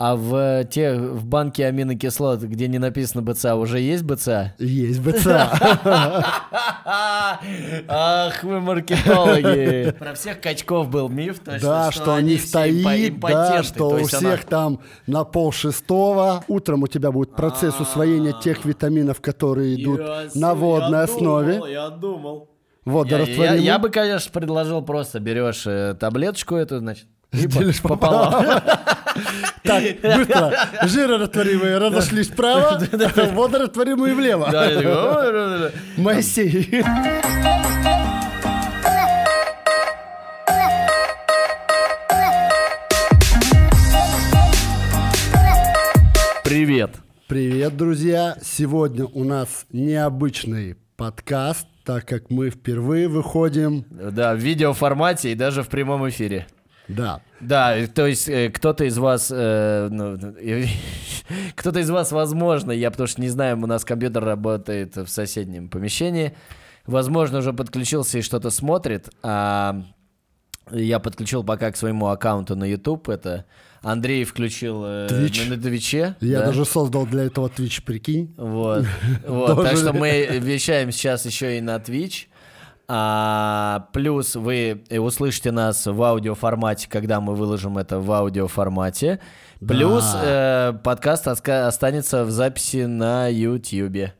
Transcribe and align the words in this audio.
А 0.00 0.14
в 0.14 0.64
те 0.66 0.94
в 0.94 1.26
банке 1.26 1.66
аминокислот, 1.66 2.42
где 2.42 2.68
не 2.68 2.78
написано 2.78 3.20
БЦА, 3.20 3.56
уже 3.56 3.80
есть 3.80 4.04
БЦА? 4.04 4.54
Есть 4.60 5.00
БЦА. 5.00 5.50
Ах, 7.88 8.44
вы 8.44 8.60
маркетологи. 8.60 9.90
Про 9.98 10.14
всех 10.14 10.40
качков 10.40 10.88
был 10.88 11.08
миф, 11.08 11.40
Да, 11.44 11.90
что 11.90 12.14
они 12.14 12.36
стоит, 12.36 13.18
да, 13.18 13.64
что 13.64 13.88
у 13.88 14.04
всех 14.04 14.44
там 14.44 14.78
на 15.08 15.24
пол 15.24 15.50
шестого. 15.50 16.44
Утром 16.46 16.84
у 16.84 16.86
тебя 16.86 17.10
будет 17.10 17.34
процесс 17.34 17.80
усвоения 17.80 18.34
тех 18.40 18.64
витаминов, 18.64 19.20
которые 19.20 19.82
идут 19.82 20.00
на 20.36 20.54
водной 20.54 21.02
основе. 21.02 21.60
Я 21.72 21.90
думал. 21.90 22.50
Водорастворимый. 22.84 23.62
Я 23.62 23.80
бы, 23.80 23.90
конечно, 23.90 24.30
предложил 24.32 24.80
просто 24.80 25.18
берешь 25.20 25.66
э, 25.66 25.94
таблеточку 25.98 26.54
эту, 26.54 26.78
значит, 26.78 27.06
Делишь 27.32 27.82
пополам. 27.82 28.62
Так, 29.62 29.82
быстро. 30.02 30.52
Жирорастворимые 30.84 31.78
разошлись 31.78 32.28
вправо, 32.28 32.80
водорастворимые 33.34 34.14
влево. 34.14 34.48
Да, 34.50 34.66
я 34.66 34.76
такой, 34.76 35.64
«Ой, 35.64 35.72
Моисей. 35.98 36.82
Привет. 46.44 46.92
Привет, 47.26 47.76
друзья! 47.76 48.38
Сегодня 48.42 49.04
у 49.04 49.22
нас 49.24 49.66
необычный 49.70 50.76
подкаст, 50.96 51.66
так 51.84 52.06
как 52.08 52.30
мы 52.30 52.48
впервые 52.48 53.06
выходим. 53.06 53.84
Да, 53.90 54.34
в 54.34 54.38
видеоформате 54.38 55.32
и 55.32 55.34
даже 55.34 55.62
в 55.62 55.68
прямом 55.68 56.08
эфире. 56.08 56.46
Да, 56.88 57.20
Да, 57.40 57.86
то 57.94 58.06
есть 58.06 58.28
э, 58.28 58.50
кто-то 58.50 58.84
из 58.84 58.96
вас, 58.98 59.30
э, 59.30 59.88
ну, 59.90 60.16
э, 60.40 60.66
кто-то 61.54 61.80
из 61.80 61.90
вас, 61.90 62.12
возможно, 62.12 62.72
я 62.72 62.90
потому 62.90 63.06
что 63.06 63.20
не 63.20 63.28
знаю, 63.28 63.56
у 63.62 63.66
нас 63.66 63.84
компьютер 63.84 64.24
работает 64.24 64.96
в 64.96 65.08
соседнем 65.08 65.68
помещении, 65.68 66.34
возможно, 66.86 67.38
уже 67.38 67.52
подключился 67.52 68.18
и 68.18 68.22
что-то 68.22 68.50
смотрит, 68.50 69.10
а 69.22 69.82
я 70.70 70.98
подключил 70.98 71.44
пока 71.44 71.70
к 71.70 71.76
своему 71.76 72.08
аккаунту 72.08 72.56
на 72.56 72.64
YouTube, 72.64 73.08
это 73.08 73.44
Андрей 73.82 74.24
включил 74.24 74.82
э, 74.84 75.06
Twitch. 75.08 75.48
на, 75.48 75.56
на 75.56 75.62
Твиче. 75.62 76.16
я 76.20 76.40
да. 76.40 76.46
даже 76.46 76.64
создал 76.64 77.06
для 77.06 77.24
этого 77.24 77.48
Twitch, 77.48 77.82
прикинь. 77.84 78.34
Вот. 78.36 78.84
вот. 79.26 79.62
Так 79.62 79.76
что 79.76 79.92
мы 79.92 80.26
вещаем 80.40 80.90
сейчас 80.90 81.26
еще 81.26 81.58
и 81.58 81.60
на 81.60 81.76
Twitch. 81.76 82.26
А, 82.90 83.88
плюс 83.92 84.34
вы 84.34 84.82
э, 84.88 84.98
услышите 84.98 85.50
нас 85.50 85.86
в 85.86 86.02
аудиоформате, 86.02 86.88
когда 86.90 87.20
мы 87.20 87.34
выложим 87.34 87.76
это 87.76 88.00
в 88.00 88.10
аудиоформате. 88.10 89.20
Плюс 89.60 90.04
э, 90.22 90.72
подкаст 90.82 91.28
останется 91.28 92.24
в 92.24 92.30
записи 92.30 92.86
на 92.86 93.28
YouTube. 93.28 94.12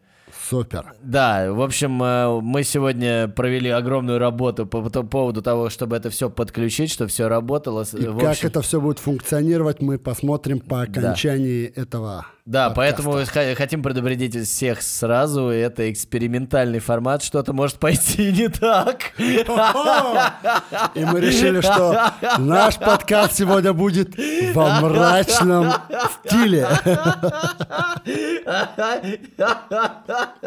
Супер. 0.48 0.94
Да, 1.02 1.52
в 1.52 1.60
общем, 1.60 2.02
э, 2.02 2.40
мы 2.40 2.64
сегодня 2.64 3.28
провели 3.28 3.68
огромную 3.68 4.18
работу 4.18 4.66
по 4.66 4.88
по 4.88 5.02
поводу 5.02 5.42
того, 5.42 5.68
чтобы 5.68 5.96
это 5.96 6.08
все 6.10 6.30
подключить, 6.30 6.90
чтобы 6.90 7.10
все 7.10 7.28
работало. 7.28 7.84
И 7.92 8.06
в 8.06 8.18
как 8.18 8.30
общем- 8.30 8.48
это 8.48 8.62
все 8.62 8.80
будет 8.80 8.98
функционировать, 8.98 9.82
мы 9.82 9.98
посмотрим 9.98 10.60
по 10.60 10.82
окончании 10.82 11.66
этого. 11.66 12.26
Да, 12.46 12.70
подкаста. 12.70 13.02
поэтому 13.02 13.54
хотим 13.56 13.82
предупредить 13.82 14.34
всех 14.34 14.80
сразу. 14.80 15.48
Это 15.48 15.92
экспериментальный 15.92 16.78
формат, 16.78 17.22
что-то 17.22 17.52
может 17.52 17.76
пойти 17.76 18.32
не 18.32 18.48
так. 18.48 19.12
И 19.18 19.44
мы 21.04 21.20
решили, 21.20 21.60
что 21.60 22.10
наш 22.38 22.78
подкаст 22.78 23.34
сегодня 23.34 23.74
будет 23.74 24.16
во 24.54 24.80
мрачном 24.80 25.74
стиле. 26.24 26.66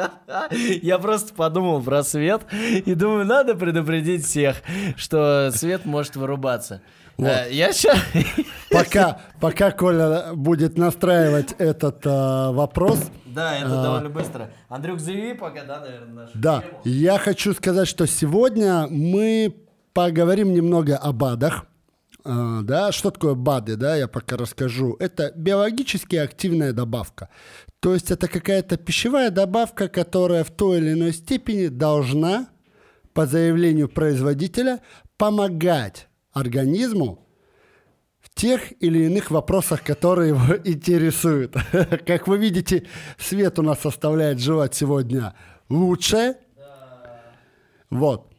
Я 0.82 1.00
просто 1.00 1.34
подумал 1.34 1.82
про 1.82 2.04
свет 2.04 2.42
и 2.52 2.94
думаю, 2.94 3.26
надо 3.26 3.56
предупредить 3.56 4.26
всех, 4.26 4.58
что 4.96 5.52
свет 5.54 5.86
может 5.86 6.16
вырубаться. 6.16 6.82
Э, 7.18 7.48
Я 7.52 7.72
сейчас... 7.74 7.98
Пока, 8.72 9.20
пока 9.40 9.72
Коля 9.72 10.34
будет 10.34 10.78
настраивать 10.78 11.54
этот 11.58 12.02
а, 12.06 12.52
вопрос, 12.52 13.12
Да, 13.26 13.58
это 13.58 13.70
довольно 13.70 14.10
быстро. 14.10 14.50
Андрюк, 14.70 15.00
заяви 15.00 15.34
пока, 15.34 15.66
да, 15.66 15.82
наверное, 15.82 16.24
нашу 16.24 16.32
да, 16.36 16.62
тему. 16.62 16.82
я 16.86 17.18
хочу 17.18 17.54
сказать, 17.54 17.88
что 17.88 18.08
сегодня 18.08 18.88
мы 18.90 19.54
поговорим 19.94 20.54
немного 20.54 20.96
о 20.96 21.12
БАДах. 21.12 21.66
А, 22.24 22.62
да, 22.62 22.92
что 22.92 23.12
такое 23.12 23.34
БАДы, 23.34 23.76
да, 23.76 23.96
я 23.96 24.08
пока 24.08 24.38
расскажу. 24.38 24.96
Это 25.00 25.34
биологически 25.36 26.16
активная 26.16 26.72
добавка. 26.72 27.30
То 27.82 27.96
есть 27.96 28.12
это 28.12 28.28
какая-то 28.28 28.78
пищевая 28.78 29.32
добавка, 29.32 29.90
которая 29.90 30.44
в 30.44 30.52
той 30.52 30.78
или 30.78 30.94
иной 30.94 31.14
степени 31.14 31.68
должна, 31.68 32.48
по 33.14 33.26
заявлению 33.26 33.90
производителя, 33.90 34.82
помогать 35.18 36.08
организму 36.32 37.28
в 38.20 38.30
тех 38.36 38.72
или 38.84 39.06
иных 39.06 39.32
вопросах, 39.32 39.84
которые 39.84 40.30
его 40.30 40.56
интересуют. 40.64 41.56
Как 42.06 42.28
вы 42.28 42.38
видите, 42.38 42.86
свет 43.18 43.58
у 43.58 43.64
нас 43.64 43.80
составляет 43.80 44.40
жевать 44.40 44.76
сегодня 44.76 45.34
лучше. 45.68 46.36
Вот. 47.90 48.32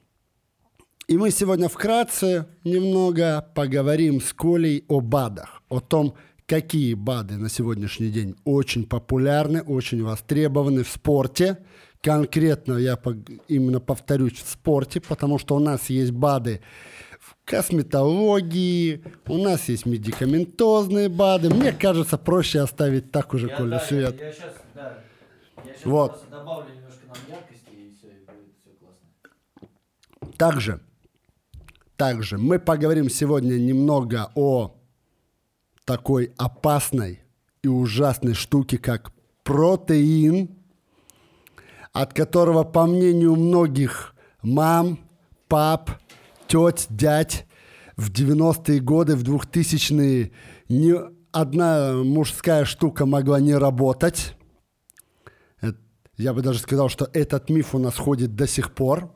И 1.08 1.18
мы 1.18 1.32
сегодня 1.32 1.68
вкратце 1.68 2.46
немного 2.62 3.50
поговорим 3.56 4.20
с 4.20 4.32
Колей 4.32 4.84
о 4.86 5.00
БАДах, 5.00 5.62
о 5.68 5.80
том, 5.80 6.14
какие 6.52 6.92
БАДы 6.92 7.38
на 7.38 7.48
сегодняшний 7.48 8.10
день 8.10 8.36
очень 8.44 8.84
популярны, 8.84 9.62
очень 9.62 10.02
востребованы 10.02 10.82
в 10.82 10.88
спорте. 10.90 11.64
Конкретно 12.02 12.74
я 12.74 12.98
именно 13.48 13.80
повторюсь 13.80 14.34
в 14.34 14.46
спорте, 14.46 15.00
потому 15.00 15.38
что 15.38 15.56
у 15.56 15.60
нас 15.60 15.88
есть 15.88 16.10
БАДы 16.10 16.60
в 17.20 17.36
косметологии, 17.46 19.02
у 19.28 19.38
нас 19.38 19.66
есть 19.70 19.86
медикаментозные 19.86 21.08
БАДы. 21.08 21.48
Мне 21.48 21.72
кажется, 21.72 22.18
проще 22.18 22.60
оставить 22.60 23.10
так 23.10 23.32
уже, 23.32 23.48
Коля, 23.48 23.80
свет. 23.80 24.20
Я 24.20 24.32
сейчас, 24.32 24.54
да, 24.74 24.98
я 25.64 25.72
сейчас 25.72 25.86
Вот. 25.86 26.22
добавлю 26.30 26.66
немножко 26.74 27.06
нам 27.06 27.16
яркости, 27.30 27.70
и 27.70 27.96
все, 27.96 28.08
и 28.08 28.26
будет 28.26 28.52
все 28.60 28.72
классно. 28.78 30.36
Также, 30.36 30.80
также 31.96 32.36
мы 32.36 32.58
поговорим 32.58 33.08
сегодня 33.08 33.54
немного 33.54 34.30
о 34.34 34.76
такой 35.84 36.32
опасной 36.36 37.20
и 37.62 37.68
ужасной 37.68 38.34
штуке, 38.34 38.78
как 38.78 39.12
протеин, 39.44 40.50
от 41.92 42.14
которого, 42.14 42.64
по 42.64 42.86
мнению 42.86 43.36
многих 43.36 44.14
мам, 44.42 44.98
пап, 45.48 45.90
теть, 46.46 46.86
дядь, 46.88 47.46
в 47.96 48.10
90-е 48.10 48.80
годы, 48.80 49.16
в 49.16 49.22
2000-е 49.22 50.32
ни 50.68 50.94
одна 51.30 51.92
мужская 51.92 52.64
штука 52.64 53.06
могла 53.06 53.40
не 53.40 53.54
работать. 53.54 54.34
Э, 55.60 55.72
Я 56.16 56.32
бы 56.32 56.42
даже 56.42 56.58
сказал, 56.58 56.88
что 56.88 57.08
этот 57.12 57.50
миф 57.50 57.74
у 57.74 57.78
нас 57.78 57.96
ходит 57.96 58.34
до 58.34 58.46
сих 58.46 58.74
пор 58.74 59.12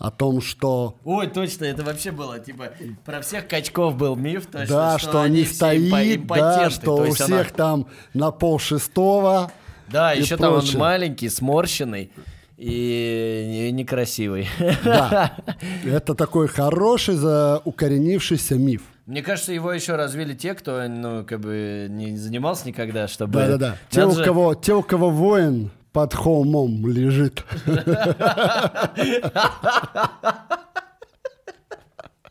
о 0.00 0.10
том, 0.10 0.40
что 0.40 0.96
Ой, 1.04 1.26
точно, 1.28 1.66
это 1.66 1.84
вообще 1.84 2.10
было, 2.10 2.38
типа, 2.40 2.70
про 3.04 3.20
всех 3.20 3.46
качков 3.46 3.96
был 3.96 4.16
миф, 4.16 4.46
точно, 4.46 4.66
да, 4.74 4.98
что, 4.98 5.20
они 5.20 5.44
все 5.44 5.76
импо- 5.76 5.88
стоит, 5.88 6.26
да, 6.26 6.70
что 6.70 6.82
то 6.86 6.94
у 6.96 7.04
есть 7.04 7.20
она- 7.20 7.36
всех 7.42 7.52
там 7.52 7.86
на 8.14 8.30
пол 8.30 8.58
шестого. 8.58 9.52
Да, 9.88 10.12
еще 10.12 10.38
там 10.38 10.54
он 10.54 10.60
прочее. 10.60 10.78
маленький, 10.78 11.28
сморщенный 11.28 12.10
и 12.56 13.70
некрасивый. 13.72 14.48
Да, 14.84 15.36
это 15.84 16.14
такой 16.14 16.48
хороший, 16.48 17.14
за 17.16 17.60
укоренившийся 17.64 18.54
миф. 18.54 18.82
Мне 19.06 19.22
кажется, 19.22 19.52
его 19.52 19.72
еще 19.72 19.96
развили 19.96 20.34
те, 20.34 20.54
кто, 20.54 20.86
ну, 20.88 21.24
как 21.24 21.40
бы 21.40 21.88
не 21.90 22.16
занимался 22.16 22.68
никогда, 22.68 23.08
чтобы... 23.08 23.34
Да-да-да. 23.40 23.76
Те, 23.90 24.04
у 24.06 24.14
кого, 24.14 24.54
те, 24.54 24.72
у 24.74 24.82
кого 24.82 25.10
воин 25.10 25.70
под 25.92 26.14
холмом 26.14 26.86
лежит. 26.86 27.44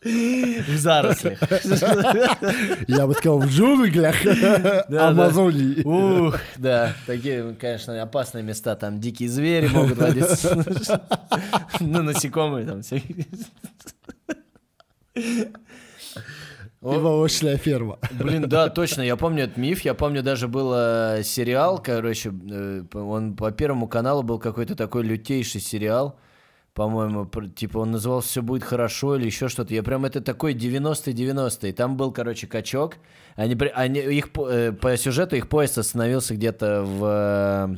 В 0.01 0.77
зарослях. 0.77 1.39
Я 2.87 3.05
бы 3.05 3.13
сказал, 3.13 3.39
в 3.39 3.47
джунглях 3.47 4.15
Амазонии. 4.89 5.83
Ух, 5.83 6.39
да, 6.57 6.93
такие, 7.05 7.53
конечно, 7.59 8.01
опасные 8.01 8.43
места, 8.43 8.75
там 8.75 9.01
дикие 9.01 9.27
звери 9.29 9.67
могут 9.67 9.97
водиться. 9.97 10.63
Ну, 11.81 12.01
насекомые 12.01 12.65
там 12.65 12.81
всякие. 12.81 13.27
И 16.81 16.85
молочная 16.85 17.57
ферма. 17.57 17.99
Блин, 18.11 18.47
да, 18.47 18.69
точно, 18.69 19.01
я 19.01 19.17
помню 19.17 19.43
этот 19.43 19.57
миф, 19.57 19.81
я 19.81 19.93
помню 19.93 20.23
даже 20.23 20.47
был 20.47 20.71
э, 20.73 21.23
сериал, 21.23 21.81
короче, 21.83 22.31
э, 22.31 22.83
он 22.93 23.35
по 23.35 23.51
Первому 23.51 23.87
каналу 23.87 24.23
был 24.23 24.39
какой-то 24.39 24.75
такой 24.75 25.03
лютейший 25.03 25.59
сериал, 25.59 26.17
по-моему, 26.73 27.25
типа 27.25 27.79
он 27.79 27.91
назывался 27.91 28.29
«Все 28.29 28.41
будет 28.41 28.63
хорошо» 28.63 29.17
или 29.17 29.25
еще 29.25 29.49
что-то. 29.49 29.73
Я 29.73 29.83
прям, 29.83 30.05
это 30.05 30.21
такой 30.21 30.53
90-90. 30.53 31.73
Там 31.73 31.97
был, 31.97 32.13
короче, 32.13 32.47
качок. 32.47 32.95
Они, 33.35 33.57
они, 33.73 33.99
их, 33.99 34.29
э, 34.37 34.71
по 34.71 34.95
сюжету 34.95 35.35
их 35.35 35.49
поезд 35.49 35.77
остановился 35.77 36.35
где-то 36.35 36.83
в... 36.83 37.77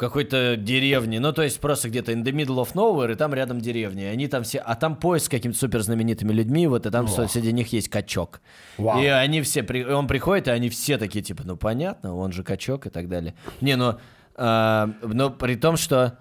э, 0.00 0.06
какой-то 0.06 0.56
деревне, 0.56 1.20
ну 1.20 1.32
то 1.32 1.42
есть 1.42 1.60
просто 1.60 1.88
где-то 1.88 2.12
in 2.12 2.22
the 2.22 2.32
middle 2.32 2.56
of 2.56 2.72
nowhere, 2.74 3.12
и 3.12 3.14
там 3.14 3.34
рядом 3.34 3.60
деревня, 3.60 4.04
и 4.04 4.12
они 4.12 4.28
там 4.28 4.42
все, 4.42 4.58
а 4.58 4.74
там 4.74 4.96
поезд 4.96 5.26
с 5.26 5.28
какими-то 5.28 5.58
супер 5.58 5.82
знаменитыми 5.82 6.32
людьми, 6.32 6.66
вот 6.66 6.86
и 6.86 6.90
там 6.90 7.08
со- 7.08 7.28
среди 7.28 7.52
них 7.52 7.72
есть 7.72 7.88
качок, 7.88 8.40
Вау. 8.78 9.00
и 9.02 9.06
они 9.06 9.42
все, 9.42 9.62
при- 9.62 9.84
он 9.84 10.06
приходит, 10.06 10.48
и 10.48 10.50
они 10.50 10.68
все 10.68 10.98
такие 10.98 11.22
типа, 11.22 11.42
ну 11.44 11.56
понятно, 11.56 12.14
он 12.16 12.32
же 12.32 12.42
качок 12.42 12.86
и 12.86 12.90
так 12.90 13.08
далее. 13.08 13.34
Не, 13.60 13.76
ну, 13.76 13.96
а, 14.36 14.90
но 15.02 15.30
при 15.30 15.56
том, 15.56 15.76
что 15.76 16.18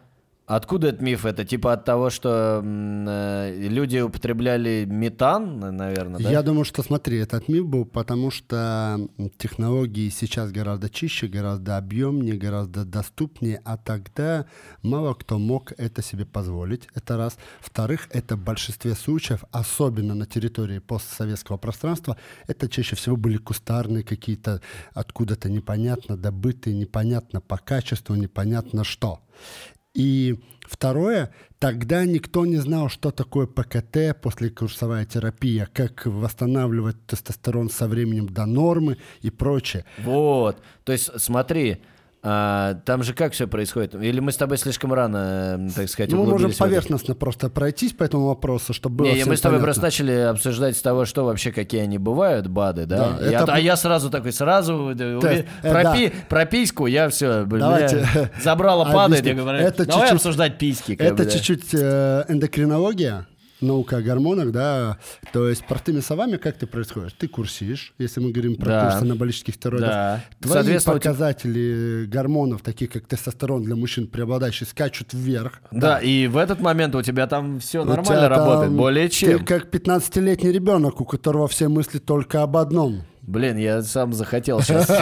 Откуда 0.50 0.88
этот 0.88 1.02
миф? 1.02 1.26
Это 1.26 1.46
типа 1.46 1.74
от 1.74 1.86
того, 1.86 2.10
что 2.10 2.64
э, 2.64 3.56
люди 3.68 4.00
употребляли 4.00 4.84
метан, 4.90 5.60
наверное, 5.60 6.20
да? 6.20 6.32
Я 6.32 6.42
думаю, 6.42 6.66
что 6.66 6.82
смотри, 6.82 7.20
этот 7.20 7.48
миф 7.50 7.68
был, 7.68 7.86
потому 7.86 8.32
что 8.32 8.98
технологии 9.38 10.10
сейчас 10.10 10.52
гораздо 10.52 10.90
чище, 10.90 11.28
гораздо 11.28 11.78
объемнее, 11.78 12.36
гораздо 12.36 12.84
доступнее, 12.84 13.62
а 13.64 13.78
тогда 13.78 14.48
мало 14.82 15.14
кто 15.14 15.38
мог 15.38 15.72
это 15.78 16.02
себе 16.02 16.26
позволить. 16.26 16.88
Это 16.96 17.16
раз. 17.16 17.38
Во-вторых, 17.62 18.08
это 18.10 18.36
в 18.36 18.44
большинстве 18.44 18.96
случаев, 18.96 19.44
особенно 19.52 20.16
на 20.16 20.26
территории 20.26 20.80
постсоветского 20.80 21.58
пространства, 21.58 22.18
это 22.48 22.68
чаще 22.68 22.96
всего 22.96 23.18
были 23.18 23.38
кустарные 23.38 24.04
какие-то 24.04 24.62
откуда-то 24.96 25.48
непонятно 25.48 26.18
добытые, 26.18 26.76
непонятно 26.76 27.40
по 27.40 27.58
качеству, 27.58 28.16
непонятно 28.16 28.84
что. 28.84 29.20
И 29.94 30.40
второе, 30.62 31.34
тогда 31.58 32.06
никто 32.06 32.46
не 32.46 32.58
знал, 32.58 32.90
что 32.90 33.12
такое 33.12 33.48
ПКТ, 33.48 34.20
послекурсовая 34.22 35.06
терапия, 35.06 35.68
как 35.74 36.06
восстанавливать 36.06 37.06
тестостерон 37.08 37.70
со 37.70 37.88
временем 37.88 38.28
до 38.28 38.46
нормы 38.46 38.98
и 39.22 39.30
прочее. 39.30 39.86
Вот. 39.98 40.62
То 40.84 40.92
есть, 40.92 41.10
смотри, 41.20 41.82
а, 42.22 42.76
там 42.86 43.02
же 43.04 43.14
как 43.14 43.32
все 43.32 43.48
происходит? 43.48 43.96
Или 43.96 44.20
мы 44.20 44.32
с 44.34 44.36
тобой 44.38 44.58
слишком 44.58 44.92
рано, 44.94 45.58
э, 45.58 45.70
так 45.74 45.88
сказать, 45.90 46.12
Ну, 46.12 46.26
мы 46.26 46.32
можем 46.32 46.52
поверхностно 46.52 47.16
просто 47.16 47.50
пройтись 47.50 47.94
по 47.94 48.04
этому 48.04 48.28
вопросу, 48.28 48.74
чтобы 48.74 48.98
было 49.06 49.08
Не, 49.14 49.24
мы 49.24 49.38
с 49.38 49.42
тобой 49.42 49.60
понятно. 49.60 49.64
просто 49.64 49.82
начали 49.84 50.12
обсуждать 50.12 50.76
с 50.76 50.82
того, 50.82 51.06
что 51.06 51.24
вообще, 51.24 51.54
какие 51.54 51.82
они 51.82 51.98
бывают, 51.98 52.48
БАДы, 52.48 52.86
да? 52.86 53.16
Да, 53.20 53.26
Я- 53.32 53.42
это- 53.44 53.54
А 53.54 53.60
я 53.60 53.78
сразу 53.78 54.10
такой, 54.10 54.34
сразу, 54.34 54.90
э, 54.90 54.94
уби- 55.18 55.46
э, 55.64 55.72
про, 55.72 55.84
да. 55.84 55.94
пи- 55.96 56.12
про 56.28 56.46
письку 56.46 56.88
я 56.88 57.08
все, 57.08 57.46
Давайте 57.46 58.06
забрала 58.44 58.84
падает, 58.92 59.26
я 59.26 59.34
говорю, 59.34 59.60
Это 59.60 59.86
давай 59.86 60.02
чуть-чуть- 60.02 60.16
обсуждать 60.18 60.58
письки. 60.58 60.92
Это 61.00 61.26
чуть-чуть 61.26 61.70
э, 61.74 62.26
эндокринология, 62.28 63.28
наука 63.62 63.98
о 63.98 64.02
гормонах, 64.02 64.52
да. 64.52 64.98
То 65.34 65.50
есть 65.50 65.66
простыми 65.66 66.00
словами, 66.00 66.38
как 66.38 66.58
ты 66.58 66.68
происходит? 66.68 67.16
Ты 67.18 67.28
курсишь, 67.28 67.94
если 67.98 68.20
мы 68.20 68.32
говорим 68.32 68.56
про 68.56 68.66
Да. 68.68 68.90
курсы 68.92 69.04
анаболических 69.04 69.56
стероидов. 69.56 69.90
Да. 69.90 70.24
Твои 70.42 70.78
показатели 70.80 72.06
гормонов, 72.06 72.62
такие 72.62 72.90
как 72.90 73.06
тестостерон 73.08 73.64
для 73.64 73.76
мужчин 73.76 74.08
преобладающий, 74.08 74.66
скачут 74.66 75.14
вверх. 75.14 75.62
Да, 75.72 76.00
и 76.00 76.28
в 76.28 76.38
этот 76.38 76.60
момент 76.62 76.96
у 76.96 77.02
тебя 77.02 77.28
там 77.28 77.60
все 77.60 77.82
У 77.82 77.86
нормально 77.86 78.06
тебя 78.06 78.30
там- 78.30 78.48
работает, 78.48 78.72
более 78.74 79.10
чем. 79.10 79.40
Ты 79.40 79.46
как 79.46 79.70
15-летний 79.70 80.52
ребенок, 80.52 81.02
у 81.02 81.06
которого 81.06 81.48
все 81.48 81.68
мысли 81.68 82.00
только 82.00 82.44
об 82.44 82.58
одном. 82.58 83.02
Блин, 83.30 83.58
я 83.58 83.84
сам 83.84 84.12
захотел 84.14 84.62
сейчас. 84.62 84.90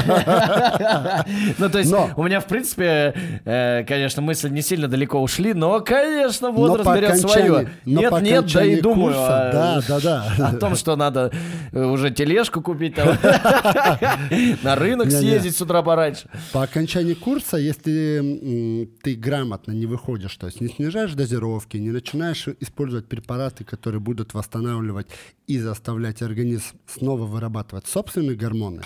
Ну, 1.57 1.69
то 1.69 1.79
есть, 1.79 1.93
у 2.15 2.23
меня, 2.23 2.39
в 2.39 2.45
принципе, 2.45 3.13
э, 3.45 3.83
конечно, 3.87 4.21
мысли 4.21 4.49
не 4.49 4.61
сильно 4.61 4.87
далеко 4.87 5.21
ушли, 5.21 5.53
но, 5.53 5.79
конечно, 5.79 6.51
возраст 6.51 6.89
берет 6.93 7.17
свое. 7.17 7.69
Нет, 7.85 8.21
нет, 8.21 8.51
да 8.53 8.65
и 8.65 8.81
думаю 8.81 9.15
о- 9.17 9.51
да, 9.51 9.81
да, 9.87 9.99
да. 9.99 10.47
о 10.49 10.55
том, 10.57 10.75
что 10.75 10.95
надо 10.95 11.31
э, 11.71 11.83
уже 11.83 12.11
тележку 12.11 12.61
купить, 12.61 12.97
на 14.63 14.75
рынок 14.75 15.09
съездить 15.11 15.55
с 15.55 15.61
утра 15.61 15.81
пораньше. 15.81 16.29
По 16.51 16.63
окончании 16.63 17.13
курса, 17.13 17.57
если 17.57 18.89
ты 19.03 19.15
грамотно 19.15 19.71
не 19.71 19.85
выходишь, 19.85 20.35
то 20.35 20.47
есть 20.47 20.61
не 20.61 20.67
снижаешь 20.67 21.13
дозировки, 21.13 21.77
не 21.77 21.91
начинаешь 21.91 22.47
использовать 22.59 23.07
препараты, 23.07 23.63
которые 23.63 24.01
будут 24.01 24.33
восстанавливать 24.33 25.07
и 25.47 25.59
заставлять 25.59 26.21
организм 26.21 26.75
снова 26.87 27.25
вырабатывать 27.25 27.87
собственные 28.17 28.35
гормоны, 28.35 28.81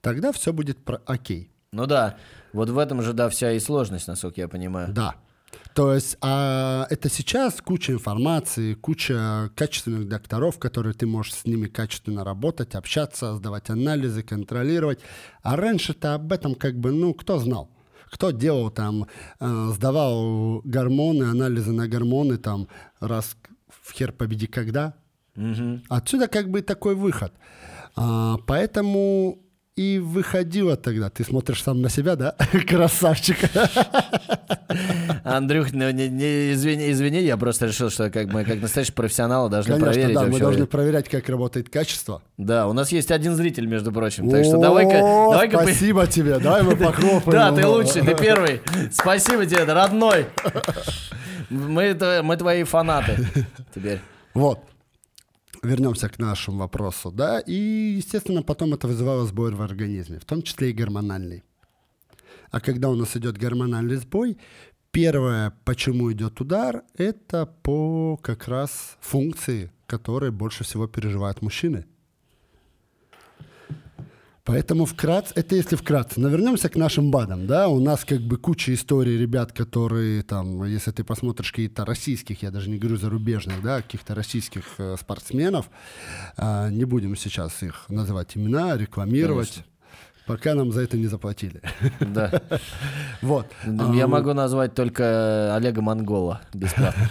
тогда 0.00 0.32
все 0.32 0.52
будет 0.52 0.84
про- 0.84 1.00
окей. 1.06 1.50
Ну 1.72 1.86
да, 1.86 2.16
вот 2.52 2.68
в 2.68 2.78
этом 2.78 3.02
же, 3.02 3.12
да, 3.12 3.28
вся 3.28 3.52
и 3.52 3.60
сложность, 3.60 4.08
насколько 4.08 4.40
я 4.40 4.48
понимаю. 4.48 4.92
Да. 4.92 5.14
То 5.74 5.94
есть 5.94 6.16
а 6.20 6.86
это 6.90 7.08
сейчас 7.10 7.60
куча 7.60 7.92
информации, 7.92 8.74
куча 8.74 9.50
качественных 9.54 10.08
докторов, 10.08 10.58
которые 10.58 10.94
ты 10.94 11.06
можешь 11.06 11.34
с 11.34 11.44
ними 11.44 11.66
качественно 11.68 12.24
работать, 12.24 12.74
общаться, 12.74 13.36
сдавать 13.36 13.70
анализы, 13.70 14.22
контролировать. 14.22 15.00
А 15.42 15.56
раньше-то 15.56 16.14
об 16.14 16.32
этом 16.32 16.54
как 16.54 16.74
бы, 16.78 16.90
ну, 16.90 17.14
кто 17.14 17.38
знал? 17.38 17.68
Кто 18.10 18.30
делал 18.30 18.70
там, 18.70 19.06
э, 19.40 19.70
сдавал 19.74 20.62
гормоны, 20.64 21.24
анализы 21.24 21.72
на 21.72 21.86
гормоны 21.86 22.38
там 22.38 22.68
раз 23.00 23.36
в 23.68 23.92
хер 23.92 24.12
победи 24.12 24.46
когда? 24.46 24.94
Отсюда 25.88 26.28
как 26.28 26.50
бы 26.50 26.62
такой 26.62 26.94
выход. 26.94 27.32
А, 27.96 28.36
поэтому 28.46 29.38
и 29.74 29.98
выходило 29.98 30.76
тогда. 30.76 31.08
Ты 31.08 31.24
смотришь 31.24 31.62
сам 31.62 31.80
на 31.80 31.88
себя, 31.88 32.14
да? 32.14 32.34
Красавчик. 32.68 33.38
Андрюх, 35.24 35.72
ну, 35.72 35.90
не, 35.90 36.08
не- 36.08 36.52
извини, 36.52 36.90
извини, 36.90 37.22
я 37.22 37.36
просто 37.38 37.66
решил, 37.66 37.88
что 37.88 38.10
как 38.10 38.26
мы, 38.32 38.44
как 38.44 38.60
настоящие 38.60 38.94
профессионалы, 38.94 39.48
должны 39.48 39.72
Конечно, 39.74 39.92
проверить 39.92 40.14
да, 40.14 40.26
мы 40.26 40.38
должны 40.38 40.66
проверять, 40.66 41.08
как 41.08 41.26
работает 41.28 41.70
качество. 41.70 42.22
Да, 42.36 42.66
у 42.68 42.74
нас 42.74 42.92
есть 42.92 43.10
один 43.10 43.34
зритель, 43.34 43.66
между 43.66 43.92
прочим, 43.92 44.28
так 44.28 44.44
что 44.44 44.58
давай-ка... 44.58 45.00
По- 45.00 45.62
спасибо 45.62 46.06
тебе, 46.06 46.38
давай 46.38 46.62
мы 46.62 46.76
похлопаем. 46.76 47.30
Да, 47.30 47.52
ты 47.52 47.66
лучший, 47.66 48.02
ты 48.02 48.14
первый. 48.14 48.60
Спасибо 48.92 49.46
тебе, 49.46 49.64
родной. 49.64 50.26
Мы, 51.48 51.96
мы 52.22 52.36
твои 52.36 52.64
фанаты 52.64 53.26
теперь. 53.74 54.00
Вот. 54.34 54.60
Вернемся 55.62 56.08
к 56.08 56.18
нашему 56.18 56.58
вопросу, 56.58 57.12
да, 57.12 57.38
и, 57.38 57.54
естественно, 57.96 58.42
потом 58.42 58.74
это 58.74 58.88
вызывало 58.88 59.26
сбой 59.26 59.54
в 59.54 59.62
организме, 59.62 60.18
в 60.18 60.24
том 60.24 60.42
числе 60.42 60.70
и 60.70 60.72
гормональный. 60.72 61.44
А 62.50 62.60
когда 62.60 62.88
у 62.88 62.96
нас 62.96 63.16
идет 63.16 63.38
гормональный 63.38 63.94
сбой, 63.96 64.38
первое, 64.90 65.52
почему 65.64 66.10
идет 66.10 66.40
удар, 66.40 66.82
это 66.96 67.46
по 67.46 68.16
как 68.16 68.48
раз 68.48 68.98
функции, 69.00 69.70
которые 69.86 70.32
больше 70.32 70.64
всего 70.64 70.88
переживают 70.88 71.42
мужчины. 71.42 71.86
Поэтому 74.44 74.86
вкратце, 74.86 75.32
это 75.36 75.54
если 75.54 75.76
вкратце. 75.76 76.18
Но 76.18 76.28
вернемся 76.28 76.68
к 76.68 76.74
нашим 76.74 77.12
БАДам, 77.12 77.46
да, 77.46 77.68
у 77.68 77.78
нас 77.78 78.04
как 78.04 78.20
бы 78.20 78.36
куча 78.38 78.74
историй 78.74 79.16
ребят, 79.16 79.52
которые 79.52 80.22
там, 80.24 80.64
если 80.64 80.90
ты 80.90 81.04
посмотришь 81.04 81.52
какие-то 81.52 81.84
российских, 81.84 82.42
я 82.42 82.50
даже 82.50 82.68
не 82.68 82.78
говорю 82.78 82.96
зарубежных, 82.96 83.62
да, 83.62 83.82
каких-то 83.82 84.16
российских 84.16 84.64
э, 84.78 84.96
спортсменов, 85.00 85.70
а, 86.36 86.70
не 86.70 86.84
будем 86.84 87.14
сейчас 87.14 87.62
их 87.62 87.84
называть 87.88 88.36
имена, 88.36 88.76
рекламировать, 88.76 89.50
Конечно. 89.50 89.72
пока 90.26 90.54
нам 90.54 90.72
за 90.72 90.82
это 90.82 90.96
не 90.96 91.06
заплатили. 91.06 91.60
Да. 92.00 92.32
Вот. 93.22 93.46
Я 93.94 94.08
могу 94.08 94.32
назвать 94.32 94.74
только 94.74 95.54
Олега 95.54 95.82
Монгола 95.82 96.40
бесплатно. 96.52 97.08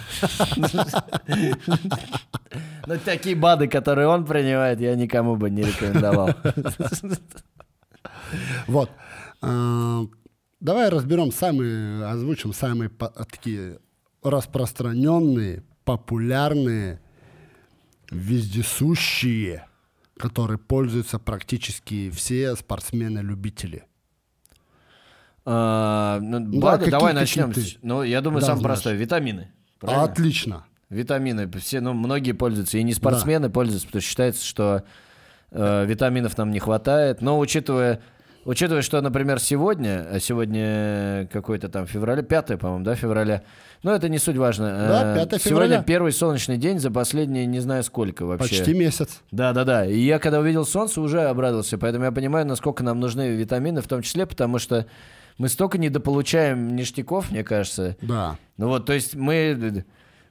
Но 2.86 2.96
такие 2.98 3.36
БАДы, 3.36 3.68
которые 3.68 4.08
он 4.08 4.24
принимает, 4.24 4.80
я 4.80 4.94
никому 4.96 5.36
бы 5.36 5.50
не 5.50 5.62
рекомендовал. 5.62 6.30
Вот. 8.66 8.90
А, 9.40 10.00
Давай 10.60 10.88
разберем 10.90 11.32
самые, 11.32 12.04
озвучим 12.06 12.52
самые 12.52 12.88
такие 13.30 13.78
распространенные, 14.22 15.64
популярные, 15.84 17.00
вездесущие, 18.10 19.66
которые 20.16 20.58
пользуются 20.58 21.18
практически 21.18 22.10
все 22.10 22.54
спортсмены-любители. 22.54 23.84
А, 25.44 26.20
ну, 26.20 26.38
Да, 26.38 26.58
БАДы, 26.60 26.78
какие- 26.84 26.90
давай 26.92 27.12
начнем. 27.14 27.52
ты? 27.52 27.64
Ну, 27.82 28.02
я 28.04 28.20
думаю, 28.20 28.40
Да, 28.40 28.46
самое 28.46 28.62
простое. 28.64 28.94
Витамины. 28.94 29.50
Правильно? 29.80 30.04
Отлично. 30.04 30.64
Витамины. 30.92 31.50
Все, 31.58 31.80
ну, 31.80 31.92
многие 31.94 32.32
пользуются. 32.32 32.78
И 32.78 32.82
не 32.82 32.92
спортсмены 32.92 33.50
пользуются, 33.50 33.86
потому 33.86 34.00
что 34.02 34.08
считается, 34.08 34.44
что 34.44 34.82
э, 35.50 35.84
витаминов 35.86 36.36
нам 36.36 36.50
не 36.50 36.58
хватает. 36.58 37.22
Но 37.22 37.38
учитывая, 37.38 38.00
учитывая, 38.44 38.82
что, 38.82 39.00
например, 39.00 39.40
сегодня, 39.40 40.06
а 40.10 40.20
сегодня 40.20 41.28
какой-то 41.32 41.68
там 41.68 41.86
февраля, 41.86 42.22
5, 42.22 42.58
по-моему, 42.58 42.84
да, 42.84 42.94
февраля, 42.94 43.42
но 43.82 43.94
это 43.94 44.08
не 44.08 44.18
суть 44.18 44.36
важно. 44.36 44.66
Да, 44.88 45.12
Э, 45.12 45.26
5 45.26 45.40
Сегодня 45.42 45.66
февраля. 45.66 45.82
первый 45.82 46.12
солнечный 46.12 46.58
день 46.58 46.78
за 46.78 46.90
последние 46.90 47.46
не 47.46 47.60
знаю 47.60 47.82
сколько 47.84 48.26
вообще. 48.26 48.58
Почти 48.58 48.74
месяц. 48.74 49.22
Да, 49.30 49.52
да, 49.52 49.64
да. 49.64 49.86
И 49.86 49.98
я 49.98 50.18
когда 50.18 50.40
увидел 50.40 50.64
солнце, 50.66 51.00
уже 51.00 51.22
обрадовался. 51.22 51.78
Поэтому 51.78 52.04
я 52.04 52.12
понимаю, 52.12 52.46
насколько 52.46 52.84
нам 52.84 53.00
нужны 53.00 53.30
витамины, 53.30 53.80
в 53.80 53.88
том 53.88 54.02
числе, 54.02 54.26
потому 54.26 54.58
что 54.58 54.86
мы 55.38 55.48
столько 55.48 55.78
недополучаем 55.78 56.76
ништяков, 56.76 57.30
мне 57.30 57.42
кажется. 57.42 57.96
Да. 58.02 58.36
Ну 58.58 58.68
вот, 58.68 58.84
то 58.84 58.92
есть 58.92 59.14
мы 59.14 59.84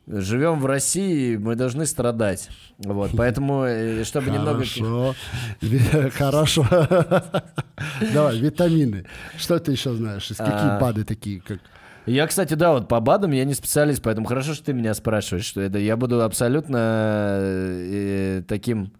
живем 0.08 0.60
в 0.60 0.65
России, 0.65 1.38
мы 1.38 1.55
должны 1.55 1.86
страдать. 1.86 2.50
Вот, 2.79 3.12
поэтому, 3.15 3.63
э, 3.65 4.03
чтобы 4.03 4.31
немного... 4.31 4.60
Хорошо. 4.63 5.15
Ви- 5.62 6.10
Хорошо. 6.10 6.65
Давай, 8.13 8.39
витамины. 8.39 9.05
Что 9.38 9.60
ты 9.60 9.72
еще 9.72 9.93
знаешь? 9.93 10.27
Какие 10.27 10.46
А. 10.48 10.79
БАДы 10.79 11.03
такие, 11.03 11.41
как... 11.41 11.60
Я, 12.08 12.25
кстати, 12.25 12.55
да, 12.55 12.72
вот 12.74 12.88
по 12.88 13.00
БАДам 13.00 13.31
я 13.31 13.46
не 13.46 13.53
специалист, 13.53 14.01
поэтому 14.01 14.25
хорошо, 14.25 14.55
что 14.55 14.65
ты 14.65 14.74
меня 14.74 14.93
спрашиваешь, 14.96 15.46
что 15.46 15.62
это 15.62 15.77
я 15.77 15.96
буду 15.96 16.24
абсолютно 16.24 17.38
э, 17.39 18.43
таким 18.48 18.91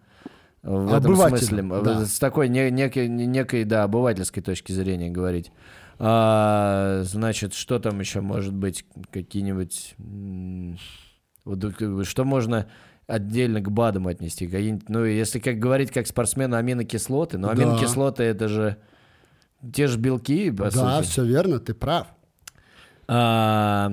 в 0.62 0.94
этом 0.94 1.16
смысле, 1.16 1.64
э, 1.68 1.82
да. 1.84 2.06
с 2.06 2.20
такой 2.20 2.48
не- 2.48 2.70
некой, 2.70 3.08
некой, 3.08 3.64
да, 3.64 3.82
обывательской 3.82 4.42
точки 4.42 4.70
зрения 4.70 5.10
говорить. 5.10 5.50
А, 6.04 7.02
значит, 7.04 7.54
что 7.54 7.78
там 7.78 8.00
еще 8.00 8.20
может 8.22 8.52
быть? 8.52 8.84
Какие-нибудь... 9.12 9.94
вот, 11.44 12.06
что 12.08 12.24
можно 12.24 12.66
отдельно 13.06 13.60
к 13.60 13.70
БАДам 13.70 14.08
отнести? 14.08 14.48
Какие-нибудь, 14.48 14.88
ну, 14.88 15.04
если 15.04 15.38
как 15.38 15.60
говорить 15.60 15.92
как 15.92 16.08
спортсмены, 16.08 16.56
аминокислоты, 16.56 17.38
но 17.38 17.46
Да. 17.46 17.52
аминокислоты 17.62 18.24
это 18.24 18.48
же 18.48 18.78
те 19.72 19.86
же 19.86 19.96
белки, 19.96 20.50
по 20.50 20.72
Да, 20.72 20.98
сути. 20.98 21.08
все 21.08 21.24
верно, 21.24 21.60
ты 21.60 21.72
прав. 21.72 22.08
А, 23.06 23.92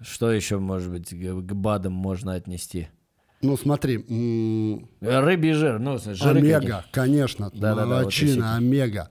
что 0.00 0.30
еще, 0.30 0.60
может 0.60 0.92
быть, 0.92 1.10
к 1.10 1.54
БАДам 1.54 1.92
можно 1.92 2.34
отнести? 2.34 2.86
Ну, 3.40 3.56
смотри, 3.56 3.96
м, 3.96 4.88
Рыбий 5.00 5.54
жир, 5.54 5.80
ну, 5.80 5.98
жиры 5.98 6.38
омега, 6.38 6.84
конечно, 6.92 7.50
Да-да-да, 7.52 7.84
вот 7.84 7.88
молочина, 8.02 8.30
эти. 8.30 8.56
омега. 8.58 9.08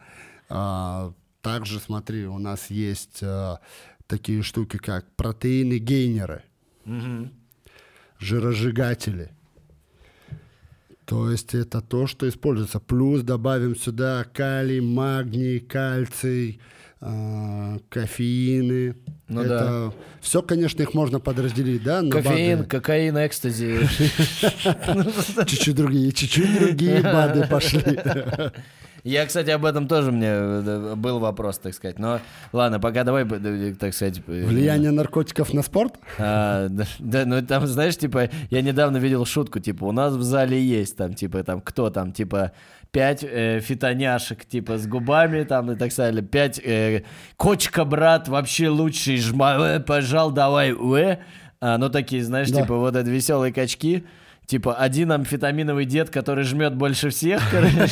А, 0.48 1.12
также, 1.42 1.80
смотри, 1.80 2.26
у 2.26 2.38
нас 2.38 2.70
есть 2.70 3.20
а, 3.22 3.60
такие 4.08 4.42
штуки, 4.44 4.78
как 4.78 5.06
протеины-гейнеры, 5.16 6.44
жиросжигатели. 8.20 9.32
То 11.06 11.30
есть 11.30 11.54
это 11.56 11.82
то, 11.82 12.08
что 12.08 12.30
используется. 12.30 12.80
Плюс 12.80 13.22
добавим 13.22 13.76
сюда 13.76 14.24
калий, 14.34 14.80
магний, 14.80 15.60
кальций, 15.60 16.62
а, 17.02 17.80
кофеины. 17.90 18.96
Ну 19.28 19.42
это 19.42 19.94
все, 20.22 20.42
конечно, 20.42 20.82
их 20.82 20.94
можно 20.94 21.20
подразделить, 21.20 21.84
да? 21.84 22.02
на 22.02 22.12
Кофеин, 22.12 22.60
БАДы. 22.60 22.70
кокаин, 22.70 23.18
экстази. 23.18 23.80
Чуть-чуть 25.48 25.76
другие, 25.76 26.12
чуть-чуть 26.12 26.60
другие 26.60 27.02
БАДы 27.04 27.48
пошли. 27.48 27.82
Я, 29.04 29.26
кстати, 29.26 29.50
об 29.50 29.66
этом 29.66 29.88
тоже 29.88 30.12
мне 30.12 30.96
был 30.96 31.20
вопрос, 31.20 31.58
так 31.58 31.74
сказать. 31.74 32.00
Но 32.00 32.20
ладно, 32.54 32.80
пока 32.80 33.04
давай, 33.04 33.26
так 33.76 33.94
сказать... 33.94 34.22
э, 34.28 34.46
Влияние 34.46 34.92
наркотиков 34.92 35.54
на 35.54 35.64
спорт? 35.64 35.96
А, 36.20 36.68
да, 36.70 36.86
да, 37.00 37.26
ну 37.26 37.42
там, 37.46 37.66
знаешь, 37.68 37.98
типа, 37.98 38.30
я 38.50 38.62
недавно 38.62 38.98
видел 38.98 39.26
шутку, 39.26 39.60
типа, 39.60 39.86
у 39.86 39.92
нас 39.92 40.14
в 40.14 40.22
зале 40.22 40.62
есть 40.62 40.98
там, 40.98 41.14
типа, 41.14 41.44
там, 41.44 41.62
кто 41.62 41.90
там, 41.90 42.12
типа, 42.12 42.52
пять 42.92 43.24
э, 43.24 43.60
фитоняшек, 43.62 44.46
типа, 44.46 44.78
с 44.78 44.86
губами, 44.86 45.44
там, 45.44 45.72
и 45.72 45.76
так 45.76 45.94
далее, 45.96 46.22
пять, 46.22 46.60
э, 46.64 47.04
кочка, 47.38 47.86
брат, 47.86 48.28
вообще 48.28 48.70
лучший, 48.70 49.18
жма, 49.18 49.56
э, 49.76 49.80
пожал, 49.80 50.32
давай, 50.32 50.74
уэ, 50.74 51.20
а, 51.60 51.78
ну, 51.78 51.90
такие, 51.90 52.24
знаешь, 52.24 52.50
Да. 52.50 52.62
типа, 52.62 52.76
вот 52.76 52.96
это 52.96 53.10
веселые 53.10 53.54
качки, 53.54 54.04
Типа, 54.52 54.74
один 54.74 55.14
амфетаминовый 55.14 55.86
дед, 55.86 56.10
который 56.10 56.44
жмет 56.44 56.76
больше 56.76 57.10
всех, 57.10 57.42
короче. 57.50 57.88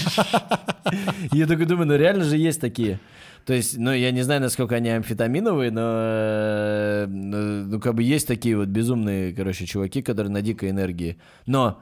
Я 1.32 1.48
такой 1.48 1.66
думаю, 1.66 1.88
ну 1.88 1.96
реально 1.96 2.26
же 2.26 2.36
есть 2.36 2.60
такие. 2.60 3.00
То 3.46 3.54
есть, 3.54 3.78
ну, 3.78 3.94
я 3.94 4.12
не 4.12 4.24
знаю, 4.24 4.42
насколько 4.42 4.76
они 4.76 4.90
амфетаминовые, 4.90 5.72
но, 5.72 5.82
э, 5.82 7.06
ну, 7.08 7.66
ну, 7.66 7.80
как 7.80 7.96
бы 7.96 8.04
есть 8.04 8.28
такие 8.28 8.58
вот 8.58 8.68
безумные, 8.68 9.34
короче, 9.34 9.66
чуваки, 9.66 10.02
которые 10.02 10.34
на 10.34 10.42
дикой 10.42 10.72
энергии. 10.72 11.18
Но 11.46 11.82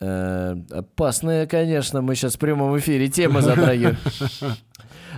э, 0.00 0.56
опасная, 0.70 1.46
конечно, 1.46 2.00
мы 2.00 2.14
сейчас 2.14 2.36
в 2.36 2.38
прямом 2.38 2.78
эфире 2.78 3.08
тема 3.08 3.42
затрагиваем. 3.42 3.98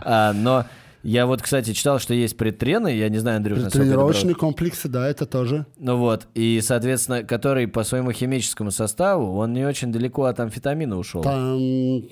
А, 0.03 0.33
но 0.33 0.65
я 1.03 1.27
вот, 1.27 1.43
кстати, 1.43 1.73
читал, 1.73 1.99
что 1.99 2.15
есть 2.15 2.37
предтрены, 2.37 2.95
я 2.97 3.09
не 3.09 3.19
знаю, 3.19 3.39
Андрюш, 3.39 3.71
Тренировочные 3.73 4.35
комплексы, 4.35 4.89
да, 4.89 5.09
это 5.09 5.27
тоже. 5.27 5.67
ну 5.79 5.97
вот, 5.97 6.29
и, 6.35 6.61
соответственно, 6.63 7.23
который 7.25 7.67
по 7.69 7.85
своему 7.85 8.13
химическому 8.13 8.71
составу, 8.71 9.37
он 9.37 9.53
не 9.53 9.65
очень 9.65 9.93
далеко 9.93 10.25
от 10.25 10.41
амфетамина 10.41 10.99
ушел. 10.99 11.23
Там 11.23 12.03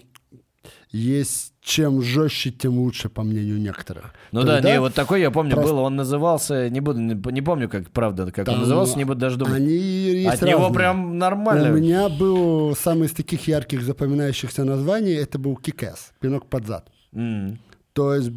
есть 0.90 1.52
чем 1.60 2.00
жестче, 2.00 2.50
тем 2.50 2.78
лучше, 2.78 3.10
по 3.10 3.22
мнению 3.22 3.58
некоторых. 3.60 4.14
Ну 4.32 4.40
То 4.40 4.46
да, 4.46 4.60
не, 4.62 4.80
вот 4.80 4.94
такой 4.94 5.20
я 5.20 5.30
помню 5.30 5.54
просто- 5.54 5.74
был, 5.74 5.82
он 5.82 5.96
назывался, 5.96 6.70
не 6.70 6.80
буду, 6.80 6.98
не, 6.98 7.42
помню, 7.42 7.68
как 7.68 7.90
правда, 7.90 8.26
как 8.32 8.38
он 8.48 8.54
там 8.54 8.60
назывался, 8.60 8.96
не 8.96 9.04
буду 9.04 9.20
даже 9.20 9.36
думать. 9.36 9.56
Они 9.56 10.24
От 10.26 10.40
него 10.40 10.60
разные. 10.60 10.74
прям 10.74 11.18
нормально. 11.18 11.70
У 11.72 11.76
меня 11.76 12.08
был 12.08 12.74
самый 12.74 13.06
из 13.06 13.12
таких 13.12 13.46
ярких 13.48 13.82
запоминающихся 13.82 14.64
названий, 14.64 15.12
это 15.12 15.38
был 15.38 15.56
кикэс, 15.56 16.12
пинок 16.20 16.46
под 16.46 16.66
зад. 16.66 16.88
М. 17.12 17.58
То 17.92 18.14
есть 18.14 18.30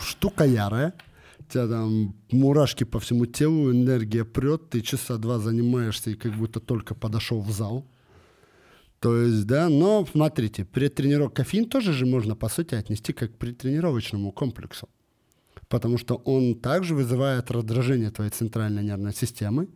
штука 0.00 0.44
ярая, 0.44 0.94
у 1.38 1.44
тебя 1.44 1.66
там 1.68 2.14
мурашки 2.30 2.84
по 2.84 2.98
всему 2.98 3.26
телу, 3.26 3.70
энергия 3.70 4.24
прет, 4.24 4.70
ты 4.70 4.80
часа 4.80 5.16
два 5.16 5.38
занимаешься 5.38 6.10
и 6.10 6.14
как 6.14 6.32
будто 6.32 6.60
только 6.60 6.94
подошел 6.94 7.40
в 7.40 7.50
зал. 7.50 7.86
То 9.00 9.16
есть, 9.16 9.46
да, 9.46 9.68
но 9.68 10.06
смотрите, 10.06 10.64
предтренировка 10.64 11.42
кофеин 11.42 11.64
тоже 11.68 11.92
же 11.92 12.04
можно, 12.06 12.36
по 12.36 12.48
сути, 12.48 12.74
отнести 12.74 13.12
как 13.12 13.32
к 13.32 13.38
предтренировочному 13.38 14.30
комплексу. 14.30 14.88
Потому 15.68 15.98
что 15.98 16.16
он 16.16 16.54
также 16.54 16.94
вызывает 16.94 17.50
раздражение 17.50 18.10
твоей 18.10 18.30
центральной 18.30 18.84
нервной 18.84 19.14
системы, 19.14 19.68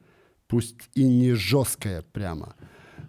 пусть 0.46 0.76
и 0.94 1.04
не 1.04 1.32
жесткое 1.32 2.02
прямо, 2.02 2.54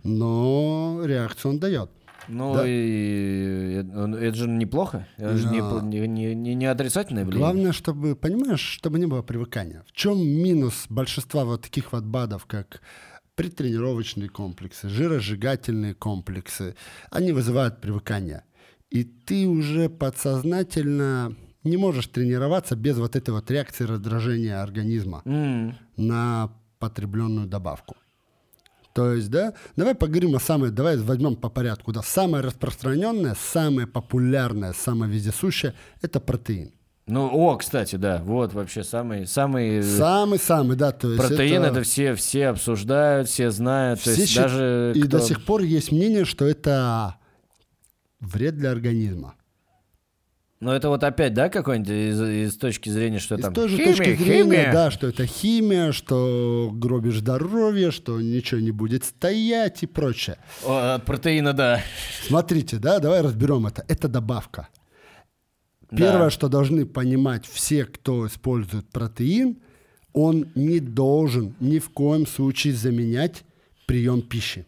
но 0.04 1.02
реакцию 1.06 1.52
он 1.52 1.60
дает. 1.60 1.90
Ну 2.28 2.54
Да. 2.56 2.64
и 2.66 3.76
это 3.76 4.34
же 4.36 4.48
неплохо, 4.48 5.08
это 5.18 5.38
же 5.38 5.48
не, 5.50 5.60
Да. 5.62 5.82
не, 5.82 6.08
не- 6.36 6.56
не- 6.56 6.66
отрицательное 6.66 7.24
влияние. 7.26 7.40
Главное, 7.54 7.72
чтобы, 7.72 8.16
понимаешь, 8.16 8.60
чтобы 8.62 9.00
не 9.00 9.06
было 9.08 9.22
привыкания. 9.22 9.84
В 9.88 9.92
чем 9.92 10.18
минус 10.20 10.86
большинства 10.90 11.46
вот 11.46 11.62
таких 11.62 11.92
вот 11.94 12.04
БАДов, 12.04 12.46
как 12.46 12.82
предтренировочные 13.36 14.30
комплексы, 14.30 14.90
жиросжигательные 14.90 15.94
комплексы, 15.94 16.76
они 17.12 17.32
вызывают 17.34 17.82
привыкание. 17.82 18.44
И 18.90 19.04
ты 19.04 19.48
уже 19.48 19.90
подсознательно 19.90 21.36
не 21.64 21.78
можешь 21.78 22.08
тренироваться 22.08 22.76
без 22.76 22.98
вот 22.98 23.16
этой 23.16 23.32
вот 23.32 23.50
реакции 23.52 23.84
раздражения 23.86 24.62
организма 24.62 25.22
М. 25.26 25.76
на 25.98 26.50
потребленную 26.80 27.48
добавку. 27.48 27.96
То 28.96 29.12
есть, 29.14 29.30
да, 29.30 29.54
давай 29.76 29.94
поговорим 29.94 30.36
о 30.36 30.40
самой, 30.40 30.72
давай 30.72 30.96
возьмем 30.98 31.36
по 31.36 31.50
порядку, 31.50 31.92
да, 31.92 32.02
самое 32.02 32.42
распространенное, 32.42 33.36
самое 33.38 33.88
популярное, 33.88 34.72
самое 34.72 35.12
вездесущее– 35.12 35.74
это 36.02 36.22
протеин. 36.22 36.72
Ну, 37.06 37.28
о, 37.28 37.58
кстати, 37.58 37.98
да, 37.98 38.22
вот 38.24 38.54
вообще 38.54 38.86
самый, 38.86 39.28
самый... 39.28 39.80
э, 39.80 39.84
Самый-самый, 39.84 40.78
да, 40.78 40.94
то 40.94 41.10
есть 41.12 41.22
Протеин 41.22 41.62
это, 41.64 41.72
это 41.74 41.82
все, 41.84 42.16
все 42.16 42.48
обсуждают, 42.48 43.28
все 43.28 43.52
знают. 43.52 44.00
то 44.02 44.10
все 44.12 44.22
есть 44.22 44.32
счит- 44.34 44.42
даже 44.44 44.94
и 44.96 45.02
кто- 45.02 45.18
до 45.18 45.24
сих 45.26 45.44
пор 45.46 45.62
есть 45.62 45.92
мнение, 45.92 46.24
что 46.24 46.46
это 46.46 47.18
вред 48.22 48.56
для 48.58 48.72
организма. 48.72 49.36
Ну, 50.62 50.72
это 50.72 50.88
вот 50.88 51.04
опять, 51.04 51.34
да, 51.34 51.50
какой-нибудь 51.50 51.90
из, 51.90 52.22
из 52.22 52.58
точки 52.58 52.90
зрения, 52.90 53.20
что 53.20 53.36
И 53.36 53.42
там... 53.42 53.52
с 53.52 53.56
той 53.56 53.68
же 53.68 53.76
химия, 53.76 53.94
точки 53.94 54.16
зрения, 54.16 54.44
химия. 54.44 54.72
да, 54.72 54.90
что 54.90 55.08
это 55.08 55.26
химия, 55.26 55.92
что 55.92 56.72
гробишь 56.74 57.18
здоровье, 57.18 57.92
что 57.92 58.22
ничего 58.22 58.62
не 58.62 58.72
будет 58.72 59.04
стоять 59.04 59.84
и 59.84 59.86
прочее. 59.86 60.38
О, 60.66 60.96
от 60.96 61.06
протеина, 61.06 61.52
да. 61.52 61.82
Смотрите, 62.26 62.78
да, 62.78 63.00
давай 63.00 63.22
разберем 63.22 63.68
это. 63.68 63.84
Это 63.90 64.08
добавка. 64.08 64.70
Первое, 65.90 66.30
что 66.30 66.48
должны 66.48 66.86
понимать 66.86 67.46
все, 67.46 67.86
кто 67.86 68.26
использует 68.26 68.90
протеин, 68.90 69.58
он 70.14 70.48
не 70.56 70.80
должен 70.80 71.56
ни 71.60 71.80
в 71.80 71.90
коем 71.90 72.26
случае 72.26 72.74
заменять 72.74 73.44
прием 73.86 74.22
пищи. 74.22 74.66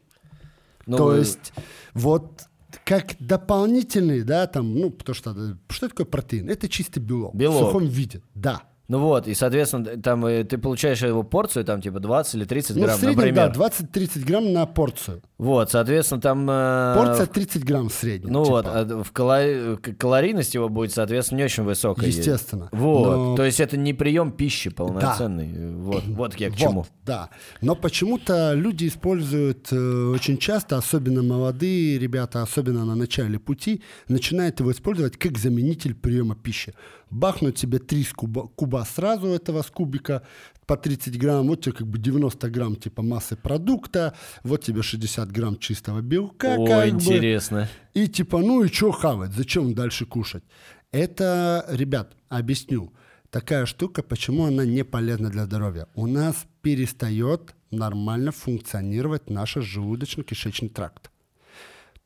Ну, 0.86 0.98
То 0.98 1.16
э, 1.16 1.20
есть 1.20 1.54
вот 1.94 2.44
как 2.84 3.16
дополнительный, 3.20 4.24
да, 4.24 4.48
там, 4.48 4.76
ну, 4.76 4.90
потому 4.92 5.16
что 5.16 5.32
э, 5.32 5.56
что 5.70 5.90
такое 5.90 6.06
протеин? 6.06 6.50
Это 6.50 6.68
чистый 6.68 7.00
белок, 7.00 7.36
Белок. 7.36 7.56
в 7.56 7.66
сухом 7.68 7.86
виде, 7.88 8.22
да. 8.34 8.64
Ну 8.90 9.00
вот, 9.00 9.28
и, 9.28 9.34
соответственно, 9.34 9.84
там 10.02 10.26
э, 10.26 10.46
ты 10.46 10.58
получаешь 10.58 11.02
его 11.02 11.24
порцию, 11.24 11.66
там, 11.66 11.82
типа, 11.82 12.00
20 12.00 12.36
или 12.36 12.46
30 12.46 12.76
Ну, 12.78 12.82
в 12.84 12.86
грамм, 12.86 12.98
среднем, 12.98 13.16
например. 13.18 13.54
да, 13.54 13.70
20-30 13.70 14.24
грамм 14.26 14.54
на 14.54 14.66
порцию. 14.66 15.22
Вот, 15.38 15.70
соответственно, 15.72 16.22
там... 16.22 16.50
э, 16.50 16.94
Порция 16.96 17.26
30 17.26 17.66
грамм 17.66 17.90
в 17.90 17.94
среднем. 17.94 18.32
Ну 18.32 18.44
типа. 18.46 18.52
вот, 18.56 18.66
а 18.66 19.04
в 19.04 19.12
калори- 19.12 19.94
калорийность 19.96 20.56
его 20.56 20.70
будет, 20.70 20.94
соответственно, 20.94 21.40
не 21.40 21.44
очень 21.44 21.64
высокая. 21.64 22.08
Естественно. 22.08 22.70
Вот, 22.72 23.16
Но- 23.18 23.36
то 23.36 23.44
есть 23.44 23.60
это 23.60 23.76
не 23.76 23.94
прием 23.94 24.32
пищи 24.32 24.70
полноценный. 24.70 25.74
Вот, 25.76 26.04
вот 26.06 26.36
я 26.36 26.48
к 26.48 26.52
Вот, 26.54 26.60
чему. 26.60 26.86
да. 27.06 27.30
Но 27.62 27.76
почему-то 27.76 28.54
люди 28.54 28.88
используют 28.88 29.68
э, 29.72 29.76
очень 30.16 30.38
часто, 30.38 30.78
особенно 30.78 31.22
молодые 31.24 32.00
ребята, 32.00 32.42
особенно 32.42 32.86
на 32.86 32.96
начале 32.96 33.38
пути, 33.38 33.82
начинают 34.08 34.62
его 34.62 34.72
использовать 34.72 35.18
как 35.18 35.38
заменитель 35.38 35.94
приема 35.94 36.36
пищи. 36.36 36.74
Бахнуть 37.10 37.58
себе 37.58 37.80
три 37.80 38.04
куба, 38.04 38.48
куба 38.48 38.86
сразу 38.86 39.28
этого 39.28 39.62
с 39.62 39.68
кубика 39.68 40.24
по 40.66 40.76
30 40.76 41.18
грамм, 41.18 41.48
вот 41.48 41.62
тебе 41.62 41.74
как 41.74 41.88
бы 41.88 41.98
90 41.98 42.50
грамм 42.50 42.76
типа 42.76 43.02
массы 43.02 43.38
продукта, 43.38 44.14
вот 44.44 44.64
тебе 44.64 44.84
60 44.84 45.32
грамм 45.32 45.58
чистого 45.58 46.02
белка. 46.02 46.56
О, 46.56 46.66
как 46.66 46.90
бы. 46.90 46.90
интересно. 46.90 47.70
И 47.94 48.08
типа, 48.08 48.40
ну 48.40 48.64
и 48.64 48.68
что 48.68 48.92
хавать, 48.92 49.32
зачем 49.32 49.74
дальше 49.74 50.06
кушать? 50.06 50.44
Это, 50.92 51.66
ребят, 51.70 52.14
объясню. 52.30 52.94
Такая 53.30 53.66
штука, 53.66 54.04
почему 54.04 54.46
она 54.46 54.66
не 54.66 54.84
полезна 54.84 55.30
для 55.30 55.46
здоровья. 55.46 55.88
У 55.96 56.08
нас 56.08 56.46
перестает 56.62 57.56
нормально 57.72 58.32
функционировать 58.32 59.30
наш 59.30 59.58
желудочно-кишечный 59.58 60.70
тракт. 60.70 61.12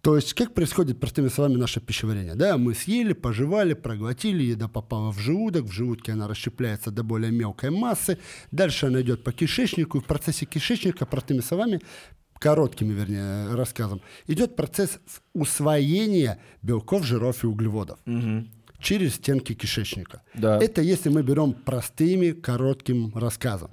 То 0.01 0.15
есть, 0.15 0.33
как 0.33 0.53
происходит, 0.53 0.99
простыми 0.99 1.27
словами, 1.27 1.57
наше 1.57 1.79
пищеварение? 1.79 2.33
Да, 2.33 2.57
мы 2.57 2.73
съели, 2.73 3.13
пожевали, 3.13 3.73
проглотили, 3.73 4.43
еда 4.43 4.67
попала 4.67 5.11
в 5.11 5.19
желудок, 5.19 5.65
в 5.65 5.71
желудке 5.71 6.13
она 6.13 6.27
расщепляется 6.27 6.89
до 6.89 7.03
более 7.03 7.31
мелкой 7.31 7.69
массы, 7.69 8.17
дальше 8.51 8.87
она 8.87 9.01
идет 9.01 9.23
по 9.23 9.31
кишечнику, 9.31 9.99
и 9.99 10.01
в 10.01 10.05
процессе 10.05 10.45
кишечника, 10.45 11.05
простыми 11.05 11.41
словами, 11.41 11.81
короткими, 12.39 12.93
вернее, 12.93 13.53
рассказом, 13.53 14.01
идет 14.25 14.55
процесс 14.55 14.99
усвоения 15.33 16.39
белков, 16.63 17.05
жиров 17.05 17.43
и 17.43 17.47
углеводов 17.47 17.99
через 18.79 19.15
стенки 19.15 19.53
кишечника. 19.53 20.23
Да. 20.33 20.57
Это 20.57 20.81
если 20.81 21.09
мы 21.09 21.21
берем 21.21 21.53
простыми, 21.53 22.31
коротким 22.31 23.15
рассказом. 23.15 23.69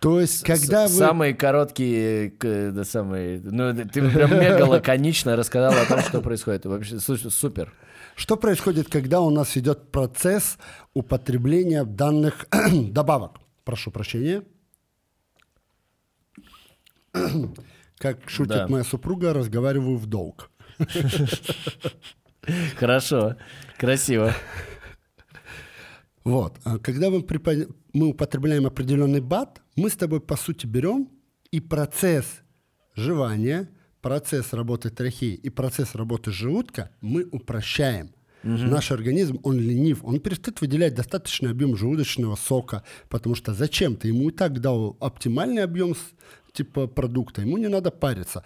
То 0.00 0.20
есть, 0.20 0.44
когда 0.44 0.86
С- 0.86 0.92
вы... 0.92 0.98
Самые 0.98 1.34
короткие, 1.34 2.30
да, 2.40 2.84
самые... 2.84 3.40
Ну, 3.40 3.74
ты 3.74 4.08
прям 4.10 4.30
мега 4.38 4.62
лаконично 4.64 5.34
рассказал 5.34 5.72
о 5.72 5.86
том, 5.86 6.00
что 6.00 6.20
происходит. 6.20 6.66
Вообще, 6.66 7.00
слушай, 7.00 7.30
супер. 7.32 7.72
Что 8.14 8.36
происходит, 8.36 8.88
когда 8.88 9.20
у 9.20 9.30
нас 9.30 9.56
идет 9.56 9.90
процесс 9.90 10.58
употребления 10.94 11.84
данных 11.84 12.46
добавок? 12.90 13.38
Прошу 13.64 13.90
прощения. 13.90 14.44
Как 17.98 18.18
шутит 18.30 18.48
Да. 18.56 18.68
моя 18.68 18.84
супруга, 18.84 19.32
разговариваю 19.34 19.96
в 19.96 20.06
долг. 20.06 20.50
Хорошо, 22.76 23.36
красиво. 23.78 24.32
Вот. 26.24 26.56
А 26.64 26.78
Когда 26.78 27.10
мы, 27.10 27.20
припо- 27.20 27.72
мы 27.92 28.06
употребляем 28.08 28.66
определенный 28.66 29.20
бат, 29.20 29.60
мы 29.78 29.90
с 29.90 29.96
тобой, 29.96 30.20
по 30.20 30.36
сути, 30.36 30.66
берем 30.66 31.08
и 31.50 31.60
процесс 31.60 32.26
жевания, 32.94 33.68
процесс 34.00 34.52
работы 34.52 34.90
трахеи 34.90 35.34
и 35.34 35.48
процесс 35.50 35.94
работы 35.94 36.30
желудка 36.30 36.90
мы 37.00 37.24
упрощаем. 37.24 38.10
Наш 38.42 38.92
организм, 38.92 39.40
он 39.42 39.58
ленив, 39.58 40.04
он 40.04 40.20
перестает 40.20 40.60
выделять 40.60 40.94
достаточный 40.94 41.50
объем 41.50 41.76
желудочного 41.76 42.36
сока, 42.36 42.84
потому 43.08 43.34
что 43.34 43.52
зачем 43.52 43.96
ты 43.96 44.08
ему 44.08 44.28
и 44.28 44.32
так 44.32 44.60
дал 44.60 44.96
оптимальный 45.00 45.64
объем 45.64 45.94
типа 46.52 46.86
продукта, 46.86 47.42
ему 47.42 47.56
не 47.58 47.68
надо 47.68 47.90
париться. 47.90 48.44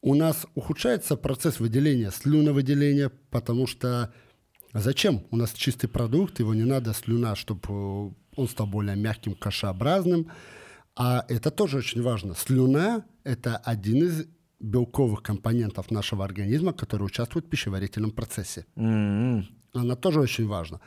У 0.00 0.14
нас 0.14 0.46
ухудшается 0.54 1.16
процесс 1.16 1.60
выделения, 1.60 2.10
слюновыделения, 2.10 3.10
потому 3.30 3.66
что 3.66 4.12
Зачем? 4.76 5.24
У 5.30 5.36
нас 5.36 5.52
чистый 5.52 5.86
продукт, 5.86 6.40
его 6.40 6.52
не 6.52 6.64
надо 6.64 6.92
слюна, 6.94 7.36
чтобы 7.36 8.12
он 8.34 8.48
стал 8.48 8.66
более 8.66 8.96
мягким, 8.96 9.34
кашеобразным. 9.34 10.26
А 10.96 11.24
это 11.28 11.50
тоже 11.50 11.78
очень 11.78 12.02
важно. 12.02 12.34
Слюна– 12.34 13.04
это 13.24 13.56
один 13.56 14.04
из 14.04 14.26
белковых 14.60 15.22
компонентов 15.22 15.90
нашего 15.90 16.24
организма, 16.24 16.72
который 16.72 17.02
участвует 17.02 17.46
в 17.46 17.48
пищеварительном 17.48 18.12
процессе. 18.12 18.66
М-м. 18.76 19.46
Она 19.72 19.96
тоже 19.96 20.20
очень 20.20 20.46
важна. 20.46 20.80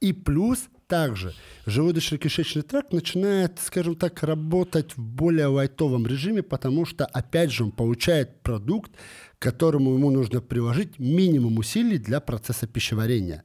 И 0.00 0.12
плюс 0.12 0.68
также 0.86 1.34
желудочно-кишечный 1.66 2.62
тракт 2.62 2.92
начинает, 2.92 3.58
скажем 3.58 3.94
так, 3.96 4.22
работать 4.22 4.96
в 4.96 5.02
более 5.02 5.46
лайтовом 5.46 6.06
режиме, 6.06 6.42
потому 6.42 6.84
что, 6.84 7.06
опять 7.06 7.50
же, 7.50 7.64
он 7.64 7.72
получает 7.72 8.42
продукт, 8.42 8.92
к 9.38 9.42
которому 9.42 9.94
ему 9.94 10.10
нужно 10.10 10.40
приложить 10.40 10.98
минимум 10.98 11.58
усилий 11.58 11.98
для 11.98 12.20
процесса 12.20 12.66
пищеварения. 12.66 13.44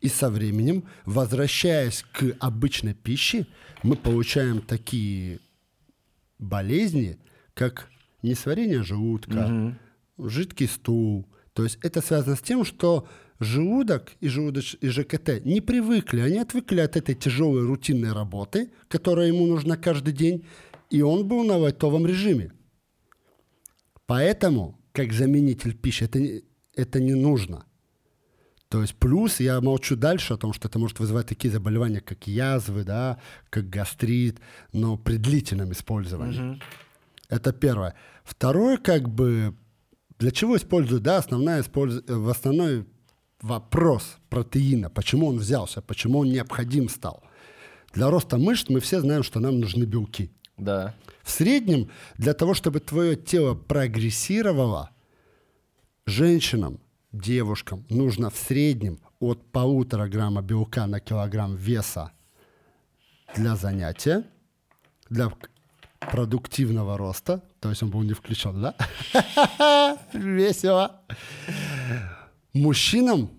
И 0.00 0.08
со 0.08 0.30
временем, 0.30 0.84
возвращаясь 1.04 2.04
к 2.12 2.36
обычной 2.38 2.94
пище, 2.94 3.46
мы 3.82 3.96
получаем 3.96 4.60
такие 4.60 5.40
болезни, 6.38 7.18
как 7.54 7.88
несварение 8.22 8.82
желудка, 8.82 9.76
жидкий 10.18 10.68
стул. 10.68 11.26
То 11.52 11.64
есть 11.64 11.78
это 11.82 12.00
связано 12.00 12.36
с 12.36 12.40
тем, 12.40 12.64
что 12.64 13.08
желудок 13.40 14.12
и, 14.20 14.28
желудоч... 14.28 14.76
и 14.80 14.88
ЖКТ 14.88 15.44
не 15.44 15.60
привыкли, 15.60 16.20
они 16.20 16.38
отвыкли 16.38 16.80
от 16.80 16.96
этой 16.96 17.14
тяжелой 17.14 17.66
рутинной 17.66 18.12
работы, 18.12 18.70
которая 18.88 19.28
ему 19.28 19.46
нужна 19.46 19.76
каждый 19.76 20.14
день, 20.14 20.46
и 20.90 21.02
он 21.02 21.26
был 21.26 21.44
на 21.44 21.56
лайтовом 21.56 22.06
режиме. 22.06 22.52
Поэтому, 24.06 24.78
как 24.92 25.12
заменитель 25.12 25.76
пищи, 25.76 26.04
это, 26.04 26.20
это 26.74 27.00
не 27.00 27.14
нужно. 27.14 27.66
То 28.68 28.82
есть 28.82 28.94
плюс 28.96 29.40
я 29.40 29.60
молчу 29.60 29.96
дальше 29.96 30.34
о 30.34 30.36
том, 30.36 30.52
что 30.52 30.68
это 30.68 30.78
может 30.78 31.00
вызывать 31.00 31.26
такие 31.26 31.50
заболевания, 31.50 32.00
как 32.00 32.26
язвы, 32.26 32.84
да, 32.84 33.18
как 33.48 33.70
гастрит, 33.70 34.40
но 34.72 34.98
при 34.98 35.16
длительном 35.16 35.72
использовании. 35.72 36.60
Это 37.30 37.52
первое. 37.52 37.94
Второе, 38.24 38.76
как 38.76 39.08
бы, 39.08 39.54
для 40.18 40.30
чего 40.30 40.56
используют, 40.56 41.02
да, 41.02 41.16
основная 41.16 41.62
использ... 41.62 42.02
э, 42.06 42.14
в 42.14 42.28
основной 42.28 42.86
вопрос 43.40 44.18
протеина, 44.28 44.90
почему 44.90 45.28
он 45.28 45.38
взялся, 45.38 45.80
почему 45.80 46.18
он 46.18 46.30
необходим 46.30 46.88
стал. 46.88 47.22
Для 47.94 48.10
роста 48.10 48.36
мышц 48.36 48.68
мы 48.68 48.80
все 48.80 49.00
знаем, 49.00 49.22
что 49.22 49.40
нам 49.40 49.60
нужны 49.60 49.84
белки. 49.84 50.30
Да. 50.58 50.94
В 51.22 51.30
среднем, 51.30 51.90
для 52.18 52.34
того, 52.34 52.52
чтобы 52.52 52.80
твое 52.80 53.16
тело 53.16 53.54
прогрессировало, 53.54 54.90
женщинам, 56.04 56.80
девушкам 57.12 57.84
нужно 57.88 58.30
в 58.30 58.36
среднем 58.36 58.98
от 59.20 59.50
полутора 59.50 60.08
грамма 60.08 60.42
белка 60.42 60.86
на 60.86 61.00
килограмм 61.00 61.56
веса 61.56 62.12
для 63.34 63.56
занятия, 63.56 64.24
для 65.10 65.32
продуктивного 66.00 66.96
роста. 66.96 67.42
То 67.60 67.70
есть 67.70 67.82
он 67.82 67.90
был 67.90 68.02
не 68.02 68.12
включен, 68.12 68.62
да? 68.62 68.74
Весело. 70.12 71.00
Мужчинам 72.52 73.37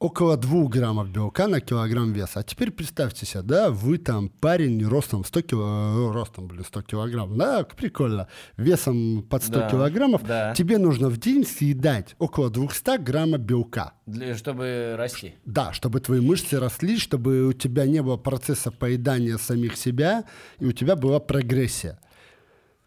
около 0.00 0.36
2 0.38 0.68
граммов 0.68 1.10
белка 1.10 1.46
на 1.46 1.60
килограмм 1.60 2.12
веса. 2.12 2.40
А 2.40 2.42
теперь 2.42 2.70
представьте 2.70 3.26
себе, 3.26 3.42
да, 3.42 3.70
вы 3.70 3.98
там 3.98 4.30
парень 4.30 4.84
ростом 4.86 5.24
100 5.24 5.42
кило, 5.42 6.08
э, 6.08 6.12
ростом, 6.12 6.48
блин, 6.48 6.64
100 6.66 6.82
килограмм, 6.82 7.36
да, 7.36 7.64
прикольно, 7.64 8.26
весом 8.56 9.22
под 9.28 9.44
100 9.44 9.52
Да, 9.52 9.70
килограммов, 9.70 10.22
да. 10.24 10.54
тебе 10.54 10.78
нужно 10.78 11.10
в 11.10 11.18
день 11.18 11.44
съедать 11.44 12.16
около 12.18 12.48
200 12.50 12.98
грамма 13.02 13.36
белка. 13.36 13.92
Для, 14.06 14.34
чтобы 14.36 14.94
расти. 14.96 15.34
Да, 15.44 15.72
чтобы 15.74 16.00
твои 16.00 16.20
мышцы 16.20 16.58
росли, 16.58 16.98
чтобы 16.98 17.46
у 17.48 17.52
тебя 17.52 17.84
не 17.84 18.02
было 18.02 18.16
процесса 18.16 18.70
поедания 18.70 19.36
самих 19.36 19.76
себя, 19.76 20.24
и 20.58 20.64
у 20.64 20.72
тебя 20.72 20.96
была 20.96 21.20
прогрессия. 21.20 22.00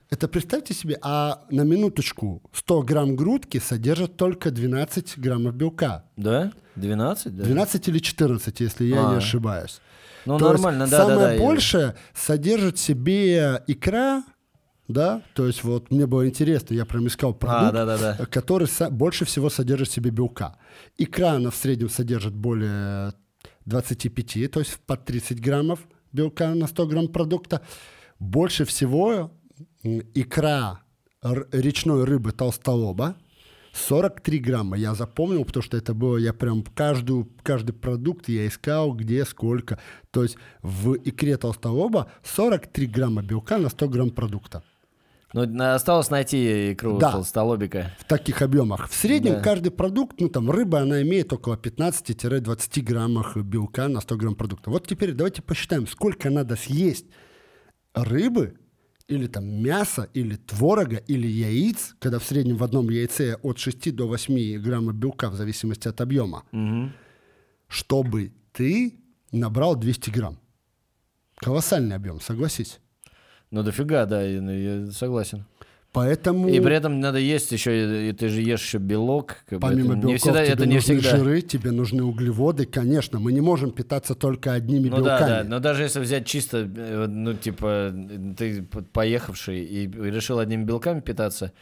Это 0.10 0.28
представьте 0.28 0.74
себе, 0.74 0.98
а 1.02 1.44
на 1.50 1.62
минуточку 1.64 2.42
100 2.54 2.82
грамм 2.84 3.16
грудки 3.16 3.60
содержат 3.60 4.16
только 4.16 4.52
12 4.52 5.18
граммов 5.18 5.56
белка. 5.56 6.04
Да? 6.18 6.52
12? 6.76 7.36
Да? 7.36 7.44
12 7.44 7.88
или 7.88 8.00
14, 8.00 8.60
если 8.60 8.86
я 8.86 8.96
не 9.10 9.16
А. 9.16 9.18
ошибаюсь. 9.18 9.82
Ну, 10.26 10.38
То 10.38 10.50
нормально, 10.50 10.86
да, 10.88 10.92
да, 10.92 10.98
Самое 11.08 11.18
да. 11.28 11.34
я- 11.34 11.40
большее 11.42 11.96
содержит 12.14 12.78
в 12.78 12.80
себе 12.82 13.64
икра, 13.68 14.24
да, 14.88 15.22
то 15.34 15.48
есть 15.48 15.64
вот 15.64 15.92
мне 15.92 16.06
было 16.06 16.28
интересно, 16.28 16.74
я 16.76 16.86
прям 16.86 17.08
искал 17.08 17.34
продукт, 17.34 17.70
А, 17.76 17.86
да-да-да. 17.86 18.26
который 18.28 18.68
со- 18.68 18.90
больше 18.90 19.26
всего 19.26 19.50
содержит 19.50 19.90
в 19.90 19.92
себе 19.94 20.12
белка. 20.12 20.56
Икра, 20.98 21.32
она 21.34 21.50
в 21.50 21.56
среднем 21.56 21.90
содержит 21.90 22.34
более 22.34 23.14
25, 23.66 24.48
то 24.48 24.60
есть 24.60 24.78
по 24.86 24.96
30 24.96 25.40
граммов 25.42 25.80
белка 26.12 26.54
на 26.54 26.68
100 26.68 26.88
грамм 26.88 27.08
продукта. 27.08 27.62
Больше 28.20 28.64
всего 28.66 29.32
икра 29.84 30.80
речной 31.52 32.04
рыбы 32.04 32.32
толстолоба 32.32 33.16
43 33.74 34.40
грамма. 34.40 34.78
Я 34.78 34.94
запомнил, 34.94 35.44
потому 35.46 35.64
что 35.64 35.78
это 35.78 35.94
было, 35.94 36.18
я 36.18 36.32
прям 36.34 36.64
каждую, 36.64 37.30
каждый 37.42 37.74
продукт 37.74 38.30
я 38.30 38.48
искал, 38.48 38.94
где, 38.94 39.26
сколько. 39.26 39.80
То 40.12 40.24
есть 40.24 40.38
в 40.62 40.94
икре 40.96 41.38
толстолоба 41.38 42.12
43 42.24 42.88
грамма 42.88 43.24
белка 43.24 43.58
на 43.58 43.70
100 43.70 43.90
грамм 43.90 44.10
продукта. 44.12 44.64
Ну, 45.34 45.74
осталось 45.74 46.12
найти 46.12 46.74
икру 46.74 47.00
Да. 47.00 47.12
толстолобика. 47.14 47.92
В 47.98 48.04
таких 48.04 48.44
объемах. 48.44 48.88
В 48.88 48.94
среднем 48.94 49.34
Да. 49.34 49.40
каждый 49.40 49.72
продукт, 49.72 50.22
ну 50.22 50.30
там 50.30 50.52
рыба, 50.52 50.82
она 50.82 51.02
имеет 51.02 51.34
около 51.34 51.56
15-20 51.56 52.82
граммах 52.84 53.36
белка 53.38 53.88
на 53.88 54.00
100 54.02 54.16
грамм 54.18 54.36
продукта. 54.36 54.70
Вот 54.70 54.86
теперь 54.86 55.14
давайте 55.14 55.42
посчитаем, 55.42 55.88
сколько 55.88 56.30
надо 56.30 56.56
съесть 56.56 57.08
рыбы 57.96 58.54
или 59.08 59.28
там 59.28 59.46
мяса, 59.46 60.10
или 60.14 60.36
творога, 60.36 60.98
или 60.98 61.28
яиц, 61.28 61.96
когда 62.00 62.20
в 62.20 62.24
среднем 62.24 62.58
в 62.58 62.64
одном 62.64 62.90
яйце 62.90 63.36
от 63.44 63.58
6 63.58 63.96
до 63.96 64.08
8 64.08 64.62
граммов 64.62 64.96
белка 64.96 65.30
в 65.30 65.36
зависимости 65.36 65.88
от 65.88 66.02
объема, 66.02 66.44
чтобы 67.68 68.32
ты 68.52 69.00
набрал 69.32 69.76
200 69.76 70.10
грамм. 70.10 70.40
Колоссальный 71.36 71.96
объем, 71.96 72.22
согласись. 72.22 72.80
Ну, 73.52 73.64
дофига, 73.64 74.06
да, 74.06 74.24
я, 74.24 74.42
я 74.52 74.92
согласен. 74.92 75.46
Поэтому... 75.94 76.50
И 76.50 76.60
при 76.60 76.76
этом 76.76 77.00
надо 77.00 77.20
есть 77.20 77.52
еще, 77.52 78.10
и 78.10 78.12
ты 78.14 78.28
же 78.28 78.42
ешь 78.42 78.64
еще 78.64 78.80
белок. 78.80 79.38
как 79.48 79.60
Помимо 79.60 79.94
это 79.94 80.02
белков 80.02 80.12
не 80.12 80.18
всегда, 80.18 80.44
тебе 80.44 80.54
это 80.54 80.66
не 80.66 80.76
нужны 80.76 81.00
всегда. 81.00 81.18
жиры, 81.18 81.42
тебе 81.42 81.72
нужны 81.72 82.04
углеводы. 82.04 82.66
Конечно, 82.66 83.20
мы 83.20 83.32
не 83.32 83.42
можем 83.42 83.70
питаться 83.72 84.16
только 84.16 84.54
одними 84.54 84.90
Ну 84.90 84.98
да, 85.04 85.20
белками. 85.20 85.30
да, 85.30 85.44
но 85.48 85.60
даже 85.60 85.84
если 85.84 86.00
взять 86.00 86.26
чисто, 86.26 86.68
э, 86.76 87.06
ну 87.08 87.36
типа, 87.36 87.94
ты 88.36 88.64
поехавший 88.92 89.64
и 89.64 89.88
решил 89.88 90.40
одними 90.40 90.64
белками 90.64 91.00
питаться, 91.00 91.54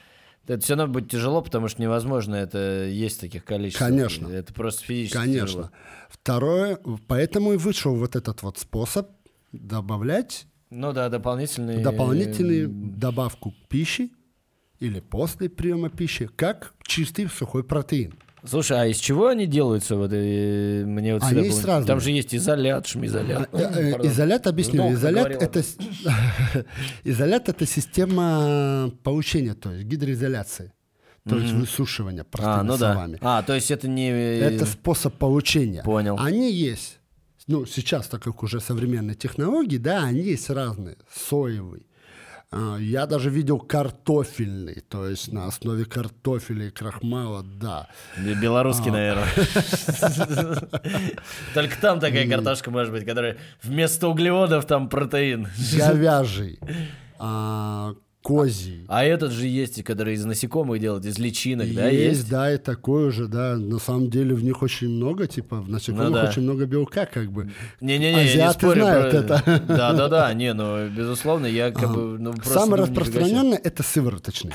это 0.48 0.62
все 0.64 0.76
равно 0.76 0.94
будет 0.94 1.12
тяжело, 1.12 1.42
потому 1.42 1.68
что 1.68 1.82
невозможно 1.82 2.36
это 2.36 2.86
есть 2.86 3.20
таких 3.20 3.44
количествах. 3.44 3.90
Конечно. 3.90 4.28
Это 4.30 4.54
просто 4.54 4.84
физически 4.86 5.18
Конечно. 5.18 5.46
тяжело. 5.48 5.72
Второе, 6.10 6.80
поэтому 7.08 7.52
и 7.54 7.58
вышел 7.58 7.96
вот 7.96 8.16
этот 8.16 8.42
вот 8.44 8.58
способ 8.58 9.10
добавлять 9.52 10.46
Ну 10.70 10.94
да, 10.94 11.10
дополнительный... 11.10 11.84
дополнительную 11.84 12.70
добавку 12.70 13.54
пищи 13.68 14.12
или 14.82 15.00
после 15.00 15.48
приема 15.48 15.90
пищи, 15.90 16.30
как 16.36 16.74
чистый 16.84 17.28
сухой 17.30 17.64
протеин. 17.64 18.14
Слушай, 18.44 18.82
а 18.82 18.86
из 18.88 18.98
чего 18.98 19.28
они 19.28 19.46
делаются? 19.46 19.96
Вот, 19.96 20.10
э, 20.12 20.84
мне 20.84 21.14
вот 21.14 21.22
Они 21.24 21.48
разные. 21.50 21.86
Там 21.86 22.00
же 22.00 22.10
есть 22.10 22.34
изолят, 22.34 22.88
шмизолят. 22.88 23.48
А, 23.54 23.58
э, 23.58 23.94
э. 24.02 24.08
Изолят, 24.08 24.48
объясню. 24.48 24.92
Изолят 24.94 25.30
это, 25.30 25.62
изолят 27.04 27.50
это 27.50 27.66
система 27.68 28.92
получения, 29.04 29.54
то 29.54 29.72
есть 29.72 29.86
гидроизоляции, 29.86 30.74
то 31.30 31.38
есть 31.38 31.54
высушивания, 31.54 32.24
простыми 32.24 32.60
А, 32.62 32.64
ну 32.64 32.78
да. 32.78 32.94
словами. 32.94 33.20
А, 33.22 33.44
то 33.44 33.54
есть 33.54 33.70
это 33.70 33.88
не... 33.88 34.10
Это 34.10 34.66
способ 34.66 35.14
получения. 35.14 35.84
Понял. 35.84 36.18
Они 36.20 36.52
есть. 36.52 36.98
Ну, 37.46 37.68
сейчас, 37.68 38.08
так 38.08 38.24
как 38.24 38.42
уже 38.42 38.60
современные 38.60 39.16
технологии, 39.16 39.78
да, 39.78 40.04
они 40.04 40.22
есть 40.22 40.50
разные. 40.50 40.98
Соевый. 41.14 41.86
А, 42.54 42.78
Я 42.78 43.06
даже 43.06 43.30
видел 43.30 43.60
картофельный, 43.60 44.84
то 44.90 45.08
есть 45.08 45.32
на 45.32 45.48
основе 45.48 45.86
картофеля 45.86 46.68
и 46.68 46.70
крахмала, 46.70 47.44
да. 47.44 47.88
Бе- 48.18 48.34
Белорусский, 48.36 48.90
А. 48.90 48.94
наверное. 48.94 49.26
Только 51.54 51.80
там 51.80 52.00
такая 52.00 52.28
картошка 52.30 52.72
может 52.72 52.92
быть, 52.92 53.06
которая 53.06 53.38
вместо 53.64 54.08
углеводов 54.10 54.66
там 54.66 54.90
протеин. 54.90 55.48
Говяжий, 55.78 56.60
а, 57.20 57.94
козий. 58.22 58.86
А 58.88 59.04
этот 59.04 59.32
же 59.32 59.48
есть, 59.48 59.84
который 59.84 60.14
из 60.14 60.26
насекомых 60.26 60.80
делают, 60.80 61.06
из 61.06 61.18
личинок, 61.18 61.74
да, 61.74 61.88
есть, 61.90 62.20
есть? 62.20 62.30
да, 62.30 62.54
и 62.54 62.58
такое 62.58 63.12
же, 63.12 63.28
да. 63.28 63.58
На 63.58 63.80
самом 63.80 64.10
деле 64.10 64.36
в 64.36 64.44
них 64.44 64.62
очень 64.62 64.90
много, 64.90 65.28
типа, 65.28 65.62
в 65.62 65.70
насекомых 65.70 66.10
Ну 66.10 66.14
да. 66.16 66.30
очень 66.30 66.44
много 66.44 66.66
белка, 66.66 67.06
как 67.06 67.32
бы. 67.32 67.52
Не-не-не, 67.82 68.26
я 68.26 68.48
не 68.48 68.54
спорю 68.54 68.82
знают 68.82 69.12
про- 69.12 69.20
это. 69.20 69.64
Да-да-да, 69.68 70.34
не, 70.34 70.54
ну, 70.54 70.88
безусловно, 70.90 71.46
я 71.48 71.72
как 71.72 71.94
бы... 71.94 72.20
ну, 72.20 72.34
себе. 72.34 72.76
распространенный 72.76 73.58
это 73.58 73.84
сывороточный. 73.84 74.54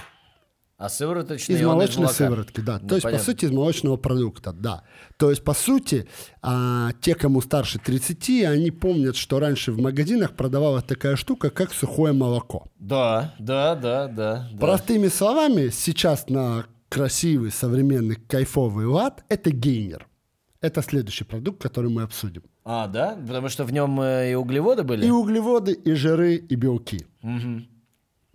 А 0.78 0.90
сывороточный, 0.90 1.56
Из 1.56 1.62
молочной 1.62 2.02
молока. 2.04 2.14
сыворотки, 2.18 2.60
да. 2.60 2.78
Ну, 2.82 2.88
То 2.88 2.94
есть, 2.96 3.04
понятно. 3.04 3.24
по 3.24 3.24
сути, 3.32 3.44
из 3.46 3.50
молочного 3.50 3.96
продукта, 3.96 4.52
да. 4.52 4.82
То 5.16 5.30
есть, 5.30 5.42
по 5.42 5.54
сути, 5.54 6.06
а, 6.42 6.90
те, 7.00 7.14
кому 7.14 7.40
старше 7.40 7.78
30, 7.78 8.44
они 8.44 8.70
помнят, 8.70 9.16
что 9.16 9.40
раньше 9.40 9.72
в 9.72 9.80
магазинах 9.80 10.36
продавалась 10.36 10.84
такая 10.84 11.16
штука, 11.16 11.48
как 11.48 11.72
сухое 11.72 12.12
молоко. 12.12 12.66
Да, 12.78 13.34
да, 13.38 13.74
да, 13.74 14.06
да. 14.06 14.50
Простыми 14.60 15.08
словами, 15.08 15.70
сейчас 15.70 16.28
на 16.28 16.66
красивый, 16.90 17.50
современный, 17.52 18.16
кайфовый 18.16 18.84
лад– 18.84 19.24
это 19.30 19.50
гейнер. 19.50 20.06
Это 20.60 20.82
следующий 20.82 21.24
продукт, 21.24 21.62
который 21.62 21.90
мы 21.90 22.02
обсудим. 22.02 22.42
А, 22.64 22.86
да? 22.86 23.16
Потому 23.26 23.48
что 23.48 23.64
в 23.64 23.72
нем 23.72 23.98
э, 24.00 24.32
и 24.32 24.34
углеводы 24.34 24.82
были? 24.82 25.06
И 25.06 25.10
углеводы, 25.10 25.72
и 25.72 25.92
жиры, 25.94 26.34
и 26.34 26.54
белки. 26.54 27.06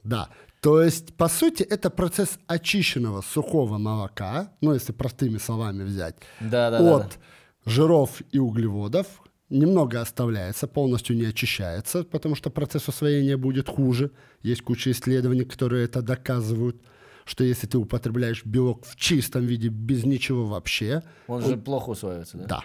Да. 0.04 0.30
То 0.62 0.82
есть, 0.84 1.16
по 1.16 1.28
сути, 1.28 1.64
это 1.64 1.90
процесс 1.90 2.38
очищенного 2.48 3.22
сухого 3.22 3.80
молока, 3.80 4.54
ну, 4.62 4.74
если 4.74 4.92
простыми 4.94 5.40
словами 5.40 5.84
взять, 5.84 6.16
Да-да-да. 6.40 6.96
от 6.98 7.20
жиров 7.66 8.22
и 8.32 8.38
углеводов. 8.40 9.08
Немного 9.50 10.00
оставляется, 10.00 10.66
полностью 10.68 11.18
не 11.18 11.26
очищается, 11.26 12.04
потому 12.06 12.36
что 12.36 12.50
процесс 12.50 12.88
усвоения 12.88 13.38
будет 13.38 13.68
хуже. 13.68 14.12
Есть 14.44 14.62
куча 14.62 14.92
исследований, 14.92 15.44
которые 15.44 15.84
это 15.84 16.02
доказывают, 16.02 16.78
что 17.26 17.44
если 17.44 17.68
ты 17.68 17.78
употребляешь 17.78 18.46
белок 18.46 18.86
в 18.86 18.96
чистом 18.96 19.46
виде, 19.48 19.68
без 19.68 20.06
ничего 20.06 20.46
вообще, 20.46 21.02
Он 21.28 21.42
же 21.42 21.58
плохо 21.58 21.90
усваивается, 21.90 22.38
да? 22.38 22.46
да, 22.46 22.64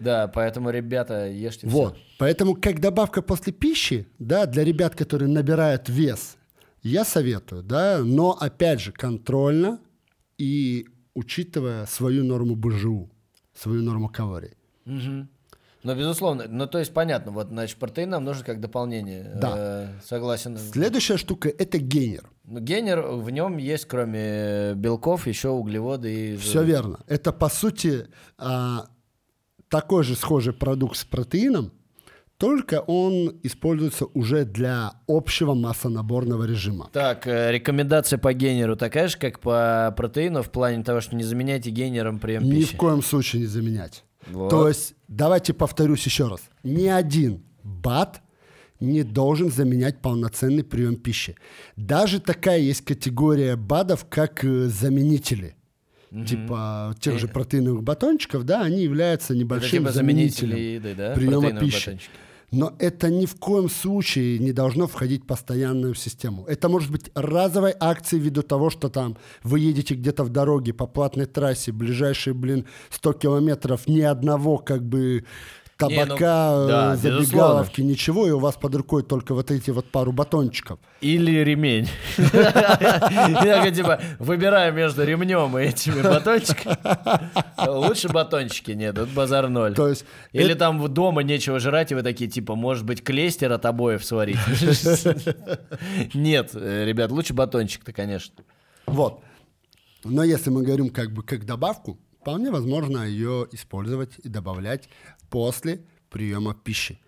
Да, 0.00 0.28
поэтому, 0.28 0.70
ребята, 0.70 1.26
ешьте 1.28 1.68
Вот. 1.68 1.94
всё. 1.94 2.02
Поэтому 2.18 2.54
как 2.56 2.80
добавка 2.80 3.22
после 3.22 3.52
пищи, 3.52 4.08
да, 4.18 4.46
для 4.46 4.64
ребят, 4.64 4.96
которые 4.96 5.28
набирают 5.28 5.88
вес, 5.88 6.35
я 6.86 7.04
советую, 7.04 7.62
да, 7.62 8.00
но 8.02 8.32
опять 8.32 8.80
же 8.80 8.92
контрольно 8.92 9.80
и 10.38 10.86
учитывая 11.14 11.86
свою 11.86 12.24
норму 12.24 12.56
БЖУ, 12.56 13.10
свою 13.54 13.82
норму 13.82 14.08
калорий. 14.08 14.54
Ну, 15.86 15.94
безусловно. 15.94 16.46
Ну, 16.48 16.66
то 16.66 16.80
есть, 16.80 16.92
понятно, 16.92 17.30
вот, 17.30 17.48
значит, 17.48 17.78
протеин 17.78 18.10
нам 18.10 18.24
нужен 18.24 18.44
как 18.44 18.60
дополнение. 18.60 19.30
Да. 19.36 19.54
Э, 19.56 20.00
согласен. 20.04 20.58
Следующая 20.58 21.16
штука– 21.16 21.48
это 21.58 21.78
гейнер. 21.78 22.28
Ну, 22.42 22.58
генер, 22.58 23.02
в 23.02 23.30
нем 23.30 23.56
есть, 23.56 23.84
кроме 23.84 24.20
э, 24.20 24.74
белков, 24.74 25.28
еще 25.28 25.50
углеводы 25.50 26.34
и... 26.34 26.36
Все 26.38 26.64
верно. 26.64 26.98
Это, 27.06 27.32
по 27.32 27.48
сути, 27.48 28.08
а, 28.36 28.88
такой 29.68 30.02
же 30.02 30.16
схожий 30.16 30.52
продукт 30.52 30.96
с 30.96 31.04
протеином, 31.04 31.72
только 32.38 32.80
он 32.80 33.38
используется 33.42 34.06
уже 34.14 34.44
для 34.44 34.92
общего 35.08 35.54
массонаборного 35.54 36.44
режима. 36.44 36.90
Так, 36.92 37.26
э, 37.26 37.52
рекомендация 37.52 38.18
по 38.18 38.32
генеру 38.32 38.76
такая 38.76 39.08
же, 39.08 39.16
как 39.16 39.40
по 39.40 39.94
протеину, 39.96 40.42
в 40.42 40.50
плане 40.50 40.84
того, 40.84 41.00
что 41.00 41.16
не 41.16 41.24
заменяйте 41.24 41.70
генером 41.70 42.18
прием 42.18 42.44
Ни 42.44 42.60
пищи. 42.60 42.74
в 42.74 42.76
коем 42.76 43.02
случае 43.02 43.42
не 43.42 43.46
заменять. 43.46 44.04
Вот. 44.26 44.50
То 44.50 44.68
есть, 44.68 44.94
давайте 45.08 45.54
повторюсь 45.54 46.04
еще 46.04 46.28
раз. 46.28 46.40
Ни 46.62 46.88
один 46.88 47.42
БАТ 47.62 48.20
не 48.80 49.02
должен 49.02 49.50
заменять 49.50 50.02
полноценный 50.02 50.64
прием 50.64 50.96
пищи. 50.96 51.36
Даже 51.76 52.20
такая 52.20 52.58
есть 52.58 52.84
категория 52.84 53.56
БАДов, 53.56 54.06
как 54.08 54.44
э, 54.44 54.66
заменители. 54.66 55.56
Типа 56.26 56.94
тех 57.00 57.18
же 57.18 57.28
протеиновых 57.28 57.82
батончиков, 57.82 58.44
да, 58.44 58.62
они 58.62 58.82
являются 58.82 59.32
Это 59.32 59.42
небольшим 59.42 59.80
типа 59.80 59.92
заменителем 59.92 60.56
еды, 60.56 60.94
да? 60.94 61.14
приема 61.14 61.50
пищи. 61.60 61.86
батончики. 61.88 62.10
Но 62.52 62.74
это 62.78 63.10
ни 63.10 63.26
в 63.26 63.34
коем 63.36 63.68
случае 63.68 64.38
не 64.38 64.52
должно 64.52 64.86
входить 64.86 65.24
в 65.24 65.26
постоянную 65.26 65.94
систему. 65.94 66.44
Это 66.46 66.68
может 66.68 66.90
быть 66.92 67.10
разовой 67.14 67.74
акцией 67.78 68.22
ввиду 68.22 68.42
того, 68.42 68.70
что 68.70 68.88
там 68.88 69.16
вы 69.42 69.60
едете 69.60 69.94
где-то 69.94 70.22
в 70.24 70.28
дороге 70.28 70.72
по 70.72 70.86
платной 70.86 71.26
трассе, 71.26 71.72
ближайшие, 71.72 72.34
блин, 72.34 72.66
100 72.90 73.12
километров, 73.14 73.88
ни 73.88 74.00
одного 74.00 74.58
как 74.58 74.84
бы 74.84 75.24
табака, 75.76 76.56
ну, 76.56 76.68
да, 76.68 76.94
э, 76.94 76.96
забегаловки, 76.96 77.80
ничего, 77.80 78.26
и 78.26 78.30
у 78.30 78.38
вас 78.38 78.56
под 78.56 78.74
рукой 78.74 79.02
только 79.02 79.34
вот 79.34 79.50
эти 79.50 79.70
вот 79.70 79.86
пару 79.90 80.12
батончиков. 80.12 80.78
Или 81.00 81.44
ремень. 81.44 81.88
Я 82.18 83.70
типа, 83.70 84.00
выбираю 84.18 84.72
между 84.72 85.04
ремнем 85.04 85.58
и 85.58 85.64
этими 85.64 86.02
батончиками. 86.02 86.76
Лучше 87.68 88.08
батончики 88.08 88.72
нет, 88.72 88.94
тут 88.96 89.10
базар 89.10 89.48
ноль. 89.48 89.74
То 89.74 89.88
есть 89.88 90.04
Или 90.32 90.54
там 90.54 90.92
дома 90.92 91.22
нечего 91.22 91.58
жрать, 91.60 91.92
и 91.92 91.94
вы 91.94 92.02
такие, 92.02 92.30
типа, 92.30 92.54
может 92.54 92.84
быть, 92.84 93.02
клейстер 93.02 93.52
от 93.52 93.66
обоев 93.66 94.04
сварить? 94.04 94.38
Нет, 96.14 96.50
э, 96.54 96.84
ребят, 96.84 97.10
лучше 97.10 97.34
батончик-то, 97.34 97.92
конечно. 97.92 98.44
Вот. 98.86 99.20
Но 100.04 100.22
если 100.22 100.50
мы 100.50 100.62
говорим 100.62 100.90
как 100.90 101.12
бы 101.12 101.22
как 101.22 101.44
добавку, 101.44 101.98
вполне 102.20 102.50
возможно 102.50 103.04
ее 103.04 103.46
использовать 103.52 104.18
и 104.22 104.28
добавлять 104.28 104.88
после 105.30 105.84
приема 106.10 106.54
пищи. 106.54 106.98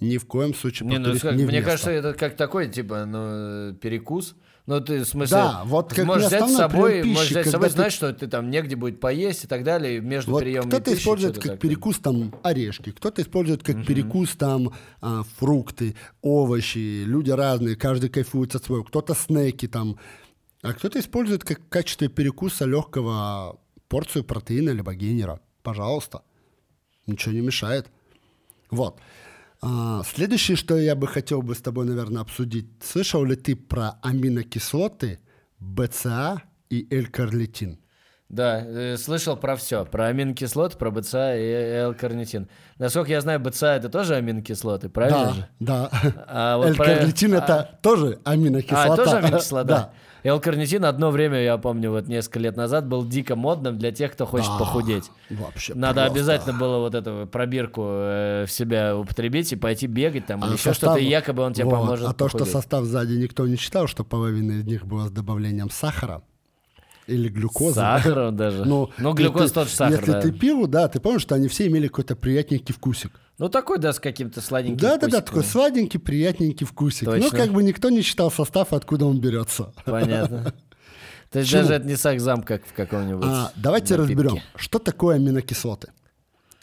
Ни 0.00 0.16
в 0.16 0.26
коем 0.26 0.54
случае, 0.54 0.88
Не, 0.88 0.98
ну, 0.98 1.18
как- 1.18 1.34
не 1.34 1.44
мне 1.44 1.60
кажется, 1.60 1.90
это 1.90 2.14
как 2.14 2.36
такой, 2.36 2.68
типа, 2.68 3.04
ну, 3.04 3.74
перекус. 3.74 4.36
Ну, 4.66 4.80
ты, 4.82 5.00
в 5.02 5.08
смысле, 5.08 5.34
Да, 5.34 5.62
вот 5.64 5.94
как 5.94 6.04
можешь 6.04 6.26
взять 6.26 6.46
с 6.50 6.54
собой, 6.54 6.90
прием 7.00 7.08
можешь 7.08 7.22
пищи, 7.28 7.32
взять 7.32 7.46
с 7.48 7.50
собой, 7.52 7.68
ты- 7.68 7.72
знаешь, 7.74 7.92
что 7.94 8.12
ты 8.12 8.26
там 8.28 8.50
негде 8.50 8.76
будет 8.76 9.00
поесть 9.00 9.44
и 9.44 9.46
так 9.46 9.64
далее, 9.64 9.96
и 9.96 10.00
между 10.00 10.30
Вот 10.32 10.40
приемами 10.42 10.68
кто-то 10.68 10.90
пищи 10.90 11.00
использует 11.00 11.34
как 11.38 11.52
так. 11.52 11.60
перекус 11.60 11.98
там 11.98 12.34
орешки, 12.42 12.90
кто-то 12.92 13.22
использует 13.22 13.62
как 13.62 13.86
перекус 13.86 14.36
там 14.36 14.72
а, 15.00 15.22
фрукты, 15.38 15.96
овощи. 16.20 17.04
Люди 17.04 17.30
разные, 17.30 17.76
каждый 17.76 18.10
кайфует 18.10 18.54
от 18.54 18.62
своего. 18.64 18.84
Кто-то 18.84 19.14
снеки 19.14 19.66
там, 19.66 19.96
а 20.62 20.74
кто-то 20.74 21.00
использует 21.00 21.44
как 21.44 21.60
в 21.60 21.68
качестве 21.70 22.08
перекуса 22.08 22.66
легкого 22.66 23.58
порцию 23.88 24.22
протеина 24.24 24.68
либо 24.70 24.94
гейнера. 24.94 25.40
Пожалуйста, 25.62 26.20
ничего 27.08 27.34
не 27.34 27.40
мешает. 27.40 27.86
Вот. 28.70 28.98
А, 29.60 30.02
следующее, 30.04 30.56
что 30.56 30.76
я 30.78 30.94
бы 30.94 31.08
хотел 31.08 31.42
бы 31.42 31.54
с 31.54 31.60
тобой, 31.60 31.84
наверное, 31.86 32.22
обсудить. 32.22 32.66
Слышал 32.82 33.24
ли 33.24 33.34
ты 33.34 33.56
про 33.56 33.98
аминокислоты 34.02 35.18
БЦА 35.58 36.42
и 36.70 36.86
L-карлитин? 36.94 37.78
Да, 38.28 38.62
э, 38.62 38.96
слышал 38.98 39.38
про 39.38 39.56
все, 39.56 39.86
про 39.86 40.08
аминокислоты, 40.08 40.76
про 40.76 40.90
БЦА 40.90 41.34
и 41.38 41.50
L-карнитин. 41.86 42.46
Насколько 42.76 43.10
я 43.12 43.22
знаю, 43.22 43.40
БЦА 43.40 43.76
это 43.76 43.88
тоже 43.88 44.16
аминокислоты, 44.16 44.90
правильно 44.90 45.32
же? 45.32 45.48
Да, 45.60 45.88
А 46.26 46.34
да. 46.34 46.56
вот 46.58 46.76
про- 46.76 46.84
L-карлитин 46.90 47.34
это 47.34 47.78
тоже 47.82 48.20
аминокислота. 48.24 48.92
А, 48.92 48.96
тоже 48.96 49.16
аминокислота? 49.16 49.64
Да. 49.68 49.92
L-карнитин 50.24 50.84
одно 50.84 51.10
время, 51.10 51.42
я 51.42 51.56
помню, 51.58 51.90
вот 51.90 52.08
несколько 52.08 52.38
лет 52.40 52.56
назад 52.56 52.86
был 52.86 53.06
дико 53.06 53.36
модным 53.36 53.78
для 53.78 53.92
тех, 53.92 54.12
кто 54.12 54.26
хочет 54.26 54.48
Да, 54.48 54.58
похудеть. 54.58 55.10
Вообще 55.30 55.74
Надо 55.74 56.00
просто. 56.02 56.12
обязательно 56.12 56.58
было 56.58 56.78
вот 56.78 56.94
эту 56.94 57.28
пробирку 57.30 57.82
э, 57.84 58.44
в 58.46 58.50
себя 58.52 58.96
употребить 58.96 59.52
и 59.52 59.56
пойти 59.56 59.86
бегать 59.86 60.26
там 60.26 60.40
или 60.40 60.50
А 60.50 60.52
еще 60.54 60.70
состав- 60.70 60.74
что-то, 60.92 60.98
и 60.98 61.04
якобы 61.06 61.42
он 61.42 61.52
тебе 61.52 61.66
вот, 61.66 61.72
поможет 61.72 62.06
А 62.08 62.12
то, 62.12 62.28
что 62.28 62.38
похудеть. 62.38 62.52
состав 62.52 62.84
сзади 62.84 63.14
никто 63.14 63.46
не 63.46 63.56
читал, 63.56 63.86
что 63.86 64.04
половина 64.04 64.52
из 64.52 64.64
них 64.64 64.86
была 64.86 65.06
с 65.08 65.10
добавлением 65.10 65.70
сахара 65.70 66.22
или 67.08 67.28
глюкозы. 67.28 67.76
Сахара 67.76 68.30
даже. 68.30 68.64
Ну, 68.64 68.90
Ну, 68.98 69.12
глюкоза 69.14 69.52
тот 69.54 69.68
же 69.68 69.74
сахар, 69.74 69.98
Если 69.98 70.12
да. 70.12 70.20
ты 70.20 70.30
пил, 70.32 70.66
да, 70.66 70.88
ты 70.88 71.00
помнишь, 71.00 71.22
что 71.22 71.34
они 71.34 71.48
все 71.48 71.66
имели 71.66 71.88
какой-то 71.88 72.14
приятненький 72.16 72.74
вкусик. 72.74 73.12
Ну 73.38 73.48
такой, 73.48 73.78
да, 73.78 73.92
с 73.92 74.00
каким-то 74.00 74.40
сладеньким 74.40 74.76
Да, 74.78 74.96
да, 74.96 75.06
да, 75.06 75.06
вкусиком. 75.08 75.24
такой 75.26 75.44
сладенький, 75.44 76.00
приятненький 76.00 76.66
вкусик. 76.66 77.06
Ну, 77.08 77.12
Точно. 77.20 77.36
как 77.38 77.52
бы 77.52 77.62
никто 77.62 77.88
не 77.90 78.02
читал 78.02 78.30
состав, 78.30 78.72
откуда 78.72 79.06
он 79.06 79.20
берется. 79.20 79.72
Понятно. 79.84 80.52
То 81.30 81.40
есть 81.40 81.50
Почему? 81.50 81.62
даже 81.68 81.74
это 81.74 81.86
не 81.86 81.96
сакзам, 81.96 82.42
как 82.42 82.64
в 82.66 82.72
каком-нибудь 82.72 83.24
А, 83.28 83.52
давайте 83.54 83.96
напитке. 83.96 84.14
разберем, 84.16 84.42
что 84.56 84.78
такое 84.78 85.16
аминокислоты. 85.16 85.88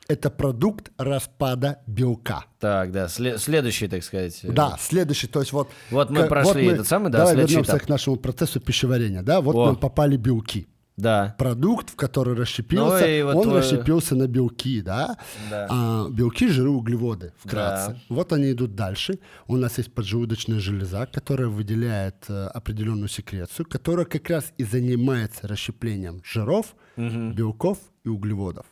Это 0.07 0.29
продукт 0.29 0.91
распада 0.97 1.79
белка. 1.87 2.45
Так, 2.59 2.91
да, 2.91 3.05
сле- 3.07 3.37
следующий, 3.39 3.87
так 3.87 4.03
сказать. 4.03 4.39
э, 4.43 4.51
Да, 4.51 4.77
следующий, 4.79 5.27
то 5.27 5.39
есть 5.39 5.51
вот... 5.51 5.69
Вот 5.89 6.11
мы 6.11 6.23
к- 6.23 6.29
прошли 6.29 6.65
этот 6.67 6.87
самый, 6.87 7.11
да, 7.11 7.19
Давай 7.19 7.35
вернемся 7.35 7.71
этап. 7.71 7.81
к 7.83 7.89
нашему 7.89 8.15
процессу 8.17 8.59
пищеварения, 8.59 9.23
да, 9.23 9.41
вот 9.41 9.55
О. 9.55 9.65
нам 9.65 9.75
попали 9.75 10.15
белки. 10.17 10.67
Да. 10.97 11.35
Продукт, 11.37 11.89
в 11.89 11.95
который 11.97 12.35
расщепился, 12.35 13.01
Ну 13.01 13.07
и 13.07 13.21
вот 13.23 13.35
он 13.35 13.43
твой- 13.43 13.57
расщепился 13.59 14.15
на 14.15 14.27
белки, 14.27 14.79
да? 14.81 15.17
Да. 15.49 15.67
А, 15.69 16.07
белки, 16.09 16.47
жиры, 16.47 16.69
углеводы, 16.69 17.33
вкратце. 17.43 17.91
Да. 17.93 17.97
Вот 18.07 18.31
они 18.31 18.51
идут 18.51 18.75
дальше. 18.75 19.19
У 19.47 19.57
нас 19.57 19.77
есть 19.77 19.91
поджелудочная 19.93 20.59
железа, 20.59 21.05
которая 21.11 21.49
выделяет 21.49 22.23
э, 22.29 22.45
определенную 22.47 23.09
секрецию, 23.09 23.65
которая 23.65 24.05
как 24.05 24.29
раз 24.29 24.53
и 24.57 24.63
занимается 24.63 25.47
расщеплением 25.49 26.21
жиров, 26.23 26.75
белков 26.95 27.79
и 28.05 28.09
углеводов. 28.09 28.65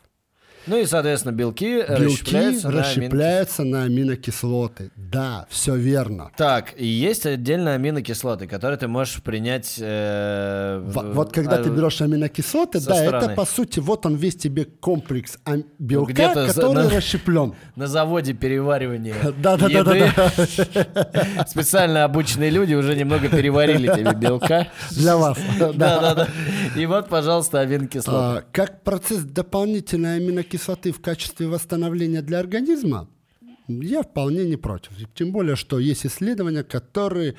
Ну 0.66 0.78
и, 0.78 0.86
соответственно, 0.86 1.32
белки, 1.32 1.78
Белки 1.86 2.04
расщепляются 2.04 2.68
на 2.68 2.72
амин- 2.72 2.80
расщепляются 2.80 3.64
на 3.64 3.82
аминокислоты. 3.84 4.90
Да, 4.96 5.46
все 5.50 5.74
верно. 5.76 6.30
Так, 6.36 6.72
и 6.76 6.86
есть 6.86 7.26
отдельно 7.26 7.74
аминокислоты, 7.74 8.46
которые 8.46 8.78
ты 8.78 8.88
можешь 8.88 9.22
принять... 9.22 9.76
э, 9.78 10.80
в- 10.84 11.12
Вот 11.14 11.32
когда 11.32 11.56
а, 11.56 11.62
ты 11.62 11.68
берешь 11.70 12.00
аминокислоты, 12.00 12.80
да, 12.80 12.96
это 12.96 13.08
стороны. 13.18 13.34
по 13.34 13.44
сути, 13.44 13.80
вот 13.80 14.06
он 14.06 14.14
весь 14.16 14.36
тебе 14.36 14.64
комплекс 14.64 15.38
ам- 15.44 15.64
белка, 15.78 16.12
Где-то 16.12 16.46
за- 16.46 16.54
который 16.54 16.84
на- 16.84 16.90
расщеплен. 16.90 17.54
На 17.76 17.86
заводе 17.86 18.32
переваривания 18.32 19.14
еды 19.24 20.10
специально 21.46 22.04
обученные 22.04 22.50
люди 22.50 22.74
уже 22.74 22.94
немного 22.96 23.28
переварили 23.28 23.86
тебе 23.94 24.14
белка. 24.14 24.68
Для 24.92 25.16
вас. 25.16 25.36
Да, 25.58 25.72
да, 25.72 26.14
да. 26.14 26.28
И 26.76 26.86
вот, 26.86 27.08
пожалуйста, 27.08 27.60
аминокислоты. 27.60 28.38
А, 28.38 28.42
Как 28.52 28.82
процесс 28.82 29.18
дополнительной 29.24 30.16
аминокислоты 30.16 30.53
в 30.56 31.00
качестве 31.00 31.48
восстановления 31.48 32.22
для 32.22 32.38
организма, 32.38 33.08
я 33.68 34.02
вполне 34.02 34.44
не 34.44 34.56
против. 34.56 34.92
Тем 35.14 35.32
более, 35.32 35.56
что 35.56 35.78
есть 35.78 36.06
исследования, 36.06 36.64
которые 36.64 37.36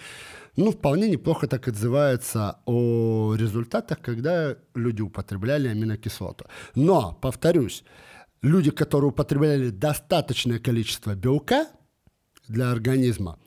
ну, 0.55 0.71
вполне 0.71 1.09
неплохо 1.09 1.47
так 1.47 1.67
отзываются 1.67 2.59
о 2.65 3.35
результатах, 3.35 3.99
когда 4.01 4.55
люди 4.73 5.01
употребляли 5.01 5.67
аминокислоту. 5.67 6.45
Но, 6.75 7.17
повторюсь, 7.21 7.83
люди, 8.41 8.71
которые 8.71 9.09
употребляли 9.09 9.69
достаточное 9.69 10.59
количество 10.59 11.13
белка 11.15 11.67
для 12.47 12.71
организма, 12.71 13.37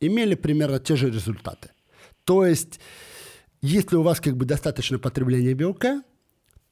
имели 0.00 0.34
примерно 0.34 0.80
те 0.80 0.96
же 0.96 1.10
результаты. 1.10 1.70
То 2.24 2.44
есть, 2.44 2.80
если 3.62 3.96
у 3.96 4.02
вас 4.02 4.20
как 4.20 4.36
бы 4.36 4.44
достаточное 4.44 4.98
потребление 4.98 5.54
белка, 5.54 6.02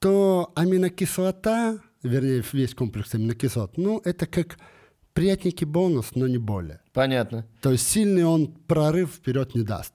то 0.01 0.53
аминокислота, 0.55 1.81
вернее, 2.05 2.45
весь 2.53 2.75
комплекс 2.75 3.15
аминокислот, 3.15 3.77
ну, 3.77 4.01
это 4.05 4.27
как 4.27 4.59
приятненький 5.13 5.67
бонус, 5.67 6.11
но 6.15 6.27
не 6.29 6.39
более. 6.39 6.81
Понятно. 6.93 7.47
То 7.61 7.73
есть 7.73 7.87
сильный 7.89 8.25
он 8.25 8.49
прорыв 8.67 9.11
вперед 9.15 9.55
не 9.55 9.63
даст. 9.63 9.93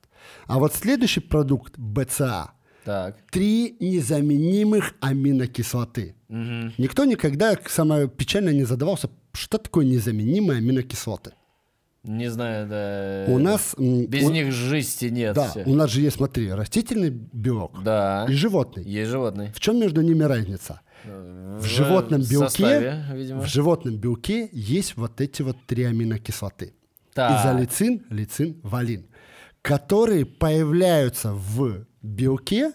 А 0.48 0.60
вот 0.60 0.74
следующий 0.74 1.22
продукт 1.22 1.78
БЦА 1.78 2.52
Так. 2.86 3.17
три 3.32 3.76
незаменимых 3.80 4.93
аминокислоты. 5.02 6.15
Никто 6.30 7.06
никогда, 7.06 7.58
самое 7.67 8.08
печальное, 8.08 8.54
не 8.54 8.65
задавался, 8.65 9.10
что 9.34 9.58
такое 9.58 9.86
незаменимые 9.86 10.58
аминокислоты. 10.58 11.32
Не 12.04 12.30
знаю, 12.32 12.67
да. 12.69 13.26
У 13.28 13.39
нас... 13.39 13.76
Без 13.78 14.24
у- 14.24 14.32
них 14.32 14.54
жизни 14.54 15.10
нет. 15.10 15.36
Да, 15.36 15.50
всё. 15.50 15.63
у 15.65 15.76
нас 15.76 15.91
же 15.91 16.00
есть, 16.00 16.15
смотри, 16.15 16.50
растительный 16.52 17.10
белок 17.10 17.84
Да. 17.84 18.26
и 18.30 18.34
животный. 18.34 18.84
Есть 18.86 19.12
животные. 19.12 19.52
В 19.54 19.60
чем 19.60 19.80
между 19.80 20.02
ними 20.02 20.24
разница? 20.24 20.80
В 21.60 21.65
животном 21.65 22.22
белке, 22.22 22.48
составе, 22.48 23.06
видимо. 23.13 23.41
в 23.41 23.48
животном 23.48 23.98
белке 23.98 24.50
есть 24.52 24.95
вот 24.95 25.19
эти 25.22 25.41
вот 25.41 25.58
три 25.67 25.84
аминокислоты. 25.84 26.74
Так. 27.13 27.41
Изолицин, 27.41 28.06
лицин, 28.10 28.60
валин, 28.63 29.08
которые 29.62 30.26
появляются 30.26 31.34
в 31.34 31.86
белке 32.02 32.72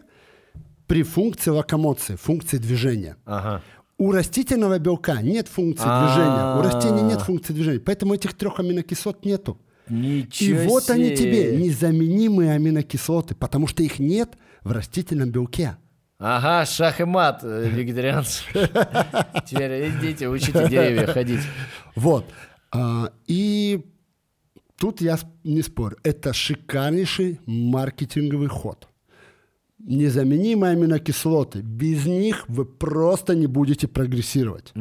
при 0.87 1.03
функции 1.03 1.51
локомоции, 1.51 2.16
функции 2.16 2.59
движения. 2.59 3.16
Ага. 3.25 3.62
У 3.97 4.11
растительного 4.11 4.79
белка 4.79 5.23
нет 5.23 5.49
функции 5.49 5.85
движения, 5.85 6.59
у 6.59 6.62
растений 6.62 7.03
нет 7.03 7.20
функции 7.20 7.53
движения, 7.53 7.81
поэтому 7.81 8.14
этих 8.14 8.35
трех 8.35 8.59
аминокислот 8.59 9.25
нету. 9.25 9.59
И 9.88 9.92
Ничего 9.92 10.64
вот 10.64 10.90
они 10.90 11.14
тебе, 11.14 11.57
незаменимые 11.57 12.53
аминокислоты, 12.53 13.35
потому 13.35 13.66
что 13.66 13.83
их 13.83 13.99
нет 13.99 14.31
в 14.62 14.73
растительном 14.73 15.31
белке. 15.31 15.77
Ага, 16.26 16.64
шах 16.64 17.00
и 17.00 17.04
мат, 17.04 17.40
э, 17.42 17.68
вегетарианцы. 17.68 18.44
Теперь 19.46 19.90
идите, 19.90 20.26
учите 20.26 20.68
деревья 20.70 21.06
ходить. 21.06 21.42
Вот. 21.94 22.24
А, 22.72 23.10
и 23.26 23.84
тут 24.78 25.02
я 25.02 25.18
не 25.44 25.60
спорю. 25.60 25.98
Это 26.02 26.32
шикарнейший 26.32 27.40
маркетинговый 27.44 28.48
ход. 28.48 28.88
Незаменимые 29.78 30.72
аминокислоты. 30.72 31.60
Без 31.60 32.06
них 32.06 32.48
вы 32.48 32.64
просто 32.64 33.34
не 33.34 33.46
будете 33.46 33.87
прогрессировать. 33.87 34.72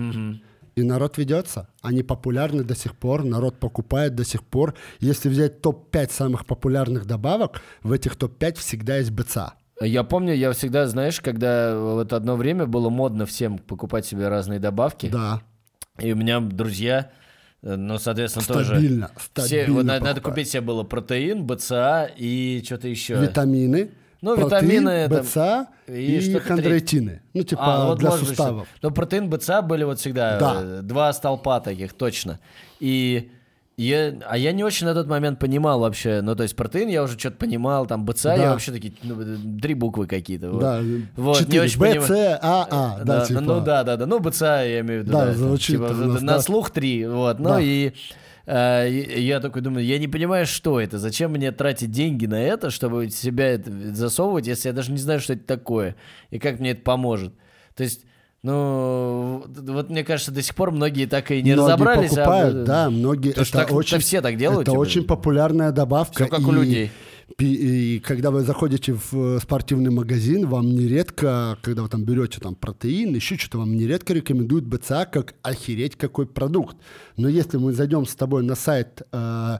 И 0.75 0.81
народ 0.81 1.17
ведется. 1.17 1.67
Они 1.81 2.03
популярны 2.03 2.63
до 2.63 2.73
сих 2.73 2.95
пор, 2.95 3.25
народ 3.25 3.59
покупает 3.59 4.15
до 4.15 4.23
сих 4.23 4.43
пор. 4.43 4.75
Если 5.01 5.27
взять 5.27 5.61
топ-5 5.61 6.09
самых 6.09 6.45
популярных 6.45 7.05
добавок, 7.05 7.61
в 7.83 7.91
этих 7.91 8.15
топ-5 8.15 8.59
всегда 8.59 8.99
есть 8.99 9.11
БЦА. 9.11 9.55
Я 9.81 10.03
помню, 10.03 10.33
я 10.33 10.51
всегда, 10.51 10.87
знаешь, 10.87 11.19
когда 11.19 11.77
вот 11.77 12.13
одно 12.13 12.35
время 12.35 12.65
было 12.65 12.89
модно 12.89 13.25
всем 13.25 13.57
покупать 13.57 14.05
себе 14.05 14.27
разные 14.27 14.59
добавки, 14.59 15.07
Да, 15.07 15.41
и 15.99 16.11
у 16.13 16.15
меня 16.15 16.39
друзья, 16.39 17.11
э, 17.63 17.75
ну, 17.75 17.97
соответственно, 17.97 18.45
тоже... 18.45 18.65
стабильно, 18.75 19.11
Все, 19.15 19.41
стабильно 19.47 19.73
вот 19.73 19.85
на- 19.85 19.99
надо 19.99 20.21
купить 20.21 20.49
себе 20.49 20.61
было 20.61 20.83
протеин, 20.83 21.45
БЦА 21.45 22.09
и 22.15 22.61
что-то 22.65 22.87
еще. 22.87 23.15
Витамины, 23.15 23.91
Ну, 24.21 24.35
протеин, 24.37 24.63
витамины 24.71 25.09
там, 25.09 25.21
БЦА 25.21 25.67
и 25.87 26.17
и, 26.17 26.21
что-то 26.21 26.45
хондроитины. 26.45 27.21
Ну, 27.33 27.43
типа 27.43 27.61
А, 27.65 27.87
вот 27.87 27.99
для 27.99 28.09
может 28.11 28.27
быть, 28.27 28.37
суставов. 28.37 28.67
что- 28.77 28.87
Но 28.87 28.93
протеин 28.93 29.29
БЦА 29.29 29.61
были 29.63 29.83
вот 29.83 29.99
всегда 29.99 30.39
Да. 30.39 30.53
э, 30.61 30.79
два 30.83 31.11
столпа 31.13 31.59
таких, 31.59 31.93
точно. 31.93 32.39
И 32.79 33.31
я, 33.77 34.13
а 34.29 34.37
я 34.37 34.51
не 34.51 34.63
очень 34.63 34.85
на 34.85 34.93
тот 34.93 35.07
момент 35.07 35.39
понимал 35.39 35.79
вообще, 35.79 36.21
ну 36.21 36.35
то 36.35 36.43
есть 36.43 36.55
протеин 36.55 36.87
я 36.89 37.01
уже 37.03 37.17
что-то 37.17 37.37
понимал, 37.37 37.85
там 37.87 38.05
БЦА 38.05 38.31
я 38.33 38.37
Да. 38.37 38.51
вообще 38.51 38.71
такие, 38.71 38.93
ну, 39.03 39.19
э, 39.19 39.37
три 39.61 39.73
буквы 39.73 40.05
какие-то. 40.07 40.51
Вот. 40.51 40.61
Да, 40.61 40.81
вот, 41.15 41.39
не 41.39 41.45
четыре. 41.45 41.61
очень 41.63 41.79
Б. 41.79 42.01
С, 42.01 42.39
А, 42.41 42.67
А. 42.69 42.97
Да, 43.03 43.19
Да, 43.21 43.25
типа. 43.25 43.41
ну 43.41 43.61
да, 43.61 43.83
да, 43.83 43.97
да. 43.97 44.05
Ну, 44.05 44.19
БЦА, 44.19 44.63
я 44.63 44.79
имею 44.81 45.01
в 45.01 45.03
виду. 45.05 45.11
Да, 45.17 45.25
Да, 45.25 45.33
звучит 45.33 45.77
типа, 45.77 45.89
нас, 45.93 46.21
на 46.21 46.33
да. 46.33 46.39
слух 46.41 46.69
три. 46.69 47.05
Вот. 47.07 47.39
Ну 47.39 47.49
Да. 47.49 47.61
и 47.61 47.91
А, 48.45 48.85
Я 48.85 49.39
такой 49.39 49.61
думаю, 49.61 49.85
я 49.85 49.97
не 49.97 50.07
понимаю, 50.09 50.45
что 50.45 50.79
это. 50.81 50.97
Зачем 50.97 51.31
мне 51.31 51.51
тратить 51.53 51.91
деньги 51.91 52.25
на 52.25 52.41
это, 52.41 52.69
чтобы 52.71 53.09
себя 53.09 53.47
это 53.47 53.71
засовывать, 53.93 54.47
если 54.47 54.67
я 54.67 54.73
даже 54.73 54.91
не 54.91 54.97
знаю, 54.97 55.19
что 55.21 55.33
это 55.33 55.45
такое 55.45 55.95
и 56.29 56.39
как 56.39 56.59
мне 56.59 56.71
это 56.71 56.81
поможет. 56.81 57.33
То 57.75 57.83
есть, 57.83 58.05
ну, 58.43 59.45
вот 59.47 59.89
мне 59.89 60.03
кажется, 60.03 60.31
до 60.31 60.41
сих 60.41 60.53
пор 60.55 60.71
многие 60.71 61.05
так 61.05 61.31
и 61.31 61.41
не 61.41 61.53
многие 61.53 61.65
разобрались. 61.73 62.11
а, 62.11 62.15
покупают, 62.15 62.55
э, 62.55 62.63
да, 62.65 62.89
многие. 62.89 63.29
Потому 63.29 63.43
это 63.47 63.51
так- 63.57 63.71
очень, 63.71 63.99
все 63.99 64.21
так 64.21 64.37
делают, 64.37 64.63
Это 64.63 64.71
типа. 64.71 64.81
очень 64.81 65.03
популярная 65.05 65.71
добавка. 65.71 66.25
Всё 66.25 66.27
как 66.27 66.47
у 66.47 66.51
и- 66.51 66.55
людей. 66.55 66.91
пи- 67.37 67.95
И 67.95 67.99
когда 67.99 68.31
вы 68.31 68.41
заходите 68.41 68.93
в 68.93 69.13
э, 69.13 69.39
спортивный 69.41 69.91
магазин, 69.91 70.45
вам 70.47 70.69
нередко, 70.69 71.57
когда 71.61 71.81
вы 71.83 71.89
там 71.89 72.03
берете 72.03 72.39
там 72.41 72.53
протеин, 72.55 73.15
еще 73.15 73.37
что-то, 73.37 73.59
вам 73.59 73.75
нередко 73.75 74.13
рекомендуют 74.13 74.65
БЦА 74.65 75.05
как 75.05 75.35
охереть 75.41 75.95
какой 75.95 76.25
продукт. 76.27 76.75
Но 77.17 77.29
если 77.29 77.57
мы 77.57 77.71
зайдем 77.73 78.05
с 78.05 78.13
тобой 78.15 78.43
на 78.43 78.55
сайт 78.55 79.01
э, 79.13 79.57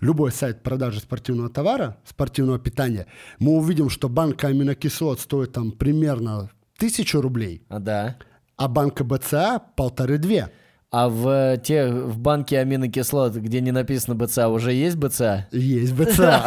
любой 0.00 0.32
сайт 0.32 0.62
продажи 0.62 1.00
спортивного 1.00 1.48
товара, 1.48 1.96
спортивного 2.04 2.58
питания, 2.58 3.06
мы 3.38 3.52
увидим, 3.52 3.88
что 3.88 4.08
банка 4.08 4.48
аминокислот 4.48 5.20
стоит 5.20 5.52
там 5.52 5.70
примерно 5.70 6.50
тысячу 6.78 7.20
рублей, 7.20 7.62
А, 7.68 7.78
да. 7.78 8.16
а 8.56 8.68
банка 8.68 9.04
БЦА 9.04 9.60
полторы-две. 9.76 10.50
А 10.90 11.08
в 11.08 11.58
те 11.58 11.88
в 11.88 12.18
банке 12.18 12.58
аминокислот, 12.60 13.34
где 13.34 13.60
не 13.60 13.72
написано 13.72 14.14
БЦА, 14.14 14.48
уже 14.48 14.72
есть 14.72 14.96
БЦА? 14.96 15.48
Есть 15.50 15.92
БЦА. 15.98 16.44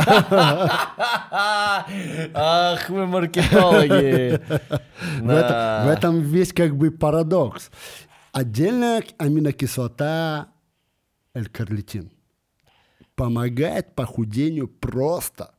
Ах, 2.33 2.89
вы 2.89 3.05
маркетологи. 3.05 4.39
В 5.21 5.27
Да. 5.27 5.39
этом, 5.39 5.87
в 5.87 5.89
этом 5.97 6.21
весь 6.21 6.53
как 6.53 6.75
бы 6.75 6.91
парадокс. 6.91 7.69
Отдельная 8.31 9.03
аминокислота 9.17 10.47
L-карлитин 11.33 12.11
помогает 13.15 13.95
похудению 13.95 14.67
просто. 14.67 15.51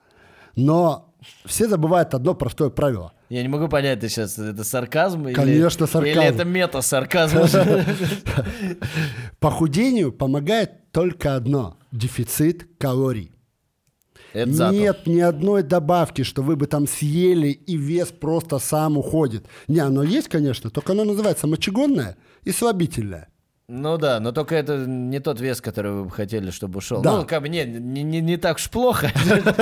Но 0.56 1.14
все 1.44 1.68
забывают 1.68 2.14
одно 2.14 2.35
простое 2.35 2.70
правило. 2.70 3.12
Я 3.31 3.43
не 3.43 3.49
могу 3.49 3.69
понять, 3.69 4.01
ты 4.01 4.09
сейчас 4.09 4.38
это 4.38 4.64
сарказм 4.64 5.29
или- 5.29 5.35
Конечно, 5.35 5.87
сарказм. 5.87 6.19
Или 6.21 6.25
это 6.25 6.45
мета-сарказм? 6.45 7.38
Похудению 9.38 10.12
помогает 10.12 10.90
только 10.93 11.37
одно– 11.37 11.79
дефицит 11.93 12.66
калорий. 12.79 13.33
Это. 14.33 14.71
Нет 14.73 15.07
ни 15.07 15.21
одной 15.21 15.62
добавки, 15.62 16.23
что 16.23 16.43
вы 16.43 16.57
бы 16.57 16.66
там 16.66 16.87
съели, 16.87 17.49
и 17.49 17.77
вес 17.77 18.09
просто 18.09 18.59
сам 18.59 18.99
уходит. 18.99 19.47
Не, 19.69 19.81
оно 19.81 20.03
есть, 20.03 20.29
конечно, 20.29 20.71
только 20.71 20.93
оно 20.93 21.05
называется 21.05 21.47
мочегонное 21.47 22.16
и 22.45 22.51
слабительное. 22.51 23.29
Ну 23.72 23.98
да, 23.98 24.18
но 24.18 24.33
только 24.33 24.56
это 24.56 24.78
не 24.78 25.20
тот 25.20 25.40
вес, 25.40 25.61
который 25.61 25.92
вы 25.92 26.04
бы 26.06 26.11
хотели, 26.11 26.50
чтобы 26.50 26.78
ушел. 26.78 27.02
Да. 27.02 27.18
Ну, 27.18 27.24
как 27.24 27.42
бы 27.42 27.48
не, 27.48 27.64
не, 27.64 28.02
не, 28.02 28.37
так 28.37 28.56
уж 28.56 28.68
плохо. 28.68 29.12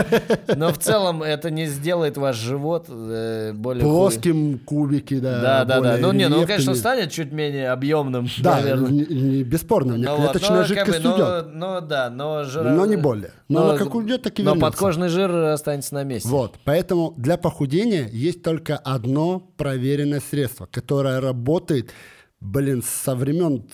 Но 0.57 0.73
в 0.73 0.79
целом 0.79 1.23
это 1.23 1.51
не 1.51 1.67
сделает 1.67 2.17
ваш 2.17 2.37
живот 2.37 2.87
э, 2.89 3.53
более... 3.53 3.85
Плоским 3.85 4.61
кубики, 4.61 5.21
да. 5.21 5.43
Да, 5.43 5.65
да, 5.67 5.81
да. 5.81 5.97
Ну 5.99 6.13
не, 6.13 6.27
ну 6.29 6.47
конечно, 6.47 6.75
станет 6.75 7.11
чуть 7.11 7.33
менее 7.33 7.71
объемным, 7.71 8.29
Да, 8.39 8.63
бесспорно, 8.63 9.99
Ну 9.99 10.17
вот, 10.17 10.31
клеточная 10.33 10.63
бы, 10.63 10.65
жидкость 10.69 11.05
уйдет. 11.05 11.49
но 11.53 11.81
да, 11.83 12.09
но 12.09 12.45
жира- 12.45 12.73
Но 12.73 12.87
не 12.87 12.97
более. 12.97 13.33
Но 13.51 13.77
как 13.77 13.95
уйдет, 13.95 14.23
так 14.23 14.39
и 14.41 14.43
Но 14.43 14.57
подкожный 14.57 15.09
жир 15.09 15.31
останется 15.31 15.93
на 15.95 16.05
месте. 16.05 16.31
Вот, 16.31 16.57
поэтому 16.65 17.13
для 17.19 17.37
похудения 17.37 18.09
есть 18.09 18.43
только 18.43 18.79
одно 18.79 19.41
проверенное 19.59 20.21
средство, 20.21 20.67
которое 20.71 21.21
работает, 21.21 21.91
блин, 22.41 22.83
со 22.83 23.15
времен 23.15 23.67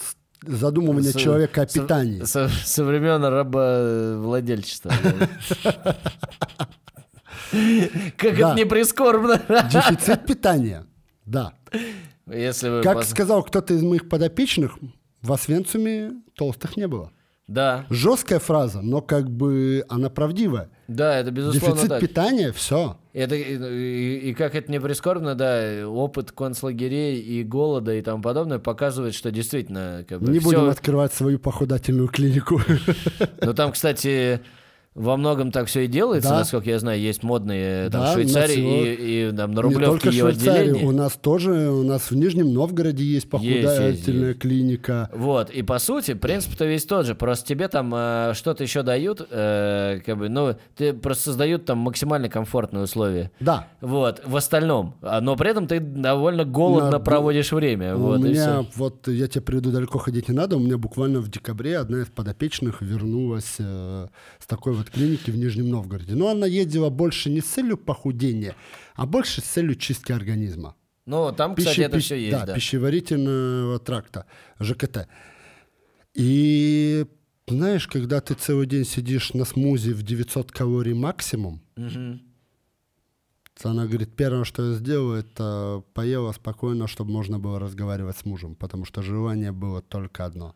задумывания 0.46 1.12
Со- 1.12 1.18
человека 1.18 1.62
о 1.62 1.68
со- 1.68 1.80
питании. 1.80 2.22
Со, 2.24 2.48
со 2.48 2.84
времен 2.84 3.24
рабовладельчества. 3.24 4.92
Как 8.16 8.38
это 8.38 8.54
не 8.54 8.64
прискорбно. 8.64 9.38
Дефицит 9.70 10.26
питания, 10.26 10.86
да. 11.24 11.52
Если 12.26 12.68
вы... 12.68 12.82
Как 12.82 12.98
пос- 12.98 13.04
сказал 13.04 13.42
кто-то 13.42 13.74
из 13.74 13.82
моих 13.82 14.08
подопечных, 14.08 14.78
в 15.22 15.32
Освенциме 15.32 16.12
толстых 16.34 16.76
не 16.76 16.86
было. 16.88 17.12
Да, 17.46 17.84
Жесткая 17.90 18.38
фраза, 18.38 18.80
но 18.80 19.02
как 19.02 19.30
бы 19.30 19.84
она 19.90 20.08
правдивая. 20.08 20.70
да, 20.88 21.18
это 21.18 21.30
безусловно 21.30 21.74
Дефицит 21.76 21.88
так. 21.90 22.00
питания, 22.00 22.52
все. 22.52 22.96
Это, 23.12 23.34
и, 23.34 23.54
и- 23.56 24.30
и 24.30 24.34
как 24.34 24.54
это 24.54 24.72
не 24.72 24.80
прискорбно, 24.80 25.34
да, 25.34 25.86
опыт 25.86 26.32
концлагерей 26.32 27.20
и 27.20 27.44
голода 27.44 27.94
и 27.94 28.00
тому 28.00 28.22
подобное 28.22 28.58
показывает, 28.58 29.14
что 29.14 29.30
действительно... 29.30 30.04
Как 30.08 30.20
бы, 30.22 30.32
Не 30.32 30.38
всё- 30.38 30.48
будем 30.48 30.68
открывать 30.70 31.12
свою 31.12 31.38
похудательную 31.38 32.08
клинику. 32.08 32.60
Ну 33.42 33.52
там, 33.52 33.72
кстати, 33.72 34.40
во 34.94 35.16
многом 35.16 35.50
так 35.50 35.66
все 35.66 35.80
и 35.80 35.86
делается, 35.88 36.30
Да. 36.30 36.38
насколько 36.38 36.70
я 36.70 36.78
знаю. 36.78 37.00
Есть 37.00 37.22
модные 37.24 37.90
там, 37.90 38.02
Да, 38.02 38.12
Швейцарии 38.14 38.58
его- 38.60 38.84
и, 38.86 39.32
и 39.32 39.36
там 39.36 39.50
на 39.50 39.56
Не 39.56 39.62
Рублевке 39.62 39.86
только 39.86 40.08
ее 40.10 40.30
Швейцарии, 40.30 40.60
отделение. 40.70 40.86
у 40.88 40.92
нас 40.92 41.12
тоже, 41.20 41.50
у 41.70 41.82
нас 41.82 42.10
в 42.10 42.16
Нижнем 42.16 42.52
Новгороде 42.54 43.02
есть 43.04 43.28
похудательная 43.28 44.28
есть. 44.28 44.38
клиника. 44.40 45.10
Вот, 45.12 45.50
и 45.50 45.62
по 45.62 45.78
сути, 45.80 46.14
принцип-то 46.14 46.64
весь 46.64 46.84
тот 46.84 47.06
же, 47.06 47.14
просто 47.16 47.46
тебе 47.48 47.66
там 47.66 47.92
э, 47.94 48.32
что-то 48.34 48.62
еще 48.62 48.82
дают, 48.84 49.26
э, 49.30 49.98
как 50.06 50.16
бы, 50.16 50.28
ну, 50.28 50.54
ты 50.76 50.92
просто 50.92 51.24
создают 51.24 51.64
там 51.64 51.78
максимально 51.78 52.28
комфортные 52.28 52.84
условия. 52.84 53.30
Да, 53.40 53.66
Вот, 53.80 54.22
в 54.24 54.36
остальном. 54.36 54.94
А, 55.02 55.20
Но 55.20 55.34
при 55.36 55.50
этом 55.50 55.66
ты 55.66 55.80
довольно 55.80 56.44
голодно 56.44 56.90
На- 56.92 57.00
проводишь 57.00 57.50
время. 57.52 57.96
у 57.96 57.98
вот, 57.98 58.20
меня, 58.20 58.64
вот 58.76 59.08
я 59.08 59.26
тебе 59.26 59.40
приведу, 59.42 59.70
далеко 59.72 59.98
ходить 59.98 60.28
не 60.28 60.34
надо, 60.34 60.56
у 60.56 60.60
меня 60.60 60.78
буквально 60.78 61.18
в 61.20 61.28
декабре 61.28 61.78
одна 61.78 62.02
из 62.02 62.06
подопечных 62.06 62.80
вернулась 62.80 63.56
э, 63.58 64.06
с 64.38 64.46
такой 64.46 64.72
вот 64.74 64.83
клиники 64.90 65.30
в 65.30 65.36
Нижнем 65.36 65.68
Новгороде. 65.70 66.14
Но 66.14 66.28
она 66.28 66.46
ездила 66.46 66.90
больше 66.90 67.30
не 67.30 67.40
с 67.40 67.44
целью 67.44 67.76
похудения, 67.76 68.54
а 68.94 69.06
больше 69.06 69.40
с 69.40 69.44
целью 69.44 69.74
чистки 69.74 70.12
организма. 70.12 70.74
Ну, 71.06 71.32
там, 71.32 71.54
кстати, 71.54 71.76
Пищи- 71.80 71.82
это 71.84 71.96
пищ- 71.98 72.04
все 72.04 72.16
есть, 72.16 72.32
да, 72.32 72.46
да. 72.46 72.54
пищеварительного 72.54 73.78
тракта, 73.78 74.26
ЖКТ. 74.60 75.06
И 76.14 77.04
знаешь, 77.46 77.86
когда 77.88 78.20
ты 78.20 78.34
целый 78.34 78.66
день 78.66 78.84
сидишь 78.84 79.34
на 79.34 79.44
смузи 79.44 79.90
в 79.92 80.02
900 80.02 80.50
калорий 80.52 80.94
максимум, 80.94 81.60
Мгм. 81.76 82.22
она 83.62 83.86
говорит, 83.86 84.14
первое, 84.16 84.44
что 84.44 84.70
я 84.70 84.74
сделала, 84.76 85.16
это 85.16 85.82
поела 85.92 86.32
спокойно, 86.32 86.86
чтобы 86.86 87.10
можно 87.12 87.38
было 87.38 87.58
разговаривать 87.58 88.16
с 88.16 88.24
мужем, 88.24 88.54
потому 88.54 88.84
что 88.84 89.02
желание 89.02 89.52
было 89.52 89.82
только 89.82 90.24
одно. 90.24 90.54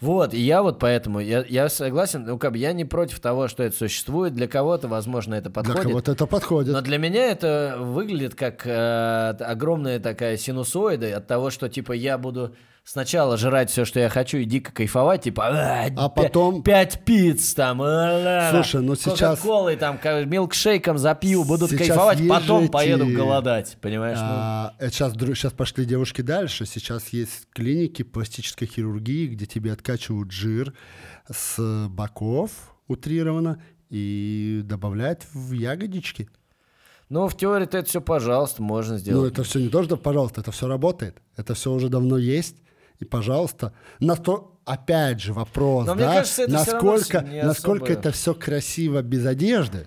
Вот, 0.00 0.34
и 0.34 0.40
я 0.40 0.62
вот 0.62 0.78
поэтому, 0.78 1.20
я, 1.20 1.42
я 1.48 1.70
согласен, 1.70 2.24
ну, 2.26 2.38
как 2.38 2.52
бы 2.52 2.58
я 2.58 2.74
не 2.74 2.84
против 2.84 3.18
того, 3.18 3.48
что 3.48 3.62
это 3.62 3.74
существует. 3.74 4.34
Для 4.34 4.46
кого-то, 4.46 4.88
возможно, 4.88 5.34
это 5.34 5.50
подходит. 5.50 5.82
Для 5.82 5.90
кого-то 5.90 6.12
это 6.12 6.26
подходит. 6.26 6.74
Но 6.74 6.82
для 6.82 6.98
меня 6.98 7.30
это 7.30 7.76
выглядит 7.78 8.34
как 8.34 8.66
э, 8.66 9.34
огромная 9.40 9.98
такая 9.98 10.36
синусоида 10.36 11.16
от 11.16 11.26
того, 11.26 11.48
что 11.48 11.70
типа 11.70 11.92
я 11.92 12.18
буду 12.18 12.54
сначала 12.86 13.36
жрать 13.36 13.68
все, 13.70 13.84
что 13.84 13.98
я 14.00 14.08
хочу, 14.08 14.38
и 14.38 14.44
дико 14.44 14.72
кайфовать, 14.72 15.22
типа 15.22 15.48
«А, 15.48 15.86
А 15.96 16.08
потом- 16.08 16.62
пять 16.62 17.04
пиц 17.04 17.52
там, 17.54 17.78
Слушай, 17.78 18.80
ну 18.80 18.94
сейчас- 18.94 19.40
колой 19.40 19.76
там, 19.76 19.98
милкшейком 20.26 20.96
запью, 20.96 21.44
будут 21.44 21.70
Сейчас 21.70 21.88
кайфовать, 21.88 22.20
есть 22.20 22.30
потом 22.30 22.68
поеду 22.68 23.06
голодать, 23.06 23.76
понимаешь? 23.80 24.18
ну? 24.18 24.24
А, 24.28 24.74
это 24.78 24.92
сейчас, 24.94 25.12
сейчас 25.14 25.52
пошли 25.52 25.84
девушки 25.84 26.22
дальше. 26.22 26.64
Сейчас 26.64 27.08
есть 27.08 27.48
клиники 27.52 28.02
пластической 28.02 28.68
хирургии, 28.68 29.26
где 29.26 29.46
тебе 29.46 29.72
откачивают 29.72 30.30
жир 30.30 30.72
с 31.28 31.86
боков 31.88 32.50
утрированно 32.86 33.60
и 33.90 34.62
добавляют 34.64 35.22
в 35.34 35.52
ягодички. 35.52 36.28
Ну, 37.08 37.28
в 37.28 37.36
теории 37.36 37.64
это 37.64 37.82
все, 37.84 38.00
пожалуйста, 38.00 38.62
можно 38.62 38.94
Ну, 38.94 38.98
сделать. 38.98 39.32
это 39.32 39.42
все 39.44 39.58
не 39.60 39.68
то, 39.68 39.82
что, 39.82 39.96
пожалуйста, 39.96 40.40
это 40.40 40.50
все 40.52 40.66
работает. 40.68 41.18
Это 41.36 41.54
все 41.54 41.72
уже 41.72 41.88
давно 41.88 42.16
есть. 42.18 42.56
И, 42.98 43.04
пожалуйста, 43.04 43.72
на 44.00 44.16
то, 44.16 44.58
опять 44.64 45.20
же, 45.20 45.32
вопрос, 45.32 45.86
Но 45.86 45.94
мне 45.94 46.04
да, 46.04 46.14
кажется, 46.14 46.42
это 46.44 46.52
насколько, 46.52 47.20
не 47.22 47.42
насколько 47.42 47.84
особо- 47.84 47.98
это 48.00 48.10
все 48.12 48.34
красиво 48.34 49.02
без 49.02 49.26
одежды. 49.26 49.86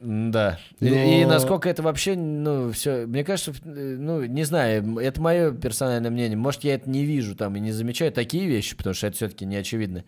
Да. 0.00 0.58
И- 0.80 0.88
Но- 0.88 0.96
И, 0.96 1.24
насколько 1.26 1.68
это 1.68 1.82
вообще, 1.82 2.16
ну, 2.16 2.72
все, 2.72 3.06
мне 3.06 3.24
кажется, 3.24 3.52
э, 3.64 3.96
ну, 3.98 4.24
не 4.24 4.44
знаю, 4.44 4.98
это 4.98 5.20
мое 5.20 5.52
персональное 5.52 6.10
мнение. 6.10 6.36
Может, 6.36 6.64
я 6.64 6.74
это 6.74 6.88
не 6.90 7.04
вижу 7.04 7.36
там 7.36 7.54
и 7.56 7.60
не 7.60 7.72
замечаю 7.72 8.10
такие 8.12 8.46
вещи, 8.46 8.76
потому 8.76 8.94
что 8.94 9.06
это 9.06 9.16
все-таки 9.16 9.44
не 9.44 9.56
очевидно. 9.56 10.04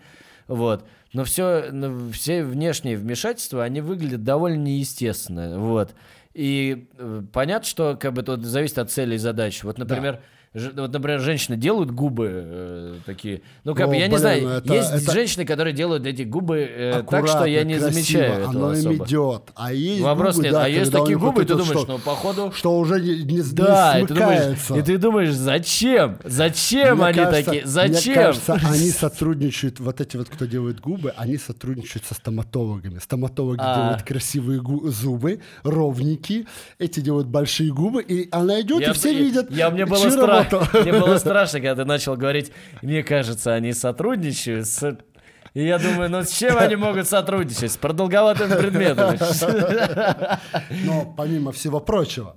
Вот. 0.46 0.86
Но 1.12 1.24
все, 1.24 1.70
все 2.12 2.42
внешние 2.42 2.96
вмешательства, 2.96 3.62
они 3.64 3.80
выглядят 3.80 4.24
довольно 4.24 4.56
неестественно. 4.62 5.58
Вот. 5.58 5.94
И 6.34 6.88
э, 6.98 7.22
понятно, 7.32 7.66
что 7.68 7.96
как 8.00 8.12
бы 8.14 8.22
тут 8.22 8.44
зависит 8.44 8.78
от 8.78 8.90
целей 8.90 9.16
и 9.16 9.18
задач. 9.18 9.62
Вот, 9.62 9.78
например, 9.78 10.20
Ж- 10.58 10.72
Вот, 10.74 10.92
например, 10.92 11.20
женщины 11.20 11.56
делают 11.56 11.90
губы 11.90 12.30
э, 12.32 12.94
такие. 13.06 13.42
Ну, 13.64 13.74
как 13.74 13.86
О, 13.86 13.88
бы, 13.88 13.94
я 13.96 14.02
не 14.02 14.08
блин, 14.08 14.18
знаю, 14.20 14.42
ну 14.42 14.48
это- 14.50 14.74
есть 14.74 14.90
это- 14.92 15.12
женщины, 15.12 15.44
которые 15.44 15.72
делают 15.74 16.06
эти 16.06 16.22
губы 16.22 16.58
э, 16.70 17.02
так, 17.08 17.26
что 17.28 17.44
я 17.44 17.64
не 17.64 17.74
красиво, 17.78 17.92
замечаю 17.92 18.32
этого 18.34 18.48
Оно 18.50 18.72
им 18.74 18.78
особо. 18.90 19.04
идет. 19.06 19.42
А 19.54 19.72
есть 19.72 20.02
Вопрос 20.02 20.34
губы, 20.36 20.44
нет. 20.44 20.52
да, 20.54 20.64
а 20.64 20.68
есть 20.68 20.92
такие 20.92 21.18
губы, 21.18 21.42
и 21.42 21.46
ты 21.46 21.54
думаешь, 21.54 21.78
что, 21.80 21.86
ну, 21.86 21.98
походу... 21.98 22.52
что 22.54 22.78
уже 22.78 23.00
не, 23.00 23.24
не, 23.24 23.38
не 23.38 23.42
Да, 23.52 23.98
и 24.00 24.06
ты, 24.06 24.14
думаешь, 24.14 24.58
и 24.76 24.82
ты 24.82 24.98
думаешь, 24.98 25.32
зачем? 25.32 26.18
Зачем 26.24 26.96
Мне 26.98 27.06
они 27.06 27.18
кажется- 27.18 27.44
такие? 27.44 27.62
Мне 27.62 27.70
Зачем? 27.70 28.14
кажется, 28.14 28.52
они 28.54 28.90
сотрудничают, 28.90 29.80
вот 29.80 30.00
эти 30.00 30.16
вот, 30.16 30.28
кто 30.28 30.44
делает 30.46 30.80
губы, 30.80 31.12
они 31.16 31.36
сотрудничают 31.38 32.04
со 32.06 32.14
стоматологами. 32.14 32.98
Стоматологи 32.98 33.60
А. 33.62 33.76
делают 33.76 34.02
красивые 34.02 34.60
зубы, 34.90 35.40
ровненькие, 35.62 36.46
эти 36.78 37.00
делают 37.00 37.28
большие 37.28 37.72
губы, 37.72 38.02
и 38.02 38.28
она 38.32 38.60
идет, 38.60 38.80
Я, 38.80 38.90
и 38.90 38.92
все 38.92 39.12
я- 39.12 39.18
видят, 39.18 39.50
я- 39.50 39.70
мне, 39.70 39.86
было 39.86 40.00
чью 40.00 40.10
работу. 40.52 40.78
мне 40.82 40.92
было 40.92 41.18
страшно, 41.18 41.60
когда 41.60 41.74
ты 41.82 41.84
начал 41.84 42.16
говорить, 42.16 42.52
мне 42.82 43.02
кажется, 43.02 43.54
они 43.54 43.72
сотрудничают 43.72 44.66
с... 44.66 44.98
И 45.54 45.64
я 45.64 45.78
думаю, 45.78 46.10
ну 46.10 46.22
с 46.22 46.30
чем 46.30 46.56
они 46.58 46.76
могут 46.76 47.08
сотрудничать? 47.08 47.72
С 47.72 47.76
продолговатыми 47.76 48.54
предметами. 48.54 49.18
Но 50.84 51.14
помимо 51.16 51.52
всего 51.52 51.80
прочего, 51.80 52.36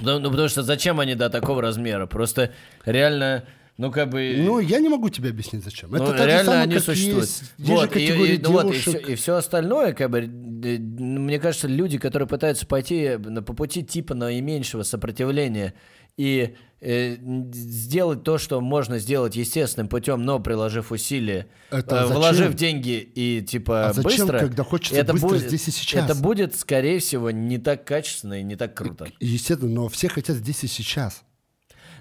Ну, 0.00 0.18
ну, 0.18 0.30
потому 0.30 0.48
что 0.48 0.62
зачем 0.62 0.98
они 1.00 1.14
до 1.14 1.28
такого 1.28 1.60
размера? 1.62 2.06
Просто 2.06 2.52
реально, 2.86 3.44
ну 3.76 3.90
как 3.92 4.08
бы... 4.08 4.34
ну, 4.38 4.58
я 4.60 4.80
не 4.80 4.88
могу 4.88 5.10
тебе 5.10 5.28
объяснить, 5.30 5.62
зачем. 5.62 5.90
Ну, 5.90 6.02
Это 6.02 6.24
реально 6.24 6.44
самое, 6.44 6.62
они 6.62 6.78
существуют. 6.78 7.24
Есть, 7.28 7.42
есть 7.58 7.66
же 7.68 7.72
Вот, 7.74 7.84
и- 7.84 7.92
категория 7.92 8.34
и, 8.34 8.38
ну 8.38 8.50
вот, 8.52 8.74
и, 8.74 8.78
все, 8.78 8.98
и 8.98 9.14
все 9.14 9.34
остальное, 9.36 9.92
как 9.92 10.10
бы, 10.10 10.20
э, 10.20 10.78
ну, 10.78 11.20
мне 11.20 11.38
кажется, 11.38 11.68
люди, 11.68 11.98
которые 11.98 12.26
пытаются 12.26 12.66
пойти 12.66 13.16
на- 13.18 13.42
по 13.42 13.52
пути 13.52 13.82
типа 13.84 14.14
наименьшего 14.14 14.84
сопротивления 14.84 15.74
и 16.16 16.54
э, 16.54 16.69
Э, 16.82 17.16
сделать 17.52 18.22
то, 18.22 18.38
что 18.38 18.62
можно 18.62 18.98
сделать 18.98 19.36
естественным 19.36 19.86
путем, 19.88 20.24
но 20.24 20.40
приложив 20.40 20.92
усилия, 20.92 21.46
это 21.70 21.96
э, 21.96 22.00
зачем? 22.04 22.16
вложив 22.16 22.54
деньги 22.54 23.10
и 23.14 23.42
типа 23.42 23.88
а 23.88 23.92
зачем, 23.92 24.10
быстро, 24.10 24.38
когда 24.38 24.64
хочется 24.64 24.98
это 24.98 25.12
быстро 25.12 25.28
будет, 25.28 25.48
здесь 25.48 25.68
и 25.68 25.70
сейчас. 25.72 26.10
Это 26.10 26.18
будет, 26.18 26.54
скорее 26.54 26.98
всего, 27.00 27.30
не 27.30 27.58
так 27.58 27.84
качественно 27.84 28.40
и 28.40 28.42
не 28.42 28.56
так 28.56 28.74
круто. 28.74 29.08
Естественно, 29.20 29.70
но 29.70 29.88
все 29.88 30.08
хотят 30.08 30.36
здесь 30.36 30.64
и 30.64 30.68
сейчас. 30.68 31.22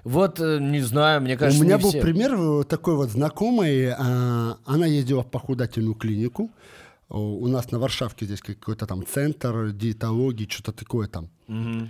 Вот, 0.05 0.39
э, 0.39 0.59
не 0.61 0.79
знаю, 0.79 1.23
мне 1.23 1.35
кажется, 1.35 1.61
У 1.61 1.65
меня 1.65 1.77
был 1.77 1.89
все. 1.89 1.99
пример 1.99 2.63
такой 2.63 2.95
вот 2.95 3.09
знакомый. 3.09 3.89
А, 3.91 4.59
она 4.65 4.85
ездила 4.85 5.23
в 5.23 5.29
похудательную 5.29 5.95
клинику. 5.95 6.51
У 7.09 7.47
нас 7.47 7.69
на 7.71 7.79
Варшавке 7.79 8.25
здесь 8.25 8.39
какой-то 8.39 8.85
там 8.85 9.05
центр 9.05 9.71
диетологии, 9.71 10.47
что-то 10.49 10.71
такое 10.71 11.07
там. 11.07 11.29
Угу. 11.49 11.89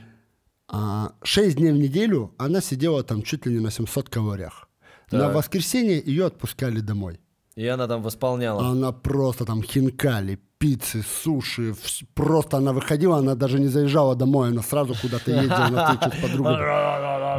А, 0.72 1.14
6 1.24 1.56
дней 1.56 1.72
в 1.72 1.78
неделю 1.78 2.34
она 2.38 2.62
сидела 2.62 3.04
там 3.04 3.24
чуть 3.24 3.46
ли 3.46 3.54
не 3.54 3.60
на 3.60 3.72
700 3.72 4.10
калориях. 4.10 4.70
Так. 5.10 5.20
На 5.20 5.30
воскресенье 5.30 6.02
ее 6.06 6.28
отпускали 6.28 6.80
домой. 6.80 7.20
И 7.56 7.68
она 7.68 7.88
там 7.88 8.04
восполняла. 8.04 8.68
Она 8.68 8.92
просто 8.92 9.46
там 9.46 9.64
хинкали, 9.64 10.40
пиццы, 10.60 11.04
суши. 11.24 11.76
Просто 12.14 12.58
она 12.58 12.72
выходила, 12.72 13.18
она 13.18 13.36
даже 13.36 13.60
не 13.60 13.68
заезжала 13.68 14.16
домой, 14.16 14.50
она 14.50 14.62
сразу 14.62 14.94
куда-то 15.02 15.32
ездила 15.32 15.68
на 15.70 15.94
встречу 15.96 16.18
с 16.18 16.22
подругой. 16.22 16.58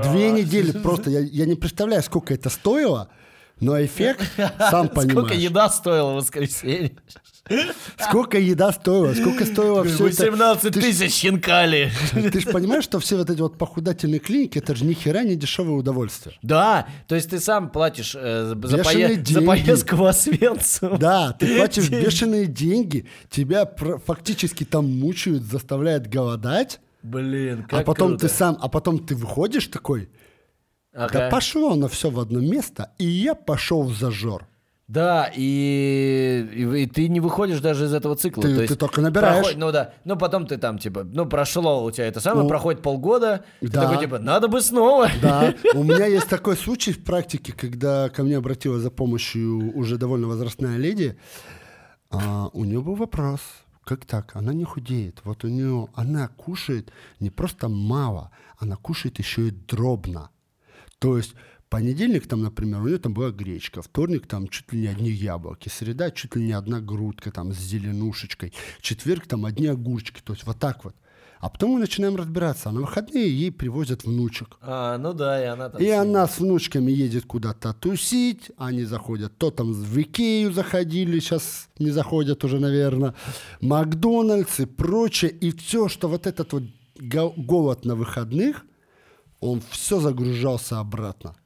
Две 0.10 0.32
недели 0.32 0.72
просто, 0.72 1.10
я, 1.10 1.20
я 1.20 1.46
не 1.46 1.54
представляю, 1.54 2.02
сколько 2.02 2.34
это 2.34 2.50
стоило, 2.50 3.08
но 3.60 3.80
эффект 3.80 4.28
сам 4.58 4.88
понимаешь. 4.94 5.12
Сколько 5.12 5.34
еда 5.34 5.70
стоила 5.70 6.12
в 6.12 6.16
воскресенье? 6.16 6.96
Сколько 7.98 8.38
еда 8.38 8.70
стоила, 8.72 9.12
сколько 9.14 9.44
стоило 9.44 9.82
все 9.84 10.06
это. 10.08 10.30
18 10.30 10.72
тысяч 10.74 11.12
хинкали. 11.12 11.90
Ты 12.12 12.40
же 12.40 12.46
понимаешь, 12.48 12.84
что 12.84 12.98
все 13.00 13.16
вот 13.16 13.28
эти 13.30 13.40
вот 13.40 13.58
похудательные 13.58 14.20
клиники, 14.20 14.58
это 14.58 14.74
же 14.74 14.84
ни 14.84 14.92
хера 14.94 15.22
не 15.22 15.36
дешевое 15.36 15.76
удовольствие. 15.76 16.36
Да, 16.42 16.86
то 17.08 17.14
есть 17.14 17.30
ты 17.30 17.40
сам 17.40 17.70
платишь 17.70 18.14
э, 18.14 18.44
за, 18.46 18.54
пое- 18.76 19.08
за 19.08 19.16
деньги. 19.16 19.46
поездку 19.46 19.96
в 19.96 20.04
Освенцим. 20.04 20.98
Да, 20.98 21.32
ты 21.32 21.56
платишь 21.56 21.88
бешеные 21.90 22.46
деньги, 22.46 23.06
тебя 23.30 23.68
фактически 24.06 24.64
там 24.64 24.90
мучают, 24.98 25.42
заставляют 25.42 26.06
голодать, 26.06 26.80
Блин, 27.02 27.64
как 27.64 27.80
а 27.80 27.82
потом 27.84 28.08
круто. 28.10 28.28
ты 28.28 28.34
сам, 28.34 28.58
а 28.60 28.68
потом 28.68 28.98
ты 28.98 29.14
выходишь 29.14 29.66
такой, 29.68 30.10
Ага. 30.92 31.12
да 31.18 31.30
пошло 31.30 31.72
оно 31.72 31.88
все 31.88 32.10
в 32.10 32.20
одно 32.20 32.40
место, 32.40 32.92
и 32.98 33.06
я 33.06 33.34
пошел 33.34 33.82
в 33.84 33.94
зажор. 33.96 34.46
Да, 34.92 35.30
и, 35.36 36.48
и, 36.52 36.82
и 36.82 36.86
ты 36.86 37.08
не 37.08 37.20
выходишь 37.20 37.60
даже 37.60 37.84
из 37.84 37.94
этого 37.94 38.16
цикла. 38.16 38.42
Ты- 38.42 38.54
то 38.56 38.60
есть 38.62 38.72
ты 38.72 38.76
только 38.78 39.00
набираешь. 39.00 39.46
проход- 39.46 39.56
ну 39.56 39.70
да, 39.70 39.92
ну 40.04 40.16
потом 40.16 40.46
ты 40.48 40.56
там 40.58 40.78
типа, 40.78 41.04
ну 41.04 41.26
прошло 41.26 41.84
у 41.84 41.90
тебя 41.92 42.06
это 42.06 42.18
самое, 42.20 42.42
Ну, 42.42 42.48
проходит 42.48 42.82
полгода, 42.82 43.44
ты 43.60 43.68
да. 43.68 43.82
такой 43.82 43.98
типа, 44.04 44.18
надо 44.18 44.48
бы 44.48 44.60
снова. 44.60 45.08
Да, 45.22 45.54
у 45.74 45.84
меня 45.84 46.06
есть 46.06 46.28
такой 46.28 46.56
случай 46.56 46.92
в 46.92 47.04
практике, 47.04 47.52
когда 47.52 48.08
ко 48.08 48.24
мне 48.24 48.36
обратилась 48.36 48.82
за 48.82 48.90
помощью 48.90 49.72
уже 49.78 49.96
довольно 49.96 50.26
возрастная 50.26 50.76
леди. 50.76 51.16
А, 52.10 52.48
у 52.52 52.64
нее 52.64 52.80
был 52.80 52.96
вопрос, 52.96 53.40
как 53.84 54.04
так? 54.04 54.34
Она 54.34 54.52
не 54.52 54.64
худеет. 54.64 55.20
Вот 55.22 55.44
у 55.44 55.48
нее, 55.48 55.86
она 55.94 56.26
кушает 56.26 56.90
не 57.20 57.30
просто 57.30 57.68
мало, 57.68 58.32
она 58.58 58.74
кушает 58.74 59.20
еще 59.20 59.46
и 59.48 59.50
дробно. 59.52 60.30
То 60.98 61.16
есть 61.16 61.34
понедельник 61.70 62.26
там, 62.26 62.42
например, 62.42 62.82
у 62.82 62.88
нее 62.88 62.98
там 62.98 63.14
была 63.14 63.30
гречка, 63.30 63.80
вторник 63.80 64.26
там 64.26 64.48
чуть 64.48 64.72
ли 64.72 64.80
не 64.80 64.86
одни 64.88 65.10
яблоки, 65.10 65.68
среда 65.68 66.10
чуть 66.10 66.36
ли 66.36 66.44
не 66.44 66.52
одна 66.52 66.80
грудка 66.80 67.30
там 67.30 67.52
с 67.52 67.58
зеленушечкой, 67.58 68.52
четверг 68.80 69.26
там 69.26 69.46
одни 69.46 69.68
огурчики, 69.68 70.20
то 70.22 70.34
есть 70.34 70.44
вот 70.44 70.58
так 70.58 70.84
вот. 70.84 70.94
А 71.38 71.48
потом 71.48 71.70
мы 71.70 71.78
начинаем 71.78 72.16
разбираться, 72.16 72.68
а 72.68 72.72
на 72.72 72.80
выходные 72.82 73.30
ей 73.30 73.50
привозят 73.50 74.04
внучек. 74.04 74.58
А, 74.60 74.98
ну 74.98 75.14
да, 75.14 75.42
и 75.42 75.46
она 75.46 75.70
там... 75.70 75.80
И 75.80 75.88
она 75.88 76.26
с 76.28 76.38
внучками 76.38 76.92
едет 76.92 77.24
куда-то 77.24 77.72
тусить, 77.72 78.50
они 78.58 78.84
заходят, 78.84 79.38
то 79.38 79.50
там 79.50 79.72
в 79.72 79.98
Икею 79.98 80.52
заходили, 80.52 81.18
сейчас 81.18 81.70
не 81.78 81.90
заходят 81.92 82.44
уже, 82.44 82.60
наверное, 82.60 83.14
Макдональдс 83.62 84.60
и 84.60 84.66
прочее, 84.66 85.30
и 85.30 85.50
все, 85.50 85.88
что 85.88 86.08
вот 86.08 86.26
этот 86.26 86.52
вот 86.52 86.64
го- 86.98 87.32
голод 87.38 87.86
на 87.86 87.94
выходных, 87.94 88.66
он 89.40 89.62
все 89.70 89.98
загружался 89.98 90.78
обратно. 90.78 91.36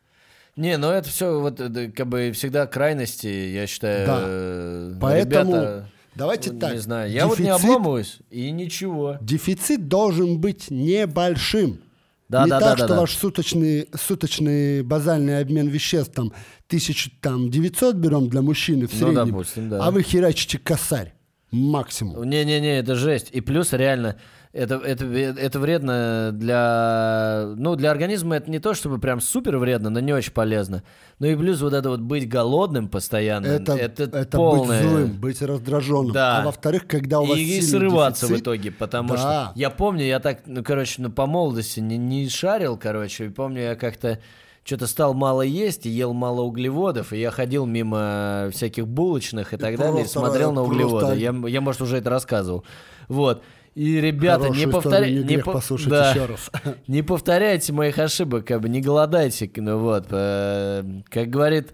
Не, 0.57 0.77
ну 0.77 0.91
это 0.91 1.09
все 1.09 1.41
вот 1.41 1.61
э, 1.61 1.91
как 1.91 2.07
бы 2.09 2.31
всегда 2.33 2.67
крайности, 2.67 3.27
я 3.27 3.67
считаю. 3.67 4.07
Да. 4.07 4.21
э, 4.23 4.95
Поэтому 5.01 5.53
ребята, 5.53 5.89
давайте 6.15 6.53
ну, 6.53 6.61
так. 6.61 6.73
Не 6.75 6.79
знаю, 6.79 7.11
я 7.11 7.27
вот 7.27 7.39
не 7.41 7.47
дефицит- 7.47 7.65
обламываюсь 7.65 8.19
и 8.31 8.51
ничего. 8.51 9.19
Дефицит 9.21 9.89
должен 9.89 10.39
быть 10.39 10.71
небольшим. 10.71 11.81
Да, 12.29 12.45
не 12.45 12.51
да, 12.51 12.61
так, 12.61 12.69
да, 12.71 12.77
да, 12.77 12.85
что 12.87 12.95
да. 12.95 13.01
ваш 13.01 13.17
суточный, 13.17 13.89
суточный 13.95 14.83
базальный 14.83 15.41
обмен 15.41 15.69
веществ 15.69 16.15
там 16.15 16.33
1900 16.69 17.97
берем 17.97 18.29
для 18.29 18.41
мужчины 18.43 18.87
в 18.87 18.93
Ну, 18.95 18.99
среднем, 18.99 19.27
допустим, 19.33 19.69
да. 19.69 19.85
а 19.85 19.91
вы 19.91 20.03
херачите 20.03 20.59
косарь 20.59 21.15
максимум. 21.51 22.25
Не-не-не, 22.29 22.79
это 22.79 22.95
жесть. 22.95 23.29
И 23.31 23.41
плюс 23.41 23.73
реально, 23.73 24.17
это, 24.55 24.77
это, 24.77 25.05
это 25.05 25.59
вредно 25.59 26.31
для... 26.33 27.53
Ну, 27.57 27.75
для 27.75 27.91
организма 27.91 28.37
это 28.37 28.51
не 28.51 28.61
то, 28.61 28.73
чтобы 28.75 28.99
прям 28.99 29.21
супер 29.21 29.57
вредно, 29.59 29.91
но 29.91 30.01
не 30.01 30.13
очень 30.13 30.33
полезно. 30.33 30.85
Ну 31.19 31.27
и 31.27 31.35
плюс 31.37 31.61
вот 31.61 31.73
это 31.75 31.89
вот 31.91 32.01
быть 32.01 32.29
голодным 32.29 32.89
постоянно, 32.89 33.47
Это, 33.47 33.75
это, 33.75 34.05
это 34.05 34.37
полное... 34.37 34.81
быть 34.83 34.89
злым, 34.91 35.11
быть 35.21 35.43
раздраженным. 35.43 36.13
Да. 36.13 36.39
А 36.39 36.45
во-вторых, 36.45 36.87
когда 36.87 37.21
у 37.21 37.27
вас 37.27 37.37
и, 37.37 37.59
и 37.59 37.61
срываться 37.61 38.27
в 38.27 38.29
дефицит, 38.29 38.45
итоге, 38.45 38.71
потому 38.71 39.11
Да. 39.11 39.17
что 39.19 39.53
я 39.57 39.71
помню, 39.71 40.05
я 40.05 40.21
так, 40.21 40.41
ну, 40.47 40.63
короче, 40.63 41.03
ну, 41.03 41.11
по 41.11 41.27
молодости 41.27 41.81
не, 41.81 41.97
не 41.99 42.29
шарил, 42.29 42.77
короче, 42.77 43.27
и 43.27 43.29
помню, 43.31 43.61
я 43.63 43.75
как-то 43.75 44.21
что-то 44.63 44.87
стал 44.87 45.13
мало 45.15 45.43
есть 45.43 45.85
и 45.85 45.91
ел 45.91 46.13
мало 46.15 46.41
углеводов, 46.43 47.13
и 47.13 47.19
я 47.19 47.31
ходил 47.31 47.67
мимо 47.67 48.49
всяких 48.53 48.87
булочных 48.87 49.53
и 49.53 49.57
так 49.57 49.77
далее, 49.77 50.05
и 50.05 50.07
смотрел 50.09 50.53
на 50.53 50.63
просто- 50.63 50.75
углеводы. 50.75 51.17
Я, 51.19 51.35
я, 51.49 51.61
может, 51.61 51.83
уже 51.83 51.99
это 51.99 52.09
рассказывал. 52.09 52.65
Вот. 53.09 53.43
И, 53.75 54.01
ребята, 54.01 54.43
Хорошую 54.45 54.67
не 54.67 54.73
повторяйте... 54.73 55.15
не 55.19 55.25
грех 55.25 55.45
послушать 55.45 55.87
еще 55.93 56.27
раз. 56.27 56.51
Не 56.87 57.03
повторяйте 57.03 57.73
моих 57.73 57.99
ошибок, 57.99 58.47
как 58.47 58.61
бы 58.61 58.69
не 58.69 58.81
голодайте. 58.81 59.51
Ну 59.57 59.79
вот, 59.79 60.07
э, 60.11 60.85
как 61.11 61.29
говорит 61.29 61.73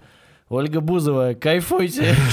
Ольга 0.48 0.80
Бузова, 0.80 1.34
кайфуйте. 1.34 2.14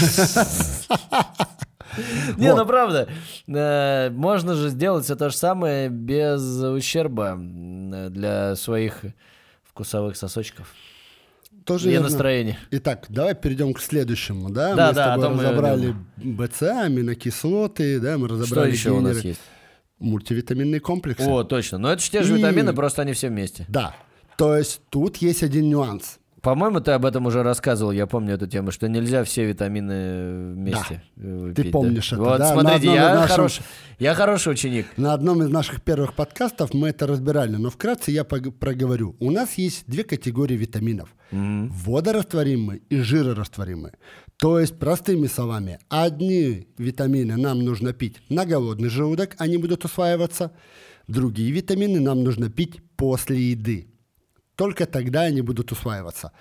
Не, 2.37 2.53
ну 2.53 2.65
правда, 2.65 3.09
э, 3.47 4.09
можно 4.11 4.53
же 4.53 4.69
сделать 4.69 5.05
все 5.05 5.15
то 5.15 5.29
же 5.29 5.35
самое 5.35 5.89
без 5.89 6.41
ущерба 6.61 7.35
для 7.37 8.55
своих 8.55 9.01
вкусовых 9.63 10.15
сосочков 10.15 10.73
Тоже 11.65 11.87
и 11.89 11.91
верно. 11.93 12.07
настроения. 12.07 12.57
Итак, 12.71 13.05
давай 13.09 13.33
перейдем 13.35 13.73
к 13.73 13.79
следующему, 13.81 14.49
да? 14.49 14.75
Да, 14.75 14.87
мы 14.89 14.93
да, 14.93 15.03
с 15.03 15.07
а 15.07 15.11
тобой 15.15 15.25
то 15.27 15.33
мы- 15.33 15.43
разобрали 15.43 15.95
БЦА, 16.17 16.81
аминокислоты, 16.83 17.99
да, 17.99 18.17
мы 18.17 18.27
Что 18.27 18.35
разобрали 18.35 18.71
еще 18.71 18.91
у 18.91 19.01
нас 19.01 19.13
генеры. 19.13 19.27
есть? 19.29 19.41
Мультивитаминные 19.99 20.79
комплексы. 20.79 21.23
О, 21.27 21.43
точно. 21.43 21.77
Но 21.79 21.91
это 21.91 22.01
же 22.01 22.11
те 22.11 22.23
же 22.23 22.35
И- 22.35 22.37
витамины, 22.37 22.73
просто 22.73 23.01
они 23.01 23.13
все 23.13 23.29
вместе. 23.29 23.65
Да. 23.67 23.95
То 24.37 24.55
есть 24.55 24.81
тут 24.89 25.17
есть 25.17 25.41
один 25.43 25.69
нюанс. 25.69 26.19
По-моему, 26.47 26.79
ты 26.79 26.91
об 26.91 27.05
этом 27.05 27.25
уже 27.25 27.43
рассказывал, 27.43 27.91
я 27.91 28.07
помню 28.07 28.35
эту 28.35 28.47
тему, 28.47 28.71
что 28.71 28.87
нельзя 28.87 29.25
все 29.25 29.43
витамины 29.43 30.53
вместе 30.53 31.03
э, 31.17 31.51
Ты 31.53 31.63
пить, 31.63 31.71
помнишь 31.73 32.11
да? 32.11 32.15
это, 32.15 32.23
Вот 32.23 32.37
да? 32.37 32.53
Смотрите, 32.53 32.93
я, 32.93 33.15
нашем- 33.15 33.35
хороший, 33.35 33.63
я 33.99 34.13
хороший 34.13 34.53
ученик. 34.53 34.85
На 34.95 35.13
одном 35.13 35.43
из 35.43 35.49
наших 35.49 35.81
первых 35.81 36.13
подкастов 36.13 36.73
мы 36.73 36.87
это 36.87 37.05
разбирали, 37.05 37.57
но 37.57 37.69
вкратце 37.69 38.11
я 38.11 38.23
проговорю. 38.23 39.17
У 39.19 39.29
нас 39.29 39.55
есть 39.55 39.83
две 39.87 40.05
категории 40.05 40.55
витаминов. 40.55 41.13
Водорастворимые 41.31 42.79
и 42.89 43.01
жирорастворимые. 43.01 43.95
То 44.37 44.57
есть, 44.57 44.79
простыми 44.79 45.27
словами, 45.27 45.79
одни 45.89 46.69
витамины 46.77 47.35
нам 47.35 47.59
нужно 47.59 47.91
пить 47.91 48.21
на 48.29 48.45
голодный 48.45 48.87
желудок, 48.87 49.35
они 49.37 49.57
будут 49.57 49.83
усваиваться. 49.83 50.53
Другие 51.09 51.51
витамины 51.51 51.99
нам 51.99 52.23
нужно 52.23 52.49
пить 52.49 52.79
после 52.95 53.51
еды. 53.51 53.89
Только 54.57 54.87
тогда 54.87 55.21
они 55.21 55.41
будут 55.41 55.71
усваиваться. 55.71 56.31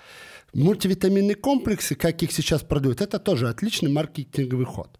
Мультивитаминные 0.53 1.35
комплексы, 1.35 1.95
как 1.95 2.23
их 2.23 2.31
сейчас 2.31 2.63
продают, 2.63 2.99
это 2.99 3.19
тоже 3.19 3.47
отличный 3.47 3.91
маркетинговый 3.91 4.65
ход. 4.65 4.99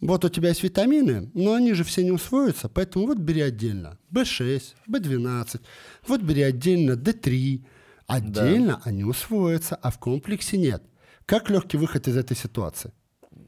Вот 0.00 0.24
у 0.24 0.28
тебя 0.30 0.48
есть 0.48 0.62
витамины, 0.62 1.30
но 1.34 1.54
они 1.54 1.74
же 1.74 1.84
все 1.84 2.02
не 2.02 2.10
усвоятся, 2.12 2.68
поэтому 2.68 3.06
вот 3.06 3.18
бери 3.18 3.42
отдельно 3.42 3.98
B6, 4.10 4.62
B12, 4.88 5.60
вот 6.06 6.22
бери 6.22 6.42
отдельно 6.42 6.92
D3. 6.92 7.64
Отдельно 8.06 8.80
они 8.84 9.04
усвоятся, 9.04 9.76
а 9.76 9.90
в 9.90 9.98
комплексе 9.98 10.56
нет. 10.56 10.82
Как 11.26 11.50
легкий 11.50 11.76
выход 11.76 12.08
из 12.08 12.16
этой 12.16 12.36
ситуации? 12.36 12.92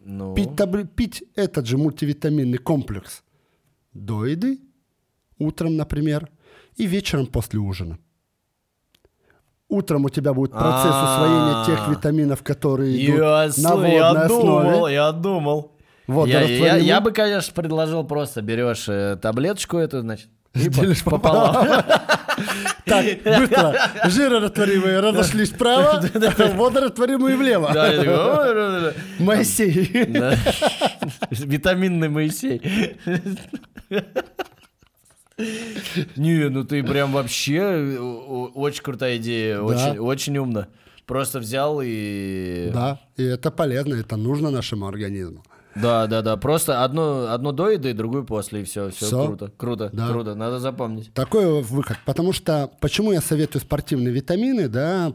Ну, 0.04 0.34
Пить, 0.34 0.50
табл- 0.50 0.86
пить 0.86 1.24
этот 1.36 1.66
же 1.66 1.78
мультивитаминный 1.78 2.58
комплекс 2.58 3.22
до 3.94 4.26
еды, 4.26 4.58
утром, 5.38 5.76
например, 5.76 6.28
и 6.76 6.86
вечером 6.86 7.26
после 7.26 7.58
ужина. 7.60 7.98
Утром 9.70 10.04
у 10.04 10.08
тебя 10.10 10.34
будет 10.34 10.50
процесс 10.52 10.94
усвоения 10.94 11.64
тех 11.64 11.86
А. 11.86 11.90
витаминов, 11.90 12.42
которые 12.42 13.06
идут 13.06 13.18
я, 13.18 13.50
на 13.62 13.70
водной 13.76 13.94
я 13.94 14.10
основе. 14.10 14.28
думал, 14.28 14.88
я 14.88 15.12
думал. 15.12 15.72
Вот, 16.08 16.28
я, 16.28 16.40
я- 16.40 16.48
растворимый. 16.48 16.82
я 16.82 17.00
бы, 17.00 17.12
конечно, 17.12 17.54
предложил 17.54 18.02
просто 18.04 18.42
берешь 18.42 18.86
э, 18.88 19.16
таблеточку 19.22 19.78
эту, 19.78 20.00
значит, 20.00 20.26
и 20.54 20.68
Делишь 20.68 21.04
пополам. 21.04 21.66
Так, 22.86 23.04
быстро. 23.22 23.74
Жирорастворимые 24.06 24.98
разошлись 25.00 25.50
вправо, 25.50 26.02
водорастворимые 26.56 27.36
влево. 27.36 27.68
Я 27.72 27.90
такой, 27.90 28.08
«Ой, 28.08 28.54
да, 28.54 28.80
да, 28.80 28.92
Моисей. 29.18 30.06
да». 30.08 30.34
Витаминный 31.30 32.08
Моисей. 32.08 32.60
Не, 36.16 36.48
ну 36.48 36.64
ты 36.64 36.82
прям 36.82 37.12
вообще 37.12 37.56
э, 37.58 37.98
очень 37.98 38.82
крутая 38.82 39.16
идея, 39.18 39.60
очень, 39.60 39.98
очень 39.98 40.38
умно. 40.38 40.66
Просто 41.06 41.40
взял 41.40 41.80
и... 41.82 42.70
Да, 42.72 43.00
и 43.16 43.24
это 43.24 43.50
полезно, 43.50 43.94
это 43.94 44.16
нужно 44.16 44.50
нашему 44.50 44.86
организму. 44.86 45.42
Да, 45.74 46.06
да, 46.06 46.22
да. 46.22 46.36
Просто 46.36 46.84
одну, 46.84 47.26
одну 47.26 47.52
до 47.52 47.70
еды, 47.70 47.92
другую 47.94 48.24
после, 48.24 48.60
и 48.60 48.64
все. 48.64 48.90
Все 48.90 49.06
Всё? 49.06 49.26
круто. 49.26 49.52
Круто, 49.56 49.90
Да. 49.92 50.08
круто. 50.08 50.34
Надо 50.34 50.58
запомнить. 50.60 51.12
Такой 51.14 51.62
выход. 51.62 51.96
Потому 52.06 52.32
что, 52.32 52.70
почему 52.80 53.12
я 53.12 53.20
советую 53.20 53.62
спортивные 53.62 54.12
витамины, 54.12 54.68
да, 54.68 55.12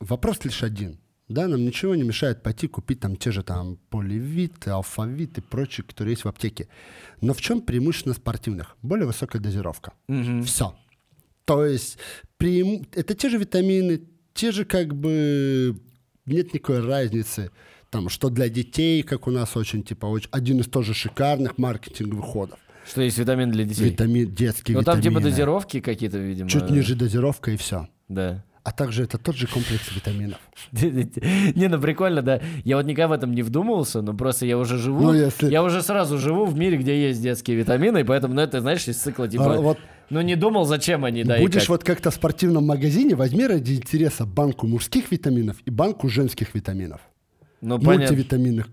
вопрос 0.00 0.44
лишь 0.44 0.62
один. 0.62 0.98
Да, 1.28 1.46
нам 1.46 1.62
ничего 1.62 1.94
не 1.94 2.04
мешает 2.04 2.42
пойти 2.42 2.68
купить 2.68 3.00
там 3.00 3.16
те 3.16 3.30
же 3.30 3.42
там 3.42 3.76
поливит, 3.90 4.66
алфавит 4.66 5.36
и 5.36 5.42
прочие, 5.42 5.84
которые 5.84 6.12
есть 6.12 6.24
в 6.24 6.28
аптеке. 6.28 6.68
Но 7.20 7.32
в 7.34 7.40
чем 7.40 7.60
преимущество 7.60 8.12
спортивных? 8.12 8.76
Более 8.82 9.06
высокая 9.06 9.40
дозировка. 9.40 9.92
Все. 10.44 10.74
То 11.44 11.64
есть 11.64 11.98
преиму- 12.38 12.86
это 12.92 13.14
те 13.14 13.28
же 13.28 13.38
витамины, 13.38 14.02
те 14.34 14.52
же 14.52 14.64
как 14.64 14.94
бы 14.94 15.80
нет 16.26 16.54
никакой 16.54 16.86
разницы. 16.86 17.50
Там, 17.90 18.10
что 18.10 18.28
для 18.28 18.48
детей, 18.50 19.02
как 19.02 19.26
у 19.26 19.30
нас 19.30 19.56
очень, 19.56 19.82
типа, 19.82 20.06
очень, 20.06 20.28
один 20.30 20.60
из 20.60 20.66
тоже 20.66 20.92
шикарных 20.92 21.56
маркетинговых 21.56 22.26
ходов. 22.26 22.58
Что 22.86 23.02
есть 23.02 23.18
витамин 23.18 23.50
для 23.50 23.64
детей? 23.64 23.90
Витамин, 23.90 24.34
детские 24.34 24.76
Ну 24.76 24.82
там 24.82 25.00
типа 25.00 25.20
дозировки 25.20 25.80
какие-то, 25.80 26.18
видимо. 26.18 26.48
Чуть 26.50 26.70
ниже 26.70 26.94
дозировка 26.94 27.50
и 27.50 27.56
все. 27.56 27.88
Да. 28.08 28.44
А 28.68 28.70
также 28.70 29.04
это 29.04 29.16
тот 29.16 29.34
же 29.34 29.46
комплекс 29.46 29.90
витаминов. 29.94 30.38
Не, 30.72 31.68
ну 31.68 31.80
прикольно, 31.80 32.20
да. 32.20 32.42
Я 32.64 32.76
вот 32.76 32.84
никогда 32.84 33.08
в 33.08 33.12
этом 33.12 33.32
не 33.32 33.40
вдумывался, 33.42 34.02
но 34.02 34.12
просто 34.12 34.44
я 34.44 34.58
уже 34.58 34.76
живу. 34.76 35.04
Ну, 35.04 35.14
если- 35.14 35.50
Я 35.50 35.62
уже 35.62 35.80
сразу 35.82 36.18
живу 36.18 36.44
в 36.44 36.54
мире, 36.54 36.76
где 36.76 37.06
есть 37.08 37.22
детские 37.22 37.56
витамины, 37.56 38.00
и 38.02 38.04
поэтому, 38.04 38.34
ну, 38.34 38.42
это, 38.42 38.60
знаешь, 38.60 38.86
из 38.86 38.98
цикла, 38.98 39.26
типа... 39.26 39.54
А, 39.54 39.60
вот 39.62 39.78
Ну, 40.10 40.20
не 40.20 40.36
думал, 40.36 40.66
зачем 40.66 41.06
они, 41.06 41.24
да, 41.24 41.38
будешь 41.38 41.62
как. 41.62 41.68
вот 41.70 41.82
как-то 41.84 42.10
в 42.10 42.14
спортивном 42.14 42.66
магазине, 42.66 43.14
возьми 43.14 43.46
ради 43.46 43.72
интереса 43.72 44.26
банку 44.26 44.66
мужских 44.66 45.10
витаминов 45.10 45.56
и 45.64 45.70
банку 45.70 46.10
женских 46.10 46.54
витаминов. 46.54 47.00
Ну, 47.62 47.78
понятно. 47.78 48.14
Мультивитаминных. 48.14 48.66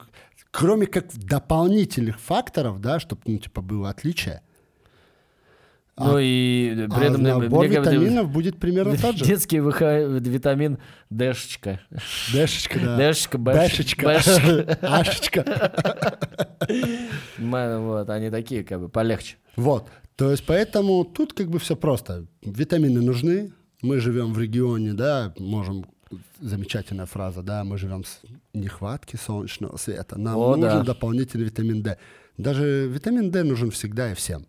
Кроме 0.52 0.88
как 0.88 1.06
дополнительных 1.16 2.20
факторов, 2.20 2.82
да, 2.82 3.00
чтобы, 3.00 3.22
ну, 3.28 3.38
типа, 3.38 3.62
было 3.62 3.89
отличие. 3.91 4.41
Ну, 5.98 6.18
и 6.20 6.88
при 6.89 7.06
А 7.06 7.10
этом... 7.10 7.24
набор 7.24 7.66
мне 7.68 7.80
витаминов 7.80 8.30
будет 8.30 8.60
примерно 8.60 8.98
тот 9.02 9.16
же. 9.16 9.24
Детский 9.26 9.60
выха- 9.60 10.20
витамин 10.20 10.78
Дэшечка. 11.10 11.80
Дэшечка, 12.34 12.80
да. 12.80 12.98
Дэшечка, 12.98 13.38
бэш- 13.38 13.54
Бэшечка. 13.56 14.06
бэшечка. 14.06 14.78
Ашечка. 14.82 15.72
Вот, 17.38 18.10
они 18.10 18.30
такие, 18.30 18.64
как 18.64 18.80
бы, 18.82 18.89
полегче. 18.89 19.36
Вот. 19.56 19.88
То 20.16 20.32
есть 20.32 20.46
поэтому 20.46 21.04
тут 21.06 21.34
как 21.34 21.50
бы 21.50 21.60
все 21.60 21.76
просто. 21.76 22.26
Витамины 22.43 23.02
нужны. 23.02 23.52
Мы 23.82 24.00
живем 24.00 24.34
в 24.34 24.39
регионе, 24.39 24.93
да, 24.93 25.34
можем 25.38 25.86
замечательная 26.39 27.06
фраза, 27.06 27.43
да, 27.43 27.64
мы 27.64 27.78
живем 27.78 28.04
с 28.04 28.22
нехватки 28.54 29.16
солнечного 29.16 29.78
света. 29.78 30.18
Нам 30.18 30.38
О, 30.38 30.56
нужен 30.56 30.80
да. 30.80 30.84
дополнительный 30.84 31.46
витамин 31.46 31.84
D. 31.84 31.98
Даже 32.38 32.88
витамин 32.88 33.32
D 33.32 33.43
нужен 33.43 33.72
всегда 33.72 34.12
и 34.12 34.16
всем. 34.16 34.46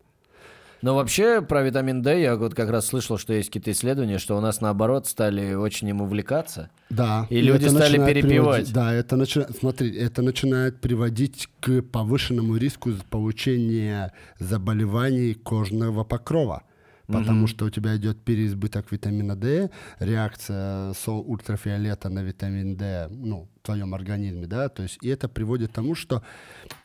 Но 0.82 0.94
вообще 0.94 1.42
про 1.42 1.62
витамин 1.62 2.02
D 2.02 2.20
я 2.20 2.36
вот 2.36 2.54
как 2.54 2.70
раз 2.70 2.86
слышал, 2.86 3.18
что 3.18 3.32
есть 3.32 3.48
какие-то 3.48 3.70
исследования, 3.72 4.18
что 4.18 4.36
у 4.36 4.40
нас 4.40 4.60
наоборот 4.60 5.06
стали 5.06 5.54
очень 5.54 5.88
им 5.88 6.02
увлекаться. 6.02 6.70
Да. 6.90 7.26
И 7.30 7.40
люди 7.40 7.64
это 7.64 7.74
стали 7.74 7.96
перепивать. 7.96 8.66
приводить- 8.68 8.72
да, 8.72 8.92
это 8.92 9.16
начинает, 9.16 9.56
смотри, 9.56 9.96
это 9.96 10.22
начинает 10.22 10.80
приводить 10.80 11.48
к 11.60 11.82
повышенному 11.82 12.56
риску 12.56 12.92
получения 13.10 14.12
заболеваний 14.38 15.34
кожного 15.34 16.04
покрова. 16.04 16.62
Потому 17.06 17.46
что 17.46 17.66
у 17.66 17.70
тебя 17.70 17.96
идет 17.96 18.20
переизбыток 18.24 18.90
витамина 18.90 19.36
D, 19.36 19.70
реакция 20.00 20.92
сол 20.94 21.24
ультрафиолета 21.26 22.08
на 22.08 22.20
витамин 22.24 22.76
D 22.76 23.06
ну, 23.10 23.48
твоем 23.66 23.94
организме, 23.94 24.46
да, 24.46 24.68
то 24.68 24.82
есть 24.82 24.98
и 25.02 25.08
это 25.08 25.28
приводит 25.28 25.70
к 25.70 25.74
тому, 25.74 25.94
что 25.94 26.22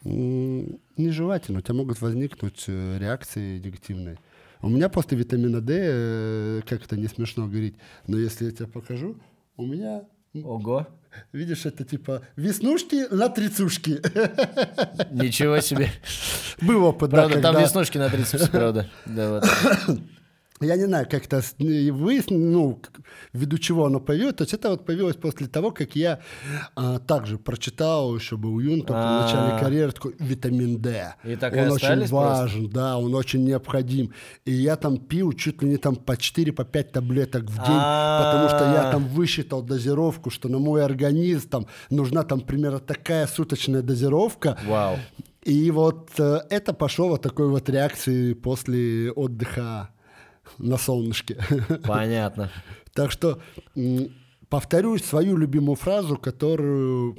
нежелательно, 0.03 1.59
у 1.59 1.61
тебя 1.61 1.75
могут 1.75 2.01
возникнуть 2.01 2.65
э, 2.67 2.97
реакции 2.99 3.59
негативные. 3.59 4.17
У 4.61 4.69
меня 4.69 4.89
после 4.89 5.17
витамина 5.17 5.61
D, 5.61 5.73
э, 5.77 6.61
как 6.67 6.84
это 6.86 6.97
не 6.97 7.07
смешно 7.07 7.47
говорить, 7.47 7.75
но 8.07 8.17
если 8.17 8.45
я 8.45 8.51
тебе 8.51 8.67
покажу, 8.67 9.17
у 9.57 9.65
меня 9.65 10.03
Ого. 10.34 10.88
Видишь, 11.34 11.65
это 11.65 11.84
типа 11.84 12.21
веснушки 12.38 13.13
на 13.13 13.27
трицушки. 13.27 13.99
Ничего 15.11 15.59
себе. 15.59 15.89
Был 16.61 16.86
опыт, 16.86 17.09
да, 17.09 17.17
Правда, 17.17 17.41
там 17.41 17.53
когда- 17.53 17.61
веснушки 17.65 17.97
на 17.97 18.09
30, 18.09 18.49
правда. 18.51 18.89
Да, 19.05 19.29
вот. 19.88 19.99
Я 20.62 20.76
не 20.78 20.86
знаю, 20.86 21.07
с- 21.41 21.55
и 21.59 21.91
выяснил, 21.91 22.39
ну, 22.39 22.82
ввиду 23.34 23.57
чего 23.57 23.86
оно 23.86 23.99
появилось. 23.99 24.36
То 24.36 24.43
есть 24.43 24.53
это 24.53 24.70
вот 24.70 24.86
появилось 24.86 25.16
после 25.16 25.47
того, 25.47 25.72
как 25.72 25.95
я 25.95 26.20
а, 26.76 26.99
также 26.99 27.38
прочитал 27.38 28.16
еще 28.16 28.38
был 28.38 28.59
Юн, 28.59 28.82
только 28.82 29.01
в 29.01 29.05
А. 29.05 29.22
начале 29.24 29.59
карьеры, 29.59 29.91
такой 29.91 30.16
витамин 30.20 30.82
D. 30.82 31.16
И 31.24 31.36
так 31.36 31.53
он 31.53 31.59
очень 31.72 31.88
остались 31.88 32.09
просто? 32.09 32.41
важен, 32.41 32.70
да, 32.70 32.97
он 32.97 33.14
очень 33.16 33.43
необходим. 33.43 34.14
И 34.45 34.51
я 34.51 34.76
там 34.76 34.97
пил 34.97 35.34
чуть 35.34 35.62
ли 35.62 35.70
не 35.70 35.78
там 35.78 35.95
по 35.95 36.16
4 36.18 36.51
по 36.53 36.64
5 36.64 36.91
таблеток 36.91 37.43
в 37.43 37.55
день, 37.55 37.66
потому 37.66 38.47
что 38.49 38.72
я 38.74 38.89
А. 38.89 38.91
там 38.91 39.07
высчитал 39.07 39.62
дозировку, 39.62 40.30
что 40.30 40.49
на 40.49 40.59
мой 40.59 40.84
организм 40.86 41.49
там 41.49 41.66
нужна 41.89 42.24
там 42.24 42.41
примерно 42.41 42.80
такая 42.80 43.28
суточная 43.28 43.82
дозировка. 43.82 44.57
Вау. 44.68 44.97
И 45.43 45.72
вот 45.72 46.12
э, 46.20 46.41
это 46.51 46.72
пошло 46.74 47.09
вот 47.09 47.24
такой 47.24 47.47
вот 47.49 47.68
реакции 47.70 48.34
после 48.34 49.12
отдыха 49.12 49.89
на 50.58 50.78
солнышке. 50.78 51.38
Понятно. 51.86 52.49
Так 52.93 53.10
что 53.12 53.39
м, 53.76 54.10
повторю 54.49 54.97
свою 54.97 55.38
любимую 55.38 55.76
фразу, 55.78 56.18
которую 56.18 57.18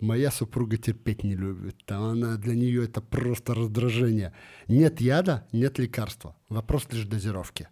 моя 0.00 0.32
супруга 0.32 0.76
терпеть 0.76 1.22
не 1.22 1.36
любит. 1.36 1.76
Там 1.86 2.02
Она 2.02 2.36
для 2.36 2.56
нее 2.56 2.84
это 2.84 3.00
просто 3.00 3.54
раздражение. 3.54 4.32
Нет 4.66 5.00
яда, 5.00 5.46
нет 5.52 5.78
лекарства. 5.78 6.34
Вопрос 6.48 6.88
лишь 6.90 7.04
дозировки. 7.04 7.68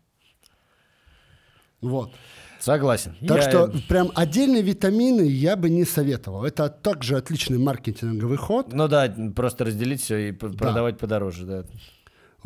Вот. 1.80 2.12
Согласен. 2.61 3.14
Так 3.26 3.43
Я- 3.43 3.51
что 3.51 3.72
прям 3.89 4.11
отдельные 4.14 4.62
витамины 4.62 5.22
я 5.22 5.57
бы 5.57 5.68
не 5.68 5.84
советовал. 5.84 6.45
Это 6.45 6.68
также 6.68 7.16
отличный 7.16 7.59
маркетинговый 7.59 8.39
ход. 8.39 8.72
Ну 8.72 8.89
да, 8.89 9.14
просто 9.34 9.64
разделить 9.64 10.01
все 10.01 10.28
и 10.28 10.32
п- 10.32 10.51
продавать 10.51 10.99
подороже, 10.99 11.45
да. 11.45 11.64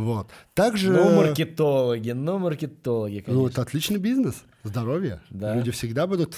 Вот. 0.01 0.31
Также... 0.55 0.91
Ну, 0.93 1.15
маркетологи, 1.17 2.11
ну, 2.13 2.39
маркетологи, 2.39 3.19
Ну, 3.19 3.23
конечно. 3.35 3.49
это 3.49 3.63
отличный 3.63 3.99
бизнес, 3.99 4.45
здоровье. 4.65 5.21
Да. 5.31 5.55
Люди 5.55 5.71
всегда 5.73 6.07
будут 6.07 6.37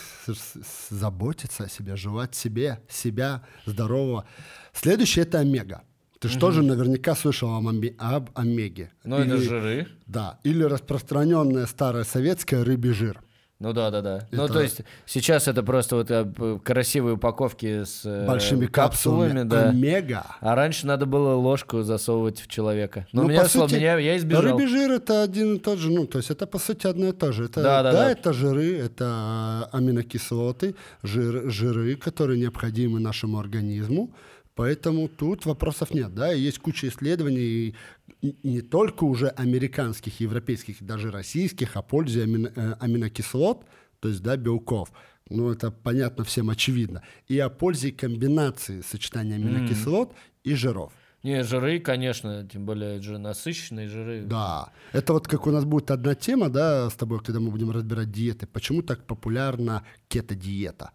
заботиться 0.91 1.65
о 1.65 1.69
себе, 1.69 1.97
желать 1.97 2.35
себе, 2.35 2.81
себя 2.89 3.43
здорового. 3.67 4.25
Следующее 4.73 5.25
это 5.25 5.39
омега. 5.39 5.83
Ты 6.19 6.29
же 6.29 6.39
тоже 6.39 6.63
наверняка 6.63 7.15
слышал 7.17 7.51
об, 7.57 8.31
омеге. 8.35 8.91
Ну, 9.05 9.17
это 9.17 9.35
Или- 9.35 9.43
жиры. 9.49 9.89
Да, 10.07 10.39
или 10.45 10.63
распространенная 10.63 11.67
старая 11.67 12.05
советская 12.05 12.65
рыбий 12.65 12.93
жир. 12.93 13.21
Ну 13.63 13.73
да, 13.73 13.91
да, 13.91 14.03
да. 14.03 14.27
Ну, 14.33 14.45
Это- 14.45 14.55
то 14.55 14.61
есть 14.61 14.81
сейчас 15.07 15.47
это 15.47 15.63
просто 15.63 15.97
вот 15.97 16.11
э, 16.11 16.59
красивые 16.65 17.15
упаковки 17.15 17.85
с 17.85 18.03
э, 18.05 18.27
Большими 18.27 18.67
капсулами. 18.67 19.45
да. 19.45 19.69
Омега. 19.71 20.27
А 20.41 20.55
раньше 20.57 20.87
надо 20.87 21.07
было 21.07 21.35
ложку 21.35 21.83
засовывать 21.83 22.41
в 22.41 22.49
человека. 22.49 23.07
Но 23.13 23.23
Ну, 23.23 23.27
у 23.29 23.31
меня, 23.31 23.43
по 23.43 23.49
слава- 23.49 23.69
сути, 23.69 23.79
меня- 23.79 23.99
я 23.99 24.17
избежал. 24.17 24.43
Рыбий 24.43 24.67
жир 24.67 24.91
это 24.91 25.23
один 25.23 25.55
и 25.57 25.59
тот 25.61 25.79
же, 25.79 25.91
ну, 25.93 26.07
то 26.07 26.19
есть 26.19 26.31
это 26.31 26.47
по 26.47 26.59
сути 26.59 26.89
одно 26.89 27.09
и 27.09 27.13
то 27.13 27.31
же. 27.33 27.45
Это, 27.45 27.63
Да, 27.63 27.83
да, 27.85 27.93
да. 27.93 28.11
это 28.11 28.33
жиры, 28.33 28.77
это 28.79 29.69
аминокислоты, 29.73 30.75
жир, 31.03 31.51
жиры, 31.51 31.95
которые 31.97 32.41
необходимы 32.41 32.99
нашему 33.01 33.39
организму. 33.39 34.13
Поэтому 34.55 35.09
тут 35.09 35.47
вопросов 35.47 35.95
нет, 35.95 36.15
да, 36.15 36.35
и 36.35 36.39
есть 36.41 36.59
куча 36.59 36.89
исследований, 36.89 37.75
и- 38.23 38.37
не 38.43 38.61
только 38.63 39.05
уже 39.05 39.29
американских, 39.29 40.21
европейских, 40.21 40.83
даже 40.83 41.11
российских, 41.11 41.77
о 41.77 41.83
пользе 41.83 42.25
амино- 42.25 42.53
э, 42.57 42.75
аминокислот, 42.81 43.67
то 44.01 44.09
есть, 44.09 44.23
да, 44.23 44.37
белков. 44.37 44.91
Ну, 45.31 45.51
это 45.51 45.71
понятно 45.71 46.25
всем 46.25 46.51
очевидно. 46.51 47.03
И 47.29 47.39
о 47.39 47.49
пользе 47.51 47.93
комбинации 47.93 48.83
сочетания 48.83 49.37
аминокислот 49.37 50.15
и 50.45 50.55
жиров. 50.55 50.93
Не, 51.23 51.45
жиры, 51.45 51.79
конечно, 51.79 52.49
тем 52.53 52.67
более 52.67 53.01
же 53.01 53.19
насыщенные 53.19 53.89
жиры. 53.89 54.23
Да. 54.27 54.73
Это 54.93 55.13
вот 55.13 55.29
как 55.29 55.47
у 55.47 55.51
нас 55.53 55.65
будет 55.65 55.91
одна 55.93 56.15
тема, 56.17 56.49
да, 56.49 56.91
с 56.91 56.95
тобой, 56.95 57.21
когда 57.21 57.39
мы 57.39 57.51
будем 57.51 57.71
разбирать 57.71 58.11
диеты. 58.11 58.47
Почему 58.47 58.83
так 58.83 59.05
популярна 59.07 59.85
кето-диета? 60.09 60.91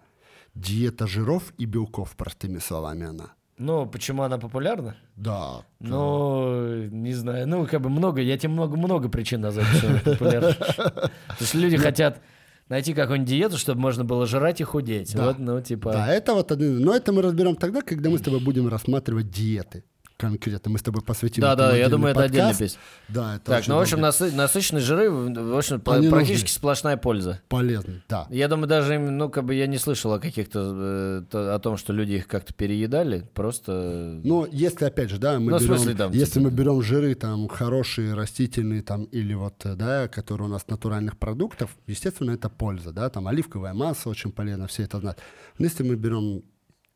Диета 0.54 1.08
жиров 1.08 1.54
и 1.58 1.66
белков, 1.66 2.16
простыми 2.18 2.60
словами 2.60 3.06
она. 3.06 3.32
Ну, 3.58 3.88
почему 3.88 4.22
она 4.22 4.38
популярна? 4.38 4.96
Да. 5.16 5.64
Ну, 5.80 6.84
не 6.90 7.14
знаю. 7.14 7.48
Ну, 7.48 7.66
как 7.66 7.82
бы 7.82 7.90
много, 7.90 8.22
я 8.22 8.38
тебе 8.38 8.50
много-много 8.50 9.10
причин 9.10 9.42
назвать, 9.42 9.66
почему 9.74 9.92
она 9.92 10.00
популярна. 10.00 10.54
То 10.54 11.12
есть 11.40 11.56
люди 11.56 11.76
хотят 11.78 12.22
найти 12.70 12.94
какую-нибудь 12.94 13.30
диету, 13.30 13.58
чтобы 13.58 13.82
можно 13.82 14.04
было 14.04 14.28
жрать 14.28 14.62
и 14.62 14.64
худеть. 14.64 15.16
Да. 15.16 15.28
Вот, 15.28 15.40
ну, 15.40 15.60
типа... 15.62 15.92
Да, 15.92 16.08
это 16.14 16.34
вот. 16.36 16.52
Но 16.52 16.94
это 16.94 17.12
мы 17.12 17.24
разберем 17.24 17.56
тогда, 17.56 17.82
когда 17.82 18.10
мы 18.12 18.20
с 18.20 18.22
тобой 18.22 18.42
будем 18.42 18.68
рассматривать 18.68 19.32
диеты. 19.32 19.84
Конкретно 20.18 20.72
мы 20.72 20.80
с 20.80 20.82
тобой 20.82 21.04
посвятим. 21.04 21.42
Да, 21.42 21.56
да, 21.56 21.76
я 21.78 21.90
думаю, 21.90 22.12
это 22.12 22.24
отдельная 22.24 22.50
подкаст. 22.50 22.60
песня. 22.60 22.80
Да, 23.08 23.36
это 23.36 23.46
Так, 23.46 23.68
ну, 23.68 23.76
в 23.76 23.80
общем, 23.82 24.00
насы- 24.00 24.34
насыщенные 24.36 24.82
жиры, 24.82 25.12
в 25.12 25.56
общем, 25.56 25.80
Они 25.86 26.10
практически 26.10 26.46
нужны. 26.46 26.56
сплошная 26.56 26.98
польза. 26.98 27.40
полезный, 27.48 28.02
да. 28.10 28.26
Я 28.32 28.48
думаю, 28.48 28.68
даже, 28.68 28.98
ну, 28.98 29.30
как 29.30 29.46
бы 29.46 29.54
я 29.54 29.68
не 29.68 29.78
слышал 29.78 30.12
о 30.14 30.20
каких-то, 30.20 31.24
э, 31.32 31.54
о 31.56 31.60
том, 31.60 31.78
что 31.78 31.94
люди 31.94 32.14
их 32.14 32.28
как-то 32.28 32.52
переедали, 32.52 33.30
просто... 33.36 34.20
Но 34.24 34.48
если, 34.52 34.86
опять 34.86 35.12
же, 35.12 35.20
да, 35.20 35.40
мы 35.40 35.52
Ну, 35.52 35.60
берем, 35.60 35.68
смысле, 35.78 35.94
там, 35.94 36.12
если 36.12 36.40
типа- 36.40 36.46
мы 36.46 36.52
берем 36.52 36.82
жиры 36.82 37.14
там 37.14 37.48
хорошие, 37.48 38.16
растительные 38.16 38.82
там 38.82 39.04
или 39.04 39.36
вот, 39.36 39.64
э, 39.68 39.76
да, 39.76 40.08
которые 40.08 40.48
у 40.48 40.52
нас 40.52 40.68
натуральных 40.68 41.20
продуктов, 41.20 41.78
естественно, 41.86 42.32
это 42.32 42.50
польза, 42.50 42.92
да, 42.92 43.12
там 43.12 43.28
оливковое 43.28 43.74
масло 43.76 44.10
очень 44.10 44.32
полезно, 44.32 44.66
все 44.66 44.82
это 44.82 45.00
знают. 45.00 45.20
Но 45.60 45.66
если 45.66 45.84
мы 45.84 45.96
берем 45.96 46.42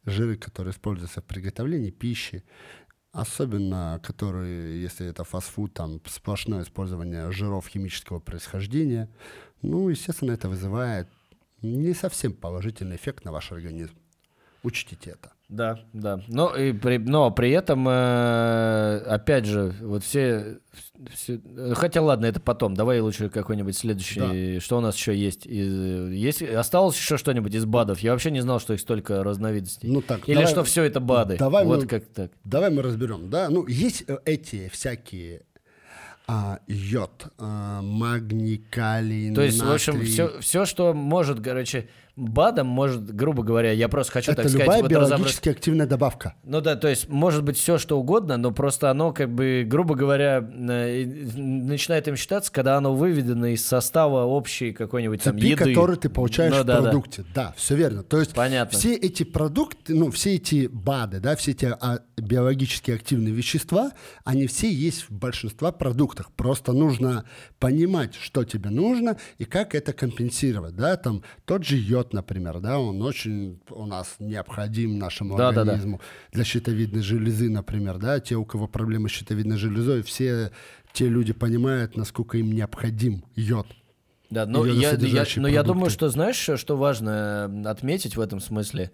жиры, 0.08 0.36
которые 0.36 0.72
используются 0.74 1.22
в 1.22 1.26
приготовлении 1.26 1.92
пищи, 1.92 2.44
особенно 3.12 4.00
которые, 4.04 4.82
если 4.82 5.08
это 5.08 5.24
фастфуд, 5.24 5.74
там 5.74 6.02
сплошное 6.06 6.64
использование 6.64 7.32
жиров 7.32 7.68
химического 7.68 8.20
происхождения, 8.20 9.10
ну, 9.62 9.90
естественно, 9.90 10.32
это 10.32 10.50
вызывает 10.50 11.08
не 11.62 11.94
совсем 11.94 12.34
положительный 12.34 12.96
эффект 12.96 13.26
на 13.26 13.32
ваш 13.32 13.52
организм. 13.52 13.96
Учтите 14.64 15.12
это. 15.12 15.32
Да, 15.52 15.80
да. 15.92 16.22
Но, 16.30 16.56
и 16.56 16.72
при, 16.72 16.98
но 16.98 17.30
при 17.30 17.52
этом, 17.52 17.86
э, 17.88 18.98
опять 19.06 19.44
же, 19.46 19.76
вот 19.82 20.02
все, 20.02 20.60
все- 21.14 21.42
Хотя 21.74 22.02
ладно, 22.02 22.26
это 22.26 22.40
потом. 22.40 22.74
Давай 22.74 23.02
лучше 23.02 23.30
какой-нибудь 23.30 23.78
следующий. 23.78 24.60
Что 24.62 24.78
у 24.78 24.82
нас 24.82 24.96
еще 24.96 25.14
есть? 25.14 25.46
Из, 25.46 26.10
есть? 26.10 26.42
Осталось 26.42 26.96
еще 26.96 27.18
что-нибудь 27.18 27.54
из 27.54 27.66
БАДов? 27.66 28.00
Я 28.00 28.14
вообще 28.14 28.32
не 28.32 28.40
знал, 28.40 28.62
что 28.62 28.74
их 28.74 28.80
столько 28.80 29.24
разновидностей. 29.26 29.90
Ну 29.90 30.02
так, 30.02 30.22
Или 30.30 30.36
давай- 30.36 30.50
что 30.50 30.64
все 30.64 30.84
это 30.84 31.02
БАДы? 31.02 31.36
давай 31.38 31.66
вот 31.66 31.82
мы- 31.82 31.88
как 31.88 32.06
так. 32.06 32.32
Давай 32.46 32.70
мы 32.72 32.82
разберем, 32.82 33.30
да. 33.30 33.50
Ну, 33.50 33.68
есть 33.68 34.06
э, 34.08 34.20
эти 34.24 34.70
всякие 34.70 35.42
а, 36.28 36.60
йод, 36.68 37.26
а, 37.40 37.82
магний, 37.82 38.58
калий, 38.70 39.34
То 39.36 39.42
есть, 39.42 39.62
в 39.62 39.70
общем, 39.70 39.94
натрий. 39.96 40.10
все, 40.12 40.40
все, 40.40 40.64
что 40.66 40.94
может, 40.94 41.42
короче, 41.42 41.90
БАДом 42.16 42.68
может, 42.68 43.16
грубо 43.16 43.44
говоря, 43.44 43.72
я 43.72 43.88
просто 43.90 44.12
хочу, 44.14 44.32
Это 44.32 44.44
так 44.44 44.50
сказать, 44.50 44.66
любая 44.68 44.82
вот 44.82 44.92
разобрать- 44.92 45.10
биологически 45.20 45.50
активная 45.50 45.86
добавка. 45.88 46.36
Ну 46.44 46.62
да, 46.62 46.76
то 46.76 46.88
есть 46.88 47.08
может 47.10 47.44
быть 47.44 47.58
все 47.58 47.78
что 47.78 48.00
угодно, 48.00 48.38
но 48.38 48.52
просто 48.52 48.90
оно 48.92 49.12
как 49.14 49.34
бы, 49.34 49.64
грубо 49.68 49.96
говоря, 49.96 50.38
э, 50.40 51.06
начинает 51.36 52.08
им 52.08 52.16
считаться, 52.16 52.52
когда 52.52 52.78
оно 52.78 52.94
выведено 52.96 53.48
из 53.48 53.66
состава 53.66 54.26
общей 54.26 54.72
какой-нибудь 54.74 55.24
там 55.24 55.36
еды. 55.38 55.56
которые 55.56 55.98
ты 55.98 56.10
получаешь 56.10 56.54
Ну 56.54 56.62
в 56.64 56.66
да, 56.66 56.78
да. 56.78 56.82
продукте. 56.84 57.26
Да, 57.34 57.54
все 57.58 57.76
верно. 57.76 58.04
То 58.04 58.20
есть 58.20 58.34
Понятно. 58.34 58.78
все 58.78 58.94
эти 58.96 59.24
продукты, 59.24 59.94
ну, 59.96 60.12
все 60.12 60.36
эти 60.36 60.68
БАДы, 60.68 61.20
да, 61.20 61.36
все 61.36 61.52
эти 61.52 61.66
а, 61.80 62.00
биологически 62.18 62.92
активные 62.92 63.34
вещества, 63.34 63.92
они 64.26 64.48
все 64.48 64.72
есть 64.72 65.04
в 65.10 65.12
большинстве 65.12 65.72
продуктах. 65.72 66.32
Просто 66.32 66.74
нужно 66.74 67.26
понимать, 67.60 68.16
что 68.16 68.44
тебе 68.44 68.70
нужно 68.70 69.18
и 69.38 69.46
как 69.46 69.76
это 69.76 69.94
компенсировать, 69.94 70.76
да, 70.76 70.96
там 70.98 71.24
тот 71.46 71.64
же 71.66 71.78
йод, 71.78 72.01
например, 72.14 72.60
да, 72.60 72.80
он 72.80 73.02
очень 73.02 73.60
у 73.70 73.86
нас 73.86 74.16
необходим 74.20 74.98
нашему 74.98 75.38
Да, 75.38 75.52
да, 75.52 75.56
да. 75.56 75.62
организму 75.62 76.02
для 76.32 76.44
щитовидной 76.44 77.02
железы, 77.02 77.50
например, 77.50 77.98
да, 77.98 78.20
те, 78.20 78.36
у 78.36 78.46
кого 78.46 78.68
проблемы 78.68 79.10
с 79.10 79.12
щитовидной 79.12 79.58
железой, 79.58 80.02
все 80.02 80.52
те 80.94 81.08
люди 81.08 81.34
понимают, 81.34 81.96
насколько 81.96 82.38
им 82.38 82.52
необходим 82.52 83.24
йод. 83.36 83.68
Да, 84.30 84.46
но 84.46 84.66
я, 84.66 84.92
я, 84.92 85.26
но 85.36 85.48
я 85.48 85.62
думаю, 85.62 85.90
что 85.90 86.10
знаешь, 86.10 86.38
что, 86.38 86.56
что 86.56 86.78
важно 86.78 87.52
э, 87.52 87.68
отметить 87.68 88.16
в 88.16 88.22
этом 88.22 88.40
смысле? 88.40 88.92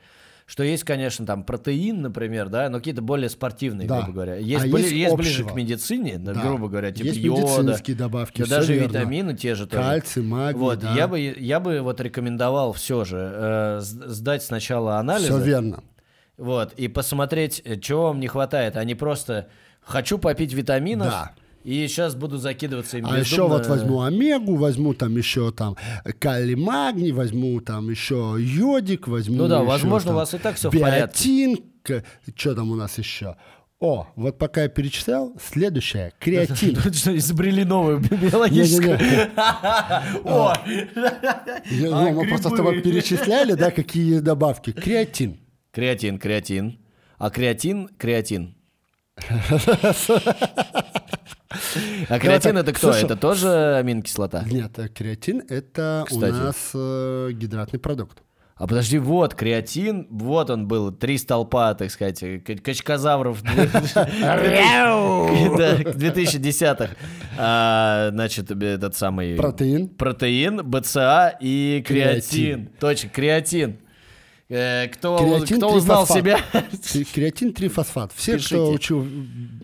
Что 0.49 0.63
есть, 0.63 0.85
конечно, 0.85 1.25
там 1.25 1.43
протеин, 1.43 2.01
например, 2.01 2.47
да, 2.47 2.69
но 2.69 2.77
какие-то 2.77 3.01
более 3.01 3.29
спортивные, 3.29 3.85
Да. 3.85 3.97
грубо 3.97 4.13
говоря. 4.13 4.35
Есть, 4.37 4.63
А 4.63 4.67
бли- 4.69 4.79
есть 4.79 4.91
есть 4.93 5.15
ближе 5.17 5.43
к 5.43 5.53
медицине, 5.53 6.17
да, 6.17 6.33
грубо 6.33 6.69
говоря, 6.69 6.91
типа 6.93 7.07
Есть 7.07 7.19
йода, 7.19 7.41
медицинские 7.41 7.97
добавки, 7.97 8.41
да 8.43 8.47
даже 8.47 8.73
верно. 8.75 8.87
витамины 8.87 9.33
те 9.35 9.55
же 9.55 9.67
тоже. 9.67 9.83
Кальций, 9.83 10.23
магний, 10.23 10.57
Вот, 10.61 10.79
да. 10.79 10.93
я 10.95 11.09
бы, 11.09 11.19
я 11.19 11.59
бы 11.59 11.81
вот 11.81 11.99
рекомендовал 11.99 12.71
все 12.71 13.03
же 13.03 13.17
э, 13.33 13.79
сдать 13.81 14.41
сначала 14.41 14.99
анализы. 14.99 15.33
Все 15.33 15.43
верно. 15.43 15.83
Вот, 16.37 16.71
и 16.77 16.87
посмотреть, 16.87 17.61
э, 17.65 17.77
чего 17.77 18.03
вам 18.03 18.21
не 18.21 18.27
хватает, 18.27 18.77
а 18.77 18.83
не 18.85 18.95
просто 18.95 19.49
хочу 19.81 20.17
попить 20.17 20.53
витаминов, 20.53 21.09
Да. 21.09 21.31
И 21.67 21.87
сейчас 21.89 22.15
буду 22.15 22.37
закидываться 22.37 22.97
им 22.97 23.05
А 23.07 23.17
еще 23.19 23.31
бездумно. 23.31 23.57
вот 23.57 23.67
возьму 23.67 24.01
омегу, 24.01 24.55
возьму 24.55 24.93
там 24.93 25.17
еще 25.17 25.51
там 25.51 25.75
калий, 26.19 26.55
магний, 26.55 27.11
возьму 27.11 27.59
там 27.61 27.89
еще 27.89 28.35
йодик, 28.39 29.07
возьму 29.09 29.35
Ну 29.37 29.47
да, 29.49 29.57
еще 29.57 29.65
возможно, 29.67 30.07
там 30.07 30.15
у 30.15 30.19
вас 30.19 30.33
и 30.33 30.37
так 30.37 30.55
всё 30.55 30.69
в 30.69 30.79
порядке. 30.79 31.27
биотин, 31.27 31.65
что 32.35 32.55
там 32.55 32.71
у 32.71 32.75
нас 32.75 32.97
еще? 32.97 33.35
О, 33.79 34.07
вот 34.15 34.37
пока 34.39 34.63
я 34.63 34.69
перечислял, 34.69 35.33
следующее, 35.39 36.11
креатин. 36.19 36.75
Тут 36.83 36.95
что, 36.95 37.15
изобрели 37.15 37.63
новую 37.65 37.99
биологическую. 37.99 38.97
О! 40.23 40.53
Я- 40.65 41.95
А, 41.95 42.11
Мы 42.11 42.27
просто 42.27 42.49
с 42.49 42.53
тобой 42.55 42.81
перечисляли, 42.81 43.53
да, 43.53 43.71
какие 43.71 44.19
добавки. 44.19 44.71
Креатин. 44.71 45.37
Креатин, 45.71 46.17
креатин. 46.17 46.79
А 47.19 47.29
креатин, 47.29 47.89
креатин. 47.99 48.55
А 52.09 52.19
креатин 52.19 52.53
так, 52.55 52.63
это 52.63 52.73
кто? 52.73 52.91
Это 52.91 53.15
тоже 53.15 53.75
аминокислота? 53.77 54.43
Нет, 54.49 54.77
э, 54.79 54.87
креатин 54.89 55.43
это 55.49 56.05
у 56.11 56.19
нас 56.19 56.71
э, 56.73 57.29
гидратный 57.33 57.79
продукт. 57.79 58.23
А 58.55 58.65
подожди, 58.65 58.97
вот 58.97 59.35
креатин, 59.35 60.07
вот 60.09 60.49
он 60.49 60.67
был, 60.67 60.91
три 60.91 61.19
столпа, 61.19 61.75
так 61.75 61.91
сказать, 61.91 62.19
к- 62.43 62.61
качкозавров. 62.63 63.43
Да, 63.43 64.07
2010-х. 65.77 66.95
А, 67.37 68.09
Значит, 68.11 68.51
этот 68.51 68.95
самый... 68.95 69.35
Протеин. 69.35 69.89
Протеин, 69.89 70.61
БЦА 70.63 71.37
и 71.39 71.83
креатин. 71.85 72.29
Креатин. 72.29 72.69
Точно, 72.79 73.09
креатин. 73.09 73.77
Э, 74.49 74.87
Кто, 74.87 75.17
Креатин 75.17 75.57
кто 75.57 75.73
узнал 75.73 76.05
трифосфат. 76.07 76.17
себя? 76.23 76.39
Кре- 76.71 77.13
Креатин 77.13 77.53
трифосфат. 77.53 78.11
Все, 78.15 78.33
Пишите. 78.33 78.55
кто 78.55 78.71
учил 78.71 79.05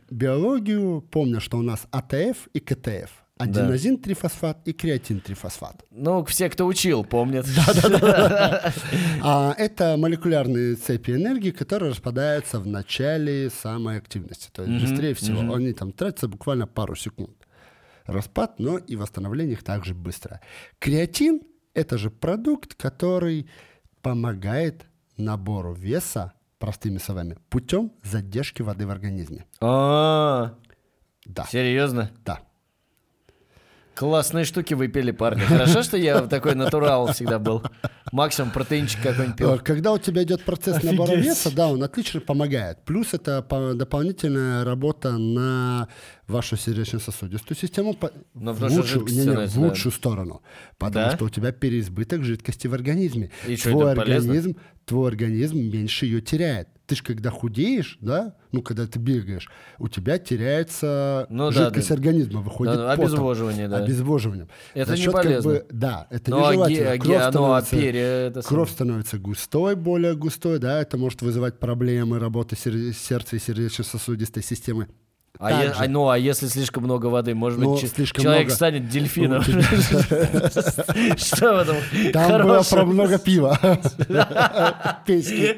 биологию, 0.10 1.02
помнят, 1.02 1.42
что 1.42 1.58
у 1.58 1.62
нас 1.62 1.88
АТФ 1.92 2.48
и 2.54 2.60
КТФ. 2.60 3.10
Аденозин-трифосфат 3.40 4.60
и 4.66 4.74
креатин-трифосфат. 4.74 5.84
Ну, 5.90 6.24
все, 6.26 6.50
кто 6.50 6.66
учил, 6.68 7.04
помнят. 7.04 7.46
А 9.22 9.54
это 9.58 9.96
молекулярные 9.98 10.76
цепи 10.76 11.12
энергии, 11.12 11.52
которые 11.52 11.92
распадаются 11.92 12.60
в 12.60 12.68
начале 12.68 13.50
самой 13.50 13.98
активности. 13.98 14.50
То 14.52 14.64
есть 14.64 14.86
быстрее 14.90 15.14
всего. 15.14 15.54
Они 15.54 15.74
там 15.74 15.92
тратятся 15.92 16.28
буквально 16.28 16.68
пару 16.68 16.96
секунд. 16.96 17.36
Распад, 18.06 18.60
но 18.60 18.78
и 18.78 18.96
восстановление 18.96 19.54
их 19.54 19.64
также 19.64 19.94
быстро. 19.94 20.42
Креатин– 20.80 21.42
это 21.74 21.98
же 21.98 22.12
продукт, 22.12 22.76
который 22.76 23.48
помогает 24.04 24.86
набору 25.18 25.74
веса, 25.74 26.34
простыми 26.60 27.00
словами, 27.00 27.38
путем 27.50 27.92
задержки 28.04 28.62
воды 28.62 28.86
в 28.86 28.92
организме. 28.92 29.46
А, 29.60 30.56
Да, 31.26 31.46
серьезно? 31.46 32.12
да. 32.24 32.42
Классные 33.96 34.44
штуки 34.44 34.74
вы 34.74 34.88
пили, 34.88 35.12
парни. 35.12 35.42
Хорошо, 35.42 35.84
что 35.84 35.98
я 35.98 36.22
такой 36.22 36.56
натурал 36.56 37.14
всегда 37.14 37.38
был. 37.38 37.62
Максимум 38.12 38.52
протеинчик 38.52 39.02
какой-нибудь 39.04 39.36
Э, 39.36 39.38
пил. 39.38 39.60
Когда 39.60 39.92
у 39.94 40.00
тебя 40.00 40.24
идет 40.24 40.44
процесс 40.44 40.82
набора 40.82 41.12
Офигеть. 41.12 41.26
веса, 41.26 41.56
да, 41.56 41.68
он 41.68 41.84
отлично 41.84 42.20
помогает. 42.20 42.80
Плюс 42.86 43.14
это 43.14 43.42
по- 43.44 43.74
дополнительная 43.76 44.64
работа 44.66 45.18
на 45.18 45.88
вашу 46.28 46.58
сердечно-сосудистую 46.58 47.56
систему 47.58 47.96
Но 48.34 48.54
в 48.54 48.62
лучшую, 48.64 49.06
не, 49.06 49.14
не, 49.14 49.20
в 49.20 49.24
становится, 49.24 49.60
да. 49.60 49.62
лучшую 49.68 49.92
сторону. 49.92 50.42
Потому 50.80 51.06
Да? 51.10 51.16
что 51.16 51.26
у 51.26 51.30
тебя 51.30 51.52
переизбыток 51.52 52.24
жидкости 52.24 52.68
в 52.68 52.74
организме. 52.74 53.30
И 53.48 53.56
твой 53.58 53.96
полезно? 53.96 54.02
организм, 54.32 54.58
твой 54.86 55.08
организм 55.10 55.58
меньше 55.58 56.06
ее 56.08 56.22
теряет. 56.22 56.68
Ты 56.86 56.96
же 56.96 57.04
когда 57.04 57.30
худеешь, 57.30 57.98
да, 58.02 58.36
ну 58.52 58.62
когда 58.62 58.86
ты 58.86 59.00
бегаешь, 59.00 59.50
у 59.80 59.88
тебя 59.88 60.18
теряется 60.20 61.26
Ну 61.30 61.50
да, 61.50 61.66
жидкость 61.66 61.88
да. 61.88 61.96
организма, 61.96 62.42
выходит 62.42 62.76
Да, 62.76 62.90
потом. 62.90 63.06
обезвоживание, 63.06 63.68
да. 63.70 63.78
Обезвоживанием. 63.78 64.50
Это 64.74 64.92
За 64.92 64.98
не 64.98 65.04
счет, 65.04 65.14
как 65.14 65.24
полезно. 65.24 65.50
бы, 65.50 65.66
да, 65.72 66.08
это 66.10 66.30
Ну, 66.32 66.46
а 66.46 66.50
нежелательно. 66.52 66.80
ге- 66.80 67.00
Кровь 67.00 67.08
ге- 67.08 67.18
ну, 67.18 67.24
а 67.24 67.32
становится- 67.62 67.76
перья 67.78 68.04
это 68.28 68.42
Кровь 68.42 68.70
становится 68.72 69.18
густой, 69.18 69.76
более 69.78 70.16
густой, 70.16 70.60
да, 70.60 70.82
это 70.82 70.98
может 70.98 71.22
вызывать 71.22 71.58
проблемы 71.58 72.20
работы 72.20 72.58
сер- 72.58 72.94
сердца 72.94 73.38
и 73.38 73.40
сердечно-сосудистой 73.40 74.44
системы. 74.44 74.90
А, 75.40 75.52
е- 75.64 75.74
а, 75.76 75.88
ну, 75.88 76.10
а 76.10 76.18
если 76.20 76.46
слишком 76.46 76.84
много 76.84 77.08
воды, 77.08 77.34
может 77.34 77.58
Ну, 77.60 77.74
быть, 77.74 77.90
слишком 77.92 78.22
человек 78.22 78.44
много. 78.44 78.56
станет 78.56 78.88
дельфином? 78.90 79.42
Ну, 79.48 79.62
Что 81.18 81.54
в 81.54 81.60
этом 81.60 81.78
Там 82.14 82.44
было 82.44 82.62
про 82.62 82.86
много 82.86 83.18
пива. 83.18 83.58
Песни. 85.08 85.58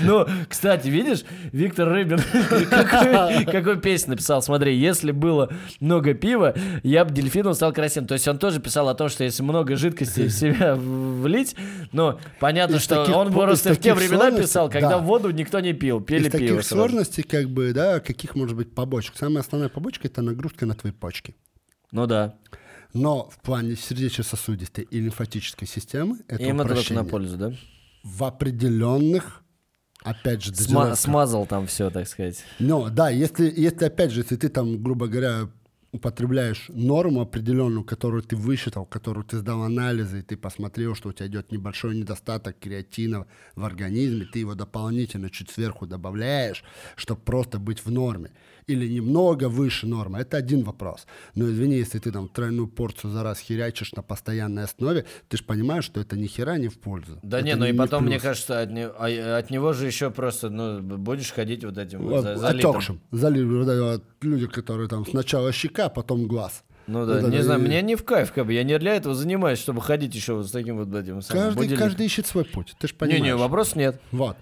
Ну, 0.00 0.26
кстати, 0.48 0.88
видишь, 0.88 1.24
Виктор 1.52 1.88
Рыбин 1.88 2.20
какой, 2.70 3.44
какой 3.44 3.80
песню 3.80 4.10
написал. 4.12 4.42
Смотри, 4.42 4.76
если 4.76 5.12
было 5.12 5.52
много 5.80 6.14
пива, 6.14 6.54
я 6.82 7.04
бы 7.04 7.12
дельфином 7.12 7.54
стал 7.54 7.72
красивым. 7.72 8.06
То 8.06 8.14
есть 8.14 8.26
он 8.28 8.38
тоже 8.38 8.60
писал 8.60 8.88
о 8.88 8.94
том, 8.94 9.08
что 9.08 9.24
если 9.24 9.42
много 9.42 9.76
жидкости 9.76 10.28
в 10.28 10.30
себя 10.30 10.74
влить, 10.74 11.56
ну, 11.92 12.18
понятно, 12.40 12.78
что 12.78 13.04
он 13.04 13.32
просто 13.32 13.74
в 13.74 13.78
те 13.78 13.94
времена 13.94 14.30
писал, 14.30 14.70
когда 14.70 14.90
да. 14.90 14.98
воду 14.98 15.30
никто 15.30 15.60
не 15.60 15.72
пил, 15.72 16.00
пили 16.00 16.28
пиво 16.28 16.32
таких 16.32 16.64
сложностей, 16.64 17.22
как 17.22 17.48
бы, 17.48 17.72
да, 17.72 18.00
каких 18.00 18.34
может 18.34 18.56
быть 18.56 18.74
побочек? 18.74 19.14
Самая 19.16 19.40
основная 19.40 19.68
побочка– 19.68 20.06
это 20.08 20.22
нагрузка 20.22 20.66
на 20.66 20.74
твои 20.74 20.92
почки. 20.92 21.34
Ну 21.90 22.06
да, 22.06 22.34
Но 22.92 23.28
в 23.30 23.40
плане 23.40 23.76
сердечно-сосудистой 23.76 24.84
и 24.84 25.00
лимфатической 25.00 25.66
системы 25.66 26.18
это 26.28 26.42
им 26.42 26.60
это 26.60 26.94
на 26.94 27.04
пользу, 27.04 27.36
да? 27.36 27.52
В 28.02 28.24
определенных, 28.24 29.42
опять 30.02 30.42
же, 30.42 30.52
Сма- 30.52 30.96
смазал 30.96 31.46
там 31.46 31.66
все, 31.66 31.90
так 31.90 32.08
сказать. 32.08 32.44
Но 32.58 32.88
да, 32.88 33.10
если, 33.10 33.52
если 33.54 33.84
опять 33.86 34.10
же, 34.10 34.20
если 34.20 34.36
ты 34.36 34.48
там, 34.48 34.82
грубо 34.82 35.06
говоря, 35.08 35.48
употребляешь 35.90 36.66
норму 36.68 37.22
определенную, 37.22 37.84
которую 37.84 38.22
ты 38.22 38.36
высчитал, 38.36 38.84
которую 38.84 39.24
ты 39.24 39.38
сдал 39.38 39.62
анализы, 39.62 40.20
и 40.20 40.22
ты 40.22 40.36
посмотрел, 40.36 40.94
что 40.94 41.08
у 41.08 41.12
тебя 41.12 41.28
идет 41.28 41.50
небольшой 41.50 41.96
недостаток 41.96 42.58
креатина 42.58 43.26
в 43.54 43.64
организме, 43.64 44.26
ты 44.26 44.40
его 44.40 44.54
дополнительно 44.54 45.30
чуть 45.30 45.50
сверху 45.50 45.86
добавляешь, 45.86 46.62
чтобы 46.96 47.22
просто 47.22 47.58
быть 47.58 47.84
в 47.84 47.90
норме. 47.90 48.30
Или 48.68 48.86
немного 48.86 49.48
выше 49.48 49.86
нормы, 49.86 50.18
это 50.18 50.36
один 50.36 50.62
вопрос. 50.62 51.06
Но 51.34 51.46
извини, 51.48 51.76
если 51.76 51.98
ты 51.98 52.12
там 52.12 52.28
тройную 52.28 52.68
порцию 52.68 53.10
за 53.12 53.22
раз 53.22 53.40
херячишь 53.40 53.92
на 53.96 54.02
постоянной 54.02 54.64
основе, 54.64 55.04
ты 55.28 55.38
же 55.38 55.44
понимаешь, 55.44 55.84
что 55.84 56.00
это 56.00 56.16
ни 56.16 56.26
хера 56.26 56.58
не 56.58 56.68
в 56.68 56.78
пользу. 56.78 57.18
Да 57.22 57.38
Это 57.38 57.46
не, 57.46 57.54
ну 57.56 57.64
и 57.66 57.72
потом, 57.72 58.04
мне 58.04 58.20
кажется, 58.20 58.60
от, 58.60 58.70
не- 58.70 58.86
а- 58.86 59.38
от 59.38 59.50
него 59.50 59.72
же 59.72 59.86
еще 59.86 60.10
просто, 60.10 60.50
ну, 60.50 60.80
будешь 60.82 61.32
ходить 61.32 61.64
вот 61.64 61.78
этим 61.78 62.00
вот 62.02 62.22
за- 62.22 62.36
залитым. 62.36 62.70
Отекшим. 62.70 63.00
Вот 63.10 63.68
эти 63.68 63.80
вот 63.80 64.04
люди, 64.20 64.46
которые 64.46 64.88
там 64.88 65.06
сначала 65.06 65.50
щека, 65.52 65.88
потом 65.88 66.26
глаз. 66.28 66.62
Ну 66.88 67.04
да, 67.06 67.20
Вот 67.20 67.30
не 67.30 67.42
знаю, 67.42 67.60
и- 67.60 67.64
мне 67.64 67.82
не 67.82 67.94
в 67.96 68.04
кайф, 68.04 68.32
как 68.32 68.46
бы, 68.46 68.52
я 68.54 68.64
не 68.64 68.78
для 68.78 68.94
этого 68.94 69.14
занимаюсь, 69.14 69.58
чтобы 69.58 69.80
ходить 69.82 70.14
еще 70.14 70.32
вот 70.34 70.46
с 70.48 70.50
таким 70.50 70.78
вот 70.78 70.88
этим 70.94 71.20
самым 71.22 71.44
Каждый, 71.44 71.56
будильником. 71.58 71.86
каждый 71.88 72.06
ищет 72.06 72.26
свой 72.26 72.44
путь, 72.46 72.74
ты 72.80 72.88
же 72.88 72.94
понимаешь. 72.94 73.20
Не-не, 73.22 73.36
вопрос 73.36 73.76
нет. 73.76 74.00
Вот, 74.10 74.36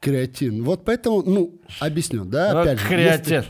креатин. 0.00 0.64
Вот 0.64 0.84
поэтому, 0.84 1.22
ну, 1.22 1.60
объясню, 1.80 2.24
да, 2.24 2.52
Ну, 2.52 2.60
опять 2.60 2.80
же. 2.80 2.88
креатин. 2.88 3.44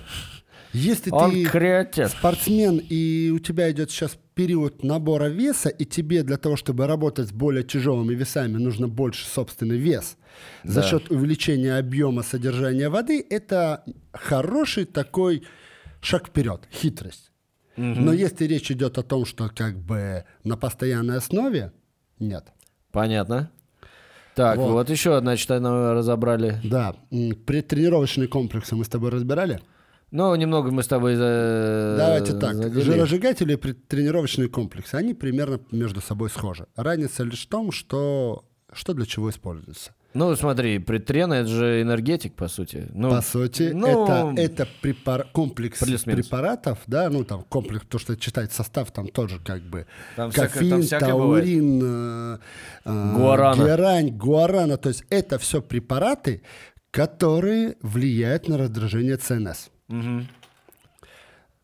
Если, 0.74 0.88
если 0.88 1.10
Он 1.10 1.30
ты 1.30 1.44
креатин. 1.46 2.08
спортсмен, 2.08 2.78
и 2.88 3.30
у 3.34 3.38
тебя 3.38 3.70
идет 3.70 3.90
сейчас 3.90 4.18
период 4.34 4.82
набора 4.84 5.26
веса, 5.26 5.68
и 5.70 5.84
тебе 5.84 6.22
для 6.22 6.36
того, 6.36 6.56
чтобы 6.56 6.86
работать 6.86 7.28
с 7.28 7.32
более 7.32 7.62
тяжелыми 7.64 8.14
весами, 8.14 8.58
нужно 8.58 8.86
больше 8.88 9.26
собственный 9.26 9.78
вес. 9.78 10.16
За 10.64 10.80
Да. 10.80 10.86
счет 10.88 11.10
увеличения 11.10 11.76
объема 11.76 12.22
содержания 12.22 12.88
воды, 12.88 13.24
это 13.28 13.84
хороший 14.12 14.84
такой 14.86 15.42
шаг 16.00 16.28
вперед, 16.28 16.62
хитрость. 16.72 17.31
Но 17.76 18.12
если 18.12 18.44
речь 18.46 18.70
идет 18.70 18.98
о 18.98 19.02
том, 19.02 19.24
что 19.24 19.50
как 19.54 19.78
бы 19.78 20.24
на 20.44 20.56
постоянной 20.56 21.16
основе, 21.18 21.72
нет. 22.18 22.44
Понятно. 22.90 23.50
Так, 24.34 24.56
Вот. 24.56 24.72
вот, 24.72 24.90
еще, 24.90 25.18
значит, 25.20 25.48
ну, 25.50 25.92
разобрали. 25.92 26.58
Да, 26.64 26.96
предтренировочные 27.10 28.28
комплексы 28.28 28.74
мы 28.74 28.84
с 28.84 28.88
тобой 28.88 29.10
разбирали. 29.10 29.60
Ну, 30.10 30.34
немного 30.34 30.70
мы 30.70 30.82
с 30.82 30.86
тобой 30.86 31.16
за... 31.16 31.96
Давайте 31.98 32.38
так, 32.38 32.54
задели. 32.54 32.82
жиросжигатели 32.82 33.54
и 33.54 33.56
предтренировочные 33.56 34.48
комплексы, 34.48 34.94
они 34.94 35.14
примерно 35.14 35.60
между 35.70 36.02
собой 36.02 36.28
схожи. 36.28 36.66
Разница 36.76 37.24
лишь 37.24 37.46
в 37.46 37.48
том, 37.48 37.72
что, 37.72 38.44
что 38.72 38.92
для 38.92 39.06
чего 39.06 39.30
используется. 39.30 39.94
Ну, 40.14 40.36
смотри, 40.36 40.78
предтрен 40.78 41.32
это 41.32 41.48
же 41.48 41.80
энергетик, 41.82 42.34
по 42.34 42.48
сути. 42.48 42.86
Ну, 42.92 43.10
По 43.10 43.22
сути, 43.22 43.70
ну, 43.74 44.04
это, 44.04 44.34
это 44.42 44.68
препар- 44.82 45.26
комплекс 45.32 45.78
препаратов, 45.78 46.78
да, 46.86 47.08
ну 47.08 47.24
там 47.24 47.42
комплекс, 47.48 47.84
то, 47.88 47.98
что 47.98 48.16
читать 48.16 48.52
состав, 48.52 48.90
там 48.92 49.08
тоже 49.08 49.38
как 49.44 49.62
бы 49.62 49.86
Там 50.16 50.30
кофеин, 50.30 50.70
там 50.70 50.82
всякое 50.82 51.14
бывает. 51.14 51.44
таурин, 51.44 51.80
э, 51.82 52.38
э, 52.84 53.14
Гуарана. 53.16 53.64
герань, 53.64 54.10
гуарана, 54.10 54.76
то 54.76 54.88
есть 54.90 55.04
это 55.10 55.38
все 55.38 55.62
препараты, 55.62 56.42
которые 56.90 57.76
влияют 57.80 58.48
на 58.48 58.58
раздражение 58.58 59.16
ЦНС. 59.16 59.70
мгм. 59.88 60.28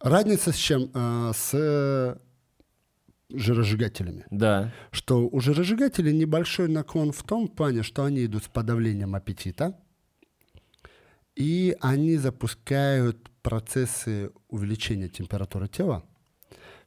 Разница 0.00 0.52
с 0.52 0.56
чем? 0.56 0.90
Э, 0.94 1.32
с 1.34 2.18
жиросжигателями. 3.30 4.24
Да. 4.30 4.72
Что 4.90 5.28
у 5.28 5.40
жиросжигателей 5.40 6.12
небольшой 6.12 6.68
наклон 6.68 7.12
в 7.12 7.22
том 7.22 7.48
плане, 7.48 7.82
что 7.82 8.04
они 8.04 8.24
идут 8.24 8.44
с 8.44 8.48
подавлением 8.48 9.14
аппетита, 9.14 9.78
и 11.36 11.76
они 11.80 12.16
запускают 12.16 13.30
процессы 13.42 14.30
увеличения 14.48 15.08
температуры 15.08 15.68
тела, 15.68 16.04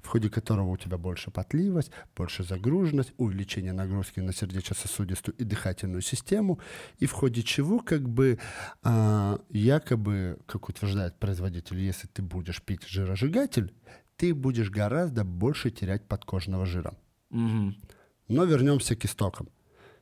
в 0.02 0.08
ходе 0.08 0.30
которого 0.30 0.70
у 0.70 0.78
тебя 0.78 0.98
больше 0.98 1.32
потливость, 1.32 1.92
больше 2.16 2.44
загруженность, 2.44 3.14
увеличение 3.18 3.72
нагрузки 3.72 4.20
на 4.20 4.34
сердечно-сосудистую 4.34 5.36
и 5.38 5.44
дыхательную 5.44 6.02
систему, 6.02 6.60
и 6.98 7.06
в 7.06 7.12
ходе 7.12 7.44
чего 7.44 7.80
как 7.80 8.10
бы 8.10 8.40
а, 8.84 9.40
якобы, 9.50 10.40
как 10.48 10.70
утверждает 10.70 11.18
производитель, 11.20 11.80
если 11.80 12.08
ты 12.08 12.22
будешь 12.22 12.62
пить 12.62 12.88
жиросжигатель, 12.88 13.74
ты 14.18 14.34
будешь 14.34 14.70
гораздо 14.70 15.24
больше 15.24 15.72
терять 15.72 16.08
подкожного 16.08 16.66
жира. 16.66 16.94
Мгм. 17.30 17.76
Но 18.28 18.44
вернемся 18.46 18.96
к 18.96 19.06
истокам. 19.06 19.50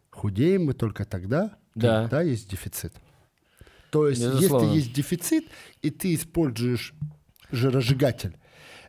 Худеем 0.10 0.66
мы 0.66 0.74
только 0.74 1.06
тогда, 1.06 1.58
Да. 1.76 2.02
когда 2.02 2.22
есть 2.22 2.50
дефицит. 2.50 2.94
То 3.92 4.08
есть, 4.08 4.22
Безусловно. 4.24 4.66
если 4.66 4.78
есть 4.78 4.94
дефицит, 4.94 5.46
и 5.82 5.90
ты 5.90 6.14
используешь 6.14 6.94
жиросжигатель, 7.52 8.36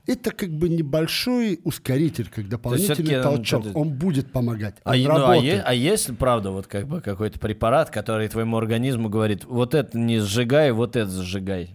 это 0.07 0.31
как 0.33 0.51
бы 0.51 0.69
небольшой 0.69 1.61
ускоритель, 1.65 2.29
как 2.35 2.49
дополнительный 2.49 3.17
он 3.19 3.23
толчок. 3.23 3.63
что-то- 3.63 3.79
Он 3.79 3.91
будет 3.93 4.33
помогать. 4.33 4.77
А, 4.85 4.93
Он 4.93 5.03
ну, 5.03 5.27
а, 5.27 5.37
е- 5.37 5.63
а 5.65 5.75
есть, 5.75 6.17
правда, 6.19 6.51
вот 6.51 6.67
как 6.67 6.87
бы 6.89 7.01
какой-то 7.01 7.39
препарат, 7.39 7.91
который 7.91 8.29
твоему 8.29 8.57
организму 8.57 9.09
говорит, 9.09 9.45
вот 9.45 9.75
это 9.75 9.97
не 9.99 10.19
сжигай, 10.21 10.73
вот 10.73 10.97
это 10.97 11.11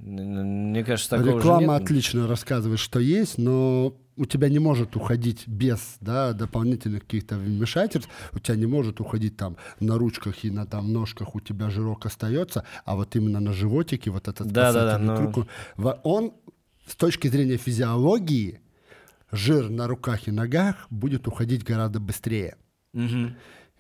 н- 0.04 0.70
Мне 0.72 0.84
кажется, 0.84 1.12
такого 1.12 1.38
Реклама 1.38 1.76
отлично 1.78 2.28
рассказывает, 2.28 2.80
что 2.80 3.00
есть, 3.00 3.38
но 3.38 3.96
у 4.18 4.26
тебя 4.26 4.48
не 4.48 4.60
может 4.60 4.96
уходить 4.96 5.44
без 5.46 5.98
да, 6.00 6.32
дополнительных 6.32 7.02
каких-то 7.04 7.36
вмешательств, 7.36 8.10
у 8.34 8.40
тебя 8.40 8.56
не 8.56 8.66
может 8.66 9.02
уходить 9.02 9.36
там 9.36 9.58
на 9.82 9.98
ручках 9.98 10.46
и 10.46 10.50
на 10.50 10.66
там 10.66 10.94
ножках 10.94 11.36
у 11.36 11.42
тебя 11.42 11.70
жирок 11.70 12.06
остается, 12.06 12.64
а 12.86 12.96
вот 12.96 13.14
именно 13.18 13.42
на 13.42 13.52
животике 13.52 14.12
вот 14.12 14.28
этот 14.30 14.48
Да-да-да, 14.48 14.92
спасательный 14.98 15.08
но- 15.14 15.18
круг, 15.18 15.38
он- 15.38 15.48
во- 15.76 16.00
он 16.04 16.32
с 16.86 16.96
точки 16.96 17.28
зрения 17.28 17.58
физиологии 17.58 18.62
жир 19.32 19.70
на 19.70 19.88
руках 19.88 20.28
и 20.28 20.32
ногах 20.32 20.88
будет 20.90 21.28
уходить 21.28 21.64
гораздо 21.64 22.00
быстрее. 22.00 22.58
Мгм. 22.94 23.36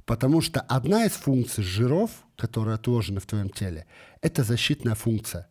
Потому 0.06 0.42
что 0.42 0.62
одна 0.62 1.06
из 1.06 1.14
функций 1.14 1.64
жиров, 1.64 2.12
которые 2.36 2.76
отложены 2.76 3.20
в 3.20 3.26
твоем 3.26 3.50
теле, 3.50 3.86
это 4.22 4.44
защитная 4.44 4.96
функция. 4.96 5.48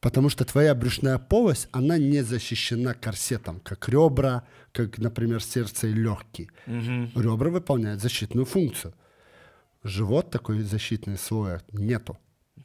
Потому 0.00 0.28
что 0.28 0.44
твоя 0.44 0.74
брюшная 0.76 1.18
полость, 1.18 1.68
она 1.72 1.98
не 1.98 2.22
защищена 2.22 2.94
корсетом, 2.94 3.58
как 3.60 3.88
ребра, 3.88 4.44
как, 4.70 4.98
например, 4.98 5.42
сердце 5.42 5.88
и 5.88 5.92
легкие. 5.92 6.48
Ребра 6.66 7.50
выполняют 7.50 8.00
защитную 8.00 8.44
функцию. 8.44 8.94
Живот 9.82 10.30
такой 10.30 10.60
защитный 10.60 11.18
слоя 11.18 11.62
нету. 11.72 12.16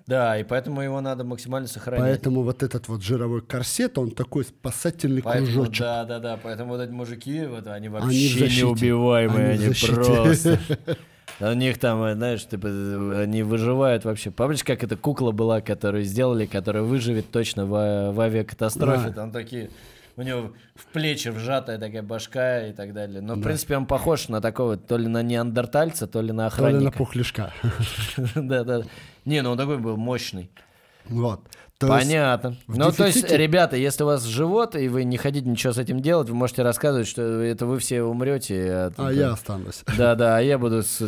Да, 0.06 0.38
и 0.38 0.44
поэтому 0.44 0.82
его 0.82 1.00
надо 1.00 1.24
максимально 1.24 1.68
сохранять. 1.68 2.04
Поэтому 2.06 2.42
вот 2.44 2.62
этот 2.62 2.88
вот 2.90 3.02
жировой 3.02 3.42
корсет, 3.42 3.98
он 3.98 4.12
такой 4.12 4.44
спасательный 4.44 5.22
Поэтому, 5.22 5.48
кружочек. 5.54 5.80
да, 5.80 6.04
да, 6.06 6.20
да. 6.20 6.40
Поэтому 6.42 6.72
вот 6.74 6.82
эти 6.82 6.92
мужики, 6.92 7.46
вот 7.46 7.68
они 7.68 7.88
Они 7.88 7.90
вообще 7.90 8.40
защите. 8.40 8.62
неубиваемые, 8.62 9.52
Они 9.52 9.66
они, 9.66 9.74
просто. 9.74 10.60
У 11.40 11.54
них 11.54 11.80
там, 11.80 12.14
знаешь, 12.14 12.46
типа, 12.46 12.68
они 13.22 13.44
выживают 13.44 14.06
вообще. 14.06 14.30
Помнишь, 14.30 14.64
как 14.64 14.84
эта 14.84 14.96
кукла 14.96 15.32
была, 15.32 15.62
которую 15.62 16.04
сделали, 16.04 16.46
которая 16.46 16.84
выживет 16.84 17.32
точно 17.32 17.66
в, 17.66 17.74
а- 17.76 18.12
в 18.12 18.20
авиакатастрофе? 18.20 19.08
Да. 19.08 19.14
Там 19.14 19.32
такие, 19.32 19.72
у 20.16 20.22
него 20.22 20.54
в 20.76 20.86
плечи 20.88 21.30
вжатая 21.30 21.78
такая 21.78 22.04
башка 22.04 22.68
и 22.68 22.74
так 22.74 22.94
далее. 22.94 23.22
Но, 23.22 23.36
в 23.36 23.42
принципе, 23.42 23.78
он 23.78 23.86
похож 23.86 24.30
на 24.30 24.42
такого, 24.42 24.78
то 24.78 24.98
ли 24.98 25.08
на 25.08 25.24
неандертальца, 25.24 26.08
то 26.08 26.22
ли 26.22 26.32
на 26.32 26.50
То 26.50 26.68
ли 26.68 26.74
на 26.74 26.78
охранника. 26.80 26.98
пухляшка. 26.98 27.54
Да, 28.36 28.64
да. 28.64 28.82
Не, 29.26 29.42
ну 29.42 29.52
он 29.52 29.58
такой 29.58 29.78
был 29.78 29.98
мощный. 29.98 30.50
Вот. 31.06 31.42
То 31.84 31.88
Понятно. 32.00 32.56
Ну, 32.68 32.92
то 32.92 33.06
есть, 33.06 33.18
дефиците- 33.24 33.38
ребята, 33.38 33.76
если 33.76 34.04
у 34.04 34.06
вас 34.08 34.24
живот, 34.24 34.76
и 34.76 34.88
вы 34.88 35.04
не 35.04 35.18
хотите 35.18 35.48
ничего 35.48 35.74
с 35.74 35.78
этим 35.78 36.00
делать, 36.02 36.30
вы 36.30 36.36
можете 36.36 36.64
рассказывать, 36.64 37.08
что 37.08 37.22
это 37.22 37.66
вы 37.66 37.80
все 37.80 38.02
умрете. 38.04 38.92
А 38.98 39.10
я 39.12 39.32
останусь. 39.34 39.84
Да, 39.98 40.16
да, 40.16 40.38
а 40.38 40.42
я 40.42 40.58
буду 40.58 40.84
с. 40.84 41.02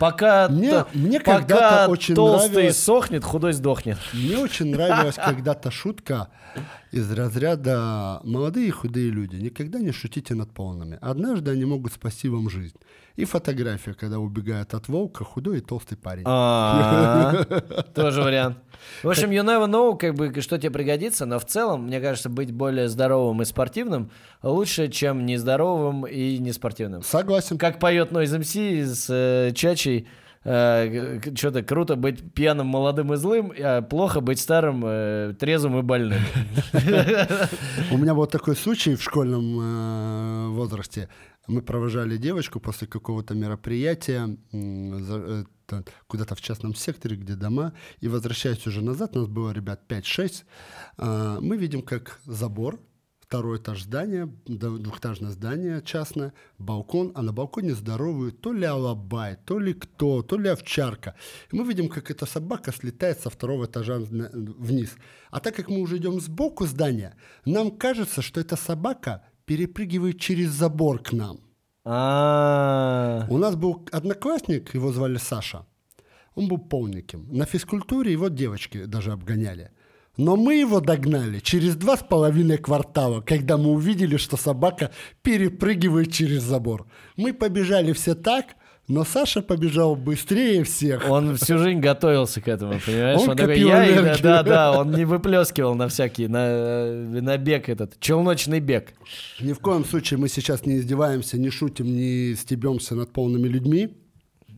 Пока, 0.00 0.48
Мне- 0.48 0.70
то- 0.70 0.88
мне 0.94 1.20
пока 1.20 1.38
когда-то 1.38 1.90
очень 1.90 2.14
толстый 2.14 2.50
нравилось- 2.52 2.78
сохнет, 2.82 3.24
худой 3.24 3.52
сдохнет. 3.52 3.98
Мне 4.12 4.38
очень 4.38 4.70
нравилась 4.72 5.16
когда-то 5.24 5.70
шутка 5.70 6.28
из 6.90 7.10
разряда 7.12 8.20
«молодые 8.24 8.70
худые 8.70 9.10
люди, 9.10 9.36
никогда 9.36 9.78
не 9.78 9.92
шутите 9.92 10.34
над 10.34 10.50
полными. 10.52 10.98
Однажды 11.00 11.50
они 11.50 11.64
могут 11.64 11.92
спасти 11.92 12.28
вам 12.28 12.48
жизнь». 12.50 12.76
И 13.18 13.24
фотография, 13.24 13.94
когда 13.94 14.20
убегает 14.20 14.74
от 14.74 14.86
волка 14.86 15.24
худой 15.24 15.58
и 15.58 15.60
толстый 15.60 15.96
парень. 15.96 16.22
А, 16.24 17.42
Тоже 17.94 18.22
вариант. 18.22 18.58
В 19.02 19.08
общем, 19.10 19.30
you 19.30 19.42
never 19.42 19.66
know, 19.68 19.98
как 19.98 20.14
бы, 20.14 20.40
что 20.40 20.56
тебе 20.56 20.70
пригодится, 20.70 21.26
но 21.26 21.40
в 21.40 21.44
целом, 21.44 21.86
мне 21.86 22.00
кажется, 22.00 22.28
быть 22.28 22.52
более 22.52 22.88
здоровым 22.88 23.42
и 23.42 23.44
спортивным 23.44 24.12
лучше, 24.44 24.86
чем 24.86 25.26
нездоровым 25.26 26.06
и 26.06 26.38
неспортивным. 26.38 27.02
Согласен. 27.02 27.58
Как 27.58 27.80
поет 27.80 28.12
Noise 28.12 28.38
MC 28.38 28.84
с 28.84 29.06
э, 29.10 29.50
Чачей, 29.52 30.06
что-то 30.44 31.62
круто 31.62 31.96
быть 31.96 32.32
пьяным, 32.32 32.68
молодым 32.68 33.12
и 33.12 33.16
злым, 33.16 33.52
а 33.58 33.82
плохо 33.82 34.20
быть 34.20 34.38
старым, 34.38 34.82
э, 34.84 35.34
трезвым 35.38 35.80
и 35.80 35.82
больным. 35.82 36.20
У 37.90 37.98
меня 37.98 38.14
был 38.14 38.26
такой 38.26 38.54
случай 38.54 38.94
в 38.94 39.02
школьном 39.02 39.58
э, 39.60 40.48
возрасте. 40.50 41.08
Мы 41.48 41.62
провожали 41.62 42.18
девочку 42.18 42.60
после 42.60 42.86
какого-то 42.86 43.34
мероприятия 43.34 44.36
куда-то 46.06 46.34
в 46.34 46.40
частном 46.40 46.74
секторе, 46.74 47.16
где 47.16 47.34
дома, 47.34 47.72
и 48.00 48.08
возвращаясь 48.08 48.66
уже 48.66 48.82
назад, 48.82 49.14
нас 49.14 49.26
было 49.26 49.50
ребят 49.50 49.82
5-6, 49.88 50.44
а, 50.96 51.40
мы 51.40 51.56
видим, 51.58 51.82
как 51.82 52.20
забор, 52.24 52.80
второй 53.28 53.58
этаж 53.58 53.82
здания, 53.82 54.26
двухэтажное 54.46 55.30
здание 55.30 55.82
частное, 55.82 56.32
балкон, 56.56 57.12
а 57.14 57.20
на 57.20 57.34
балконе 57.34 57.74
здоровый 57.74 58.30
то 58.30 58.54
ли 58.54 58.64
алабай, 58.64 59.36
то 59.44 59.58
ли 59.58 59.74
кто, 59.74 60.22
то 60.22 60.38
ли 60.38 60.48
овчарка. 60.48 61.14
И 61.52 61.56
мы 61.56 61.64
видим, 61.64 61.90
как 61.90 62.10
эта 62.10 62.24
собака 62.24 62.72
слетает 62.72 63.20
со 63.20 63.28
второго 63.28 63.66
этажа 63.66 63.98
вниз. 63.98 64.96
А 65.30 65.40
так 65.40 65.54
как 65.54 65.68
мы 65.68 65.80
уже 65.80 65.98
идем 65.98 66.20
сбоку 66.20 66.64
здания, 66.64 67.16
нам 67.44 67.70
кажется, 67.70 68.22
что 68.22 68.40
эта 68.40 68.56
собака 68.56 69.27
перепрыгивает 69.48 70.20
через 70.20 70.50
забор 70.50 71.02
к 71.02 71.12
нам. 71.12 71.38
А, 71.84 73.26
У 73.30 73.38
нас 73.38 73.56
был 73.56 73.88
одноклассник, 73.92 74.74
его 74.74 74.92
звали 74.92 75.16
Саша. 75.18 75.64
Он 76.34 76.48
был 76.48 76.58
полненьким. 76.58 77.26
На 77.32 77.46
физкультуре 77.46 78.12
его 78.12 78.28
девочки 78.28 78.84
даже 78.84 79.12
обгоняли. 79.12 79.70
Но 80.18 80.36
мы 80.36 80.56
его 80.56 80.80
догнали 80.80 81.40
через 81.40 81.76
два 81.76 81.96
с 81.96 82.02
половиной 82.02 82.58
квартала, 82.58 83.22
когда 83.22 83.56
мы 83.56 83.70
увидели, 83.70 84.18
что 84.18 84.36
собака 84.36 84.90
перепрыгивает 85.22 86.12
через 86.12 86.42
забор. 86.42 86.86
Мы 87.16 87.32
побежали 87.32 87.92
все 87.92 88.14
так, 88.14 88.44
но 88.88 89.04
Саша 89.04 89.42
побежал 89.42 89.94
быстрее 89.96 90.64
всех. 90.64 91.08
Он 91.10 91.36
всю 91.36 91.58
жизнь 91.58 91.78
готовился 91.80 92.40
к 92.40 92.48
этому, 92.48 92.80
понимаешь? 92.84 93.20
Он 93.20 93.30
Он, 93.30 93.36
такой, 93.36 93.60
я, 93.60 93.86
энергию. 93.86 94.16
да, 94.22 94.42
да, 94.42 94.80
он 94.80 94.92
не 94.92 95.04
выплескивал 95.04 95.74
на 95.74 95.88
всякие, 95.88 96.28
на, 96.28 96.46
э, 96.48 97.20
на 97.20 97.36
бег 97.36 97.68
этот, 97.68 98.00
челночный 98.00 98.60
бег. 98.60 98.94
Ни 99.40 99.52
в 99.52 99.58
коем 99.58 99.84
случае 99.84 100.18
мы 100.18 100.28
сейчас 100.28 100.64
не 100.64 100.78
издеваемся, 100.78 101.38
не 101.38 101.50
шутим, 101.50 101.86
не 101.86 102.34
стебемся 102.34 102.94
над 102.94 103.12
полными 103.12 103.46
людьми. 103.46 103.90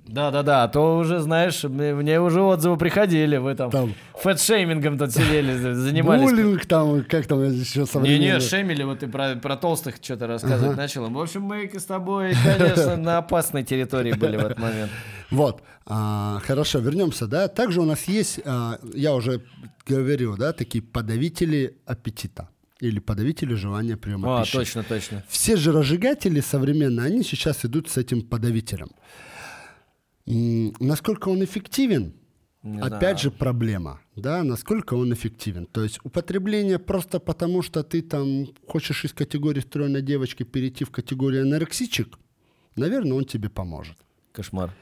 Да, 0.07 0.31
да, 0.33 0.43
да, 0.43 0.65
а 0.65 0.69
то 0.69 0.97
уже, 0.99 1.21
знаешь, 1.21 1.63
мне, 1.63 1.95
мне 1.95 2.21
уже 2.21 2.41
отзывы 2.43 2.77
приходили, 2.77 3.37
вы 3.37 3.55
там, 3.55 3.71
Там. 3.71 3.95
фэтшеймингом 4.17 4.99
тут 4.99 5.13
сидели, 5.13 5.57
за- 5.57 5.75
занимались. 5.75 6.23
Буллинг 6.23 6.67
там, 6.67 7.05
как 7.05 7.27
там 7.27 7.43
еще 7.45 7.87
современный. 7.87 8.19
Не-не, 8.27 8.41
шемили, 8.41 8.83
вот 8.83 8.99
ты 9.01 9.07
про, 9.07 9.37
про 9.37 9.57
толстых 9.57 9.97
что-то 10.03 10.27
рассказывать 10.27 10.77
начал. 10.77 11.09
В 11.09 11.21
общем, 11.21 11.43
мы 11.43 11.71
с 11.73 11.85
тобой, 11.85 12.35
конечно, 12.45 12.97
на 12.97 13.19
опасной 13.19 13.63
территории 13.63 14.13
были 14.13 14.37
в 14.37 14.41
этот 14.47 14.59
момент. 14.59 14.91
Вот, 15.31 15.63
а, 15.87 16.41
хорошо, 16.45 16.81
вернемся, 16.81 17.29
да. 17.29 17.47
Также 17.47 17.81
у 17.81 17.85
нас 17.85 18.09
есть, 18.09 18.41
а, 18.45 18.81
я 18.95 19.15
уже 19.15 19.43
говорил, 19.87 20.37
да, 20.37 20.53
такие 20.53 20.83
подавители 20.83 21.77
аппетита 21.87 22.49
или 22.81 22.99
подавители 22.99 23.55
желания 23.55 23.97
приема 23.97 24.41
А, 24.41 24.43
пищи. 24.43 24.57
точно, 24.57 24.83
точно. 24.83 25.23
Все 25.29 25.55
жиросжигатели 25.55 26.41
современные, 26.41 27.07
они 27.07 27.23
сейчас 27.23 27.65
идут 27.65 27.89
с 27.89 27.97
этим 27.97 28.23
подавителем. 28.23 28.89
Насколько 30.81 31.29
он 31.29 31.45
эффективен? 31.45 32.15
Не 32.63 32.79
Опять 32.81 33.01
знаю. 33.01 33.19
же 33.19 33.31
проблема, 33.31 34.01
да, 34.17 34.43
насколько 34.43 34.93
он 34.93 35.15
эффективен. 35.15 35.65
То 35.65 35.83
есть 35.83 35.99
употребление 36.05 36.79
просто 36.79 37.19
потому, 37.19 37.63
что 37.63 37.83
ты 37.83 38.03
там 38.03 38.49
хочешь 38.67 39.05
из 39.07 39.15
категории 39.15 39.61
стройной 39.61 40.03
девочки 40.03 40.43
перейти 40.43 40.85
в 40.85 40.91
категорию 40.91 41.43
анорексичек, 41.43 42.19
наверное, 42.77 43.15
он 43.15 43.25
тебе 43.25 43.49
поможет. 43.49 43.97
Кошмар. 44.33 44.75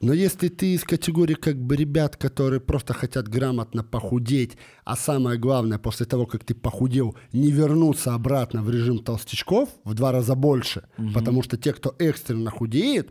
Но 0.00 0.12
если 0.12 0.48
ты 0.48 0.74
из 0.74 0.84
категории 0.84 1.34
как 1.34 1.56
бы 1.56 1.76
ребят, 1.76 2.16
которые 2.16 2.60
просто 2.60 2.94
хотят 2.94 3.28
грамотно 3.28 3.82
похудеть, 3.82 4.56
а 4.84 4.96
самое 4.96 5.38
главное, 5.38 5.78
после 5.78 6.06
того, 6.06 6.26
как 6.26 6.44
ты 6.44 6.54
похудел, 6.54 7.16
не 7.32 7.50
вернуться 7.50 8.14
обратно 8.14 8.62
в 8.62 8.70
режим 8.70 8.98
толстячков 8.98 9.70
в 9.84 9.94
два 9.94 10.12
раза 10.12 10.34
больше, 10.34 10.84
потому 11.14 11.42
что 11.42 11.56
те, 11.56 11.72
кто 11.72 11.94
экстренно 11.98 12.50
худеет, 12.50 13.10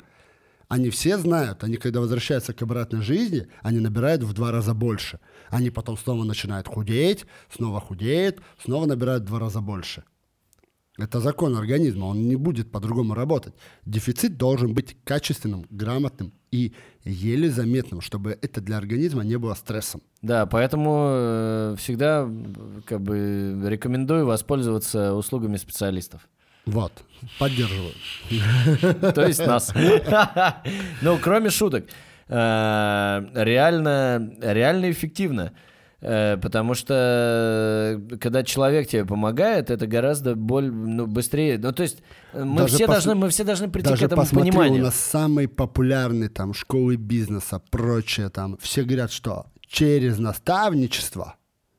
они 0.67 0.89
все 0.89 1.17
знают, 1.17 1.63
они 1.63 1.77
когда 1.77 1.99
возвращаются 1.99 2.53
к 2.53 2.61
обратной 2.61 3.01
жизни, 3.01 3.47
они 3.61 3.79
набирают 3.79 4.23
в 4.23 4.33
два 4.33 4.51
раза 4.51 4.73
больше. 4.73 5.19
Они 5.49 5.69
потом 5.69 5.97
снова 5.97 6.23
начинают 6.23 6.67
худеть, 6.67 7.25
снова 7.49 7.79
худеют, 7.79 8.41
снова 8.63 8.85
набирают 8.85 9.23
в 9.23 9.27
два 9.27 9.39
раза 9.39 9.61
больше. 9.61 10.03
Это 10.97 11.19
закон 11.19 11.55
организма, 11.55 12.05
он 12.05 12.27
не 12.27 12.35
будет 12.35 12.71
по-другому 12.71 13.13
работать. 13.13 13.53
Дефицит 13.85 14.35
должен 14.35 14.73
быть 14.73 14.97
качественным, 15.03 15.67
грамотным 15.69 16.33
и 16.49 16.73
еле 17.03 17.51
заметным, 17.51 18.01
чтобы 18.01 18.37
это 18.41 18.61
для 18.61 18.77
организма 18.77 19.23
не 19.23 19.37
было 19.37 19.53
стрессом. 19.53 20.01
Да, 20.23 20.47
поэтому 20.47 21.07
э, 21.11 21.75
всегда 21.77 22.27
как 22.85 23.01
бы 23.01 23.61
рекомендую 23.67 24.25
воспользоваться 24.25 25.13
услугами 25.13 25.57
специалистов. 25.57 26.27
Вот, 26.67 26.91
поддерживаю. 27.39 27.93
То 29.13 29.25
есть 29.25 29.45
нас. 29.45 29.73
Ну, 31.01 31.17
кроме 31.21 31.49
шуток, 31.49 31.85
э, 32.27 33.25
реально, 33.33 34.31
реально 34.41 34.91
эффективно. 34.91 35.51
Э, 36.01 36.37
Потому 36.37 36.75
что 36.75 36.93
э, 36.93 38.17
когда 38.17 38.43
человек 38.43 38.87
тебе 38.87 39.03
помогает, 39.05 39.71
это 39.71 39.87
гораздо 39.87 40.35
боль, 40.35 40.69
ну, 40.71 41.07
быстрее. 41.07 41.57
Ну, 41.57 41.71
то 41.71 41.83
есть 41.83 42.03
мы 42.33 42.57
Даже 42.61 42.75
все, 42.75 42.83
пос- 42.85 42.87
должны, 42.87 43.15
мы 43.15 43.29
все 43.29 43.43
должны 43.43 43.69
прийти 43.69 43.87
к 43.87 43.91
Даже 43.91 44.05
этому 44.05 44.21
посмотри, 44.21 44.51
пониманию. 44.51 44.81
у 44.81 44.85
нас 44.85 44.95
самые 44.95 45.47
популярные 45.47 46.29
там 46.29 46.53
школы 46.53 46.97
бизнеса, 46.97 47.61
прочее 47.71 48.29
там, 48.29 48.57
все 48.61 48.83
говорят, 48.83 49.11
что 49.11 49.47
через 49.67 50.19
наставничество. 50.19 51.35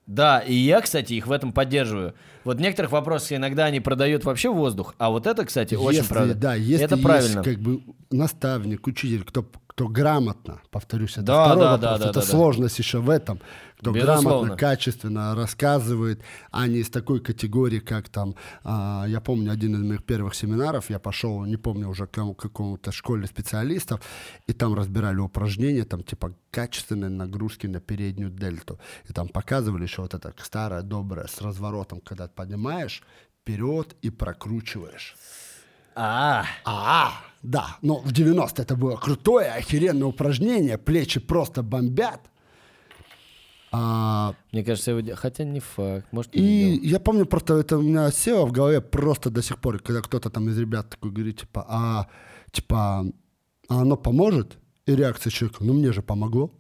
Да, 0.09 0.39
и 0.39 0.55
я, 0.55 0.81
кстати, 0.81 1.13
их 1.13 1.27
в 1.27 1.33
этом 1.33 1.53
поддерживаю. 1.53 2.15
Вот 2.43 2.57
в 2.57 2.61
некоторых 2.63 2.93
вопросах 2.93 3.33
иногда 3.33 3.67
они 3.67 3.79
продают 3.79 4.25
вообще 4.25 4.49
воздух, 4.49 4.95
а 4.97 5.11
вот 5.11 5.27
это, 5.27 5.45
кстати, 5.45 5.75
очень 5.75 5.99
если, 5.99 6.09
правда. 6.09 6.35
Да, 6.35 6.55
если 6.55 6.87
это 6.87 6.95
есть 6.95 7.07
правильно. 7.07 7.43
как 7.43 7.59
бы 7.59 7.83
наставник, 8.11 8.87
учитель, 8.87 9.23
кто 9.23 9.47
кто 9.79 9.87
грамотно, 9.87 10.61
повторюсь, 10.73 11.13
это 11.13 11.23
Да, 11.23 11.45
второй 11.45 11.63
да, 11.65 11.71
вопрос, 11.71 11.81
да, 11.91 11.99
да, 11.99 12.05
это 12.11 12.15
да, 12.15 12.21
да. 12.21 12.27
сложность 12.27 12.79
еще 12.81 12.99
в 12.99 13.09
этом, 13.11 13.39
кто 13.79 13.93
Безусловно. 13.93 14.23
грамотно, 14.31 14.57
качественно 14.57 15.35
рассказывает, 15.37 16.21
а 16.51 16.67
не 16.67 16.79
из 16.79 16.91
такой 16.91 17.21
категории, 17.21 17.79
как 17.79 18.09
там, 18.09 18.35
а, 18.65 19.05
я 19.09 19.21
помню, 19.21 19.53
один 19.53 19.75
из 19.77 19.83
моих 19.83 20.03
первых 20.03 20.35
семинаров, 20.35 20.91
я 20.91 20.99
пошел, 20.99 21.45
не 21.45 21.57
помню 21.57 21.89
уже 21.89 22.07
к 22.09 22.11
кому- 22.11 22.35
какому-то 22.35 22.91
школе 22.91 23.27
специалистов, 23.29 24.01
и 24.49 24.53
там 24.53 24.75
разбирали 24.75 25.19
упражнения, 25.21 25.85
там 25.85 26.03
типа 26.03 26.33
качественные 26.51 27.11
нагрузки 27.11 27.69
на 27.69 27.79
переднюю 27.81 28.31
дельту, 28.31 28.81
и 29.09 29.13
там 29.13 29.29
показывали 29.29 29.85
еще 29.85 30.03
вот 30.03 30.13
это 30.15 30.33
старое, 30.43 30.83
доброе, 30.83 31.29
с 31.29 31.41
разворотом, 31.41 32.01
когда 32.01 32.27
поднимаешь 32.27 33.05
вперед 33.43 33.95
и 34.03 34.11
прокручиваешь. 34.11 35.15
А, 36.01 36.45
А, 36.65 37.13
да, 37.43 37.77
но 37.83 37.99
в 37.99 38.13
90 38.13 38.63
это 38.63 38.77
было 38.77 38.97
крутое, 38.97 39.51
охеренное 39.51 40.07
упражнение, 40.07 40.79
плечи 40.79 41.19
просто 41.19 41.63
бомбят. 41.65 42.21
А, 43.73 44.35
мне 44.53 44.63
кажется, 44.65 44.93
его... 44.93 45.17
Хотя 45.17 45.45
не 45.45 45.61
факт. 45.61 46.07
Может, 46.13 46.35
и... 46.37 46.41
не 46.41 46.77
я 46.89 47.01
помню, 47.01 47.27
просто 47.27 47.55
это 47.55 47.79
у 47.79 47.83
меня 47.83 48.11
село 48.13 48.47
в 48.47 48.53
голове 48.53 48.81
просто 48.81 49.29
до 49.31 49.43
сих 49.43 49.59
пор, 49.59 49.81
когда 49.81 50.01
кто-то 50.01 50.31
там 50.31 50.49
из 50.49 50.57
ребят 50.59 50.89
такой 50.91 51.11
говорит, 51.11 51.41
типа, 51.41 51.67
а, 51.69 52.07
типа, 52.53 53.07
а 53.69 53.81
оно 53.81 53.97
поможет? 53.97 54.57
И 54.87 54.95
реакция 54.95 55.31
человека, 55.31 55.65
ну 55.65 55.75
мне 55.75 55.93
же 55.93 56.01
помогло. 56.01 56.51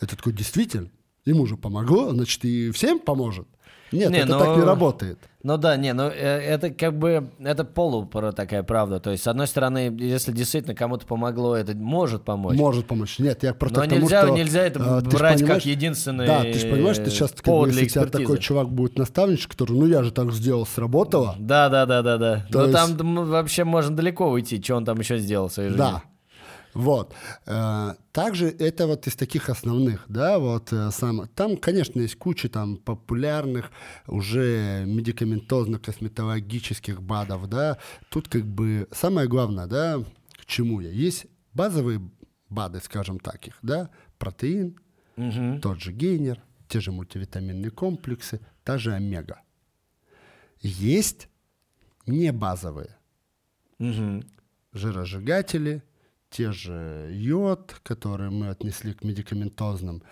Это 0.00 0.16
такой, 0.16 0.32
действительно, 0.32 0.90
ему 1.24 1.46
же 1.46 1.56
помогло, 1.56 2.10
значит 2.10 2.44
и 2.44 2.70
всем 2.72 2.98
поможет. 2.98 3.46
Нет, 3.92 4.10
Не, 4.10 4.18
это 4.18 4.32
но- 4.32 4.38
так 4.40 4.56
не 4.56 4.64
работает. 4.64 5.18
Ну 5.48 5.56
да, 5.56 5.78
не, 5.78 5.94
ну 5.94 6.02
э, 6.02 6.10
это 6.10 6.68
как 6.68 6.98
бы, 6.98 7.30
это 7.38 7.64
полупора 7.64 8.32
такая 8.32 8.62
правда. 8.62 9.00
То 9.00 9.12
есть, 9.12 9.22
с 9.22 9.26
одной 9.26 9.46
стороны, 9.46 9.96
если 9.98 10.30
действительно 10.30 10.74
кому-то 10.74 11.06
помогло, 11.06 11.56
это 11.56 11.74
может 11.74 12.22
помочь. 12.22 12.54
Может 12.54 12.84
помочь. 12.86 13.18
Нет, 13.18 13.42
я 13.44 13.54
просто 13.54 13.80
Но 13.80 13.86
к 13.86 13.88
тому, 13.88 14.02
нельзя- 14.02 14.26
что, 14.26 14.34
нельзя 14.36 14.62
это 14.66 14.78
э, 14.78 15.08
брать 15.08 15.42
как 15.46 15.64
единственный, 15.64 16.26
Да, 16.26 16.42
ты 16.42 16.52
же 16.52 16.68
понимаешь, 16.68 16.98
ты 16.98 17.08
сейчас, 17.08 17.32
как 17.32 17.46
бы, 17.46 17.66
если 17.68 17.86
у 17.86 17.88
тебя 17.88 18.04
такой 18.04 18.38
чувак 18.40 18.68
будет 18.68 18.98
наставничек, 18.98 19.52
который, 19.52 19.72
ну 19.72 19.86
я 19.86 20.02
же 20.02 20.10
так 20.10 20.32
сделал, 20.32 20.66
сработало. 20.66 21.34
Да, 21.38 21.70
да, 21.70 21.86
да, 21.86 22.02
да, 22.02 22.18
да. 22.18 22.46
То 22.52 22.58
Но 22.58 22.64
есть- 22.66 22.74
там 22.74 23.26
вообще 23.30 23.64
можно 23.64 23.96
далеко 23.96 24.28
уйти, 24.28 24.62
что 24.62 24.74
он 24.76 24.84
там 24.84 24.98
еще 24.98 25.16
сделал 25.16 25.48
в 25.48 25.52
своей 25.54 25.70
жизни. 25.70 25.82
Да. 25.82 26.02
Вот. 26.78 27.12
Э, 27.44 27.94
Также 28.12 28.46
это 28.46 28.86
вот 28.86 29.08
из 29.08 29.16
таких 29.16 29.48
основных, 29.50 30.04
да, 30.08 30.38
вот 30.38 30.72
э, 30.72 30.92
сам. 30.92 31.26
Там, 31.34 31.56
конечно, 31.56 32.00
есть 32.00 32.14
куча 32.14 32.48
там 32.48 32.76
популярных 32.76 33.72
уже 34.06 34.84
медикаментозно-косметологических 34.86 37.00
БАДов, 37.00 37.48
да. 37.48 37.78
Тут 38.10 38.28
как 38.28 38.44
бы 38.46 38.86
самое 38.92 39.26
главное, 39.26 39.66
да, 39.66 40.04
к 40.40 40.46
чему 40.46 40.80
я. 40.80 40.90
Есть 40.90 41.26
базовые 41.52 42.00
БАДы, 42.48 42.78
скажем 42.80 43.18
так 43.18 43.48
их, 43.48 43.58
да, 43.62 43.90
протеин, 44.18 44.76
Мгм. 45.16 45.60
тот 45.60 45.80
же 45.80 45.90
гейнер, 45.92 46.40
те 46.68 46.78
же 46.80 46.92
мультивитаминные 46.92 47.72
комплексы, 47.72 48.38
та 48.62 48.78
же 48.78 48.92
омега. 48.92 49.40
Есть 50.60 51.28
не 52.06 52.30
базовые 52.30 52.94
Мгм. 53.80 54.22
жиросжигатели, 54.72 55.82
те 56.30 56.52
же 56.52 57.08
йод, 57.12 57.74
которые 57.82 58.30
мы 58.30 58.48
отнесли 58.48 58.92
к 58.94 59.02
медикаментозным. 59.04 60.02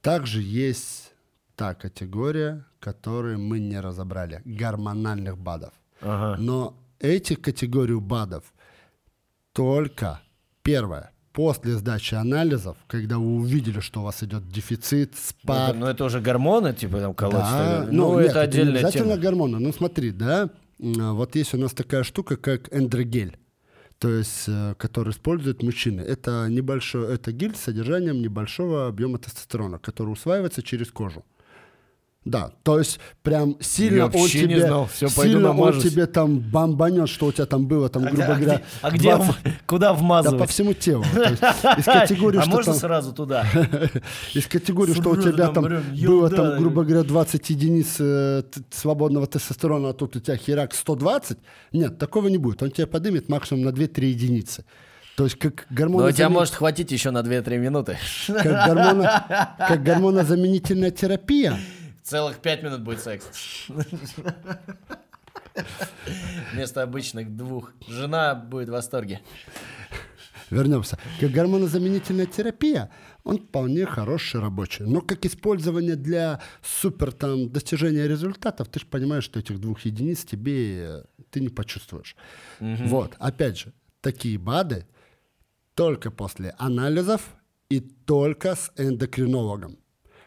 Также 0.00 0.42
есть 0.42 1.12
та 1.54 1.74
категория, 1.74 2.64
которую 2.80 3.38
мы 3.38 3.58
не 3.58 3.80
разобрали, 3.80 4.42
гормональных 4.44 5.38
БАДов. 5.38 5.72
Ага. 6.02 6.40
Но 6.40 6.76
эти 7.00 7.34
категорию 7.34 8.00
БАДов 8.00 8.44
только, 9.52 10.20
первое, 10.62 11.10
после 11.32 11.72
сдачи 11.76 12.14
анализов, 12.14 12.76
когда 12.86 13.18
вы 13.18 13.36
увидели, 13.36 13.80
что 13.80 14.00
у 14.00 14.04
вас 14.04 14.22
идет 14.22 14.48
дефицит, 14.48 15.12
Ну, 15.12 15.18
спад, 15.18 15.70
это, 15.70 15.78
ну, 15.78 15.86
это 15.86 16.04
уже 16.04 16.20
гормоны, 16.20 16.72
типа, 16.74 17.00
там, 17.00 17.14
колоть, 17.14 17.34
да, 17.36 17.86
ну, 17.90 18.12
Ну, 18.12 18.20
нет, 18.20 18.30
это 18.30 18.38
не 18.38 18.44
отдельная 18.44 18.72
обязательно 18.80 19.12
тема. 19.12 19.22
гормоны. 19.22 19.58
Ну 19.58 19.72
смотри, 19.72 20.10
да, 20.12 20.50
вот 20.78 21.34
есть 21.36 21.54
у 21.54 21.58
нас 21.58 21.72
такая 21.72 22.02
штука, 22.04 22.36
как 22.36 22.72
эндрогель, 22.72 23.38
то 23.98 24.08
есть, 24.08 24.44
э, 24.48 24.74
который 24.78 25.12
используют 25.12 25.62
мужчины. 25.62 26.00
Это 26.00 26.48
небольшой, 26.48 27.14
это 27.14 27.32
гель 27.32 27.54
с 27.54 27.60
содержанием 27.60 28.20
небольшого 28.20 28.88
объема 28.88 29.18
тестостерона, 29.18 29.78
который 29.78 30.10
усваивается 30.10 30.62
через 30.62 30.90
кожу. 30.90 31.24
Да, 32.26 32.50
то 32.64 32.80
есть 32.80 32.98
прям 33.22 33.56
сильно 33.60 33.96
Я 33.98 34.04
он 34.06 34.28
тебе, 34.28 34.60
знал. 34.66 34.88
Пойду 35.14 35.34
сильно 35.34 35.52
он 35.52 35.80
тебе 35.80 36.06
там 36.06 36.40
бомбанет, 36.40 37.08
что 37.08 37.26
у 37.26 37.32
тебя 37.32 37.46
там 37.46 37.68
было, 37.68 37.88
там, 37.88 38.02
грубо 38.02 38.24
а 38.24 38.26
говоря, 38.34 38.56
где, 38.56 38.64
а 38.82 38.90
где 38.90 39.16
20 39.16 39.30
в- 39.30 39.66
куда 39.66 39.86
да, 39.90 39.94
вмазывать? 39.94 40.40
по 40.40 40.46
всему 40.48 40.72
телу. 40.72 41.04
Есть 41.04 41.42
из 41.78 41.84
категории, 41.84 42.38
а 42.38 42.42
что 42.42 42.50
можно 42.50 42.72
там- 42.72 42.80
сразу 42.80 43.12
туда? 43.12 43.46
из 44.34 44.44
категории, 44.48 44.94
что 44.94 45.10
у 45.10 45.16
тебя 45.16 45.46
там 45.52 45.68
было 46.04 46.28
там, 46.28 46.58
грубо 46.58 46.82
говоря, 46.82 47.04
20 47.04 47.48
единиц 47.50 47.94
э, 48.00 48.42
свободного 48.70 49.28
тестостерона, 49.28 49.90
а 49.90 49.92
тут 49.92 50.16
у 50.16 50.20
тебя 50.20 50.36
херак 50.36 50.74
120, 50.74 51.38
нет, 51.72 51.96
такого 51.96 52.26
не 52.26 52.38
будет. 52.38 52.60
Он 52.60 52.72
тебя 52.72 52.88
подымет 52.88 53.28
максимум 53.28 53.62
на 53.62 53.68
2-3 53.68 54.04
единицы. 54.06 54.64
То 55.16 55.24
есть 55.24 55.38
как 55.38 55.66
Но 55.70 55.96
у 56.04 56.10
тебя 56.10 56.28
может 56.28 56.54
хватить 56.54 56.90
еще 56.90 57.10
на 57.10 57.20
2-3 57.20 57.56
минуты. 57.56 57.96
как, 58.26 58.44
гормоно- 58.68 59.24
как 59.56 59.82
гормонозаменительная 59.82 60.90
терапия. 60.90 61.56
Целых 62.06 62.38
5 62.38 62.62
минут 62.62 62.82
будет 62.82 63.00
секс. 63.00 63.66
Вместо 66.52 66.84
обычных 66.84 67.36
двух. 67.36 67.72
Жена 67.88 68.36
будет 68.36 68.68
в 68.68 68.72
восторге. 68.72 69.22
Вернемся. 70.50 70.98
Как 71.18 71.32
гормонозаменительная 71.32 72.26
терапия, 72.26 72.90
он 73.24 73.38
вполне 73.38 73.86
хороший 73.86 74.40
рабочий. 74.40 74.84
Но 74.84 75.00
как 75.00 75.26
использование 75.26 75.96
для 75.96 76.40
супер 76.62 77.10
там 77.10 77.50
достижения 77.50 78.06
результатов, 78.06 78.68
ты 78.68 78.78
же 78.78 78.86
понимаешь, 78.86 79.24
что 79.24 79.40
этих 79.40 79.58
двух 79.60 79.80
единиц 79.80 80.24
тебе 80.24 80.78
э, 80.78 81.02
ты 81.30 81.40
не 81.40 81.48
почувствуешь. 81.48 82.14
Вот, 82.60 83.16
опять 83.18 83.58
же, 83.58 83.72
такие 84.00 84.38
БАДы 84.38 84.86
только 85.74 86.12
после 86.12 86.54
анализов 86.56 87.34
и 87.68 87.80
только 87.80 88.54
с 88.54 88.70
эндокринологом. 88.76 89.80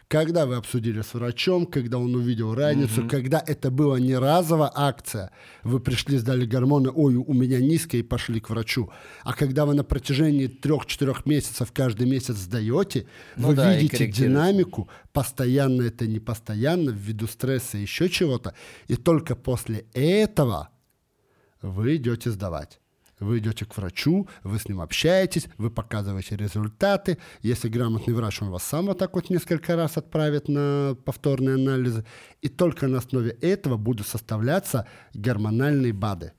Когда 0.10 0.47
вы 0.47 0.55
обсудили 0.55 1.03
с 1.03 1.14
врачом, 1.14 1.68
когда 1.68 1.99
он 1.99 2.16
увидел 2.16 2.55
разницу, 2.55 3.07
когда 3.07 3.43
это 3.45 3.70
была 3.70 3.99
не 3.99 4.18
разовая 4.18 4.72
акция, 4.74 5.30
вы 5.62 5.80
пришли, 5.80 6.18
сдали 6.18 6.47
гормоны, 6.47 6.89
ой, 6.89 7.14
у 7.14 7.32
меня 7.32 7.60
низко 7.60 7.95
и 7.95 8.01
пошли 8.01 8.39
к 8.39 8.49
врачу. 8.49 8.89
А 9.24 9.34
когда 9.34 9.68
вы 9.68 9.76
на 9.76 9.84
протяжении 9.84 10.47
трех-четырех 10.47 11.28
месяцев 11.28 11.72
каждый 11.72 12.07
месяц 12.07 12.38
сдаете, 12.38 13.05
Ну 13.36 13.49
вы 13.49 13.53
да, 13.53 13.76
видите 13.76 14.07
динамику, 14.07 14.89
постоянно 15.14 15.84
это 15.84 16.07
не 16.07 16.20
постоянно, 16.20 16.89
ввиду 16.89 17.28
стресса 17.28 17.78
и 17.78 17.82
еще 17.82 18.10
чего-то, 18.10 18.55
и 18.88 18.95
только 18.95 19.36
после 19.36 19.86
этого 19.93 20.70
вы 21.62 21.97
идете 21.97 22.32
сдавать. 22.32 22.80
Вы 23.20 23.40
идете 23.40 23.66
к 23.66 23.76
врачу, 23.76 24.28
вы 24.44 24.60
с 24.60 24.68
ним 24.68 24.82
общаетесь, 24.82 25.48
вы 25.58 25.70
показываете 25.70 26.38
результаты. 26.38 27.18
Если 27.42 27.70
грамотный 27.70 28.14
врач, 28.14 28.42
он 28.42 28.50
вас 28.50 28.64
сам 28.64 28.88
вот 28.88 28.98
так 28.98 29.14
вот 29.16 29.30
несколько 29.30 29.76
раз 29.76 29.98
отправит 29.98 30.48
на 30.48 30.96
повторные 31.06 31.56
анализы. 31.56 32.06
И 32.42 32.50
только 32.50 32.88
на 32.88 33.00
основе 33.00 33.32
этого 33.32 33.78
будут 33.78 34.08
составляться 34.08 34.88
гормональные 35.14 35.94
БАДы. 35.94 36.34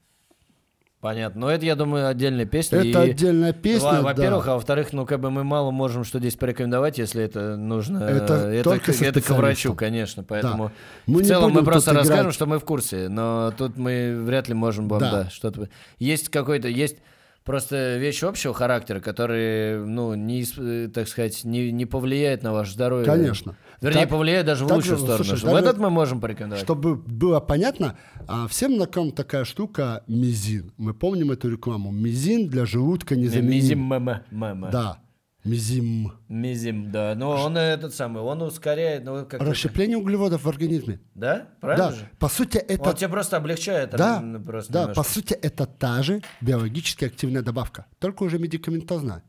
Понятно. 1.00 1.40
Но 1.42 1.50
это, 1.50 1.64
я 1.64 1.76
думаю, 1.76 2.08
отдельная 2.08 2.44
песня. 2.44 2.78
Это 2.80 3.04
и- 3.04 3.10
отдельная 3.12 3.54
песня, 3.54 3.88
Во- 4.00 4.02
Во-первых, 4.02 4.44
да. 4.44 4.52
а 4.52 4.54
во-вторых, 4.56 4.92
ну, 4.92 5.06
как 5.06 5.18
бы 5.20 5.30
мы 5.30 5.44
мало 5.44 5.70
можем 5.70 6.04
что 6.04 6.18
здесь 6.18 6.36
порекомендовать, 6.36 6.98
если 6.98 7.22
это 7.22 7.56
нужно. 7.56 8.04
Это 8.04 8.34
э, 8.50 8.62
только 8.62 8.92
со 8.92 9.06
это 9.06 9.22
к 9.22 9.30
врачу, 9.30 9.74
конечно. 9.74 10.22
Поэтому 10.24 10.72
Мы 11.06 11.22
в 11.22 11.26
целом 11.26 11.52
мы 11.52 11.64
просто 11.64 11.94
расскажем, 11.94 12.24
играть. 12.24 12.34
что 12.34 12.44
мы 12.46 12.58
в 12.58 12.64
курсе, 12.66 13.08
но 13.08 13.50
тут 13.56 13.78
мы 13.78 14.20
вряд 14.24 14.48
ли 14.48 14.54
можем 14.54 14.88
вам 14.88 15.00
Да. 15.00 15.10
да. 15.24 15.30
что-то. 15.30 15.70
Есть 15.98 16.28
какой-то, 16.28 16.68
есть 16.68 16.96
просто 17.44 17.96
вещь 17.98 18.22
общего 18.22 18.54
характера, 18.54 19.00
которые, 19.00 19.84
ну, 19.84 20.14
не, 20.14 20.44
э, 20.56 20.88
так 20.92 21.08
сказать, 21.08 21.44
не, 21.44 21.72
не 21.72 21.86
повлияет 21.86 22.42
на 22.42 22.52
ваше 22.52 22.72
здоровье. 22.72 23.06
Конечно. 23.06 23.56
Вернее, 23.80 24.00
Так- 24.02 24.10
повлияет 24.10 24.46
даже 24.46 24.64
в 24.64 24.68
так 24.68 24.76
лучшую 24.76 24.98
сторону. 24.98 25.24
слушай, 25.24 25.42
в 25.42 25.44
даже- 25.46 25.58
этот 25.64 25.78
мы 25.78 25.88
можем 25.90 26.20
порекомендовать. 26.20 26.62
Чтобы 26.62 26.96
было 26.96 27.40
понятно, 27.40 27.96
а, 28.28 28.46
всем 28.46 28.76
знакома 28.76 29.10
такая 29.12 29.44
штука 29.44 30.04
мизин. 30.06 30.72
Мы 30.76 30.92
помним 30.92 31.30
эту 31.32 31.50
рекламу. 31.50 31.90
Мизин 31.90 32.48
для 32.48 32.66
желудка 32.66 33.16
незаменим. 33.16 33.78
Мама, 33.80 34.22
мама. 34.30 34.68
Да, 34.70 34.98
мизим. 35.44 36.12
Мизим, 36.28 36.90
да. 36.90 37.14
Но 37.16 37.30
он 37.30 37.56
этот 37.56 37.94
самый, 37.94 38.22
он 38.22 38.42
ускоряет, 38.42 39.04
ну, 39.04 39.24
как 39.26 39.40
Расщепление 39.42 39.96
углеводов 39.98 40.42
в 40.44 40.48
организме. 40.48 41.00
Да? 41.14 41.48
Правильно 41.60 41.90
Да, 41.90 41.94
же? 41.96 42.08
по 42.18 42.28
сути 42.28 42.58
это... 42.58 42.88
Он 42.90 42.94
тебе 42.96 43.08
просто 43.08 43.36
облегчает. 43.36 43.90
Да, 43.90 44.18
м, 44.18 44.44
просто 44.44 44.72
да, 44.72 44.80
немножко. 44.82 45.02
по 45.02 45.08
сути 45.08 45.34
это 45.34 45.66
та 45.66 46.02
же 46.02 46.22
биологически 46.40 47.04
активная 47.06 47.42
добавка, 47.42 47.86
только 47.98 48.22
уже 48.24 48.38
медикаментозная. 48.38 49.22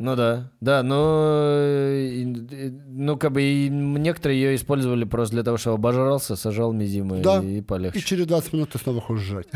Ну 0.00 0.14
да, 0.14 0.52
да, 0.60 0.84
но 0.84 1.34
э, 1.44 2.08
и- 2.12 2.66
и- 2.66 2.70
ну 2.70 3.16
как 3.16 3.32
бы 3.32 3.42
и 3.42 3.68
некоторые 3.68 4.40
ее 4.40 4.54
использовали 4.54 5.02
просто 5.02 5.34
для 5.34 5.42
того, 5.42 5.56
чтобы 5.56 5.74
обожрался, 5.74 6.36
сажал 6.36 6.72
мизимы 6.72 7.20
Да. 7.20 7.42
и 7.42 7.58
И 7.58 7.60
полегче. 7.62 8.00
через 8.00 8.26
20 8.26 8.52
минут 8.52 8.70
ты 8.70 8.78
снова 8.78 9.00
хочешь 9.00 9.24
жрать. 9.24 9.48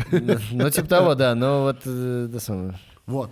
Ну 0.51 0.69
типа 0.69 0.87
того, 0.87 1.15
да, 1.15 1.33
но 1.33 1.61
вот 1.63 1.77
э, 1.85 2.27
это 2.29 2.39
самое. 2.41 2.77
Вот. 3.05 3.31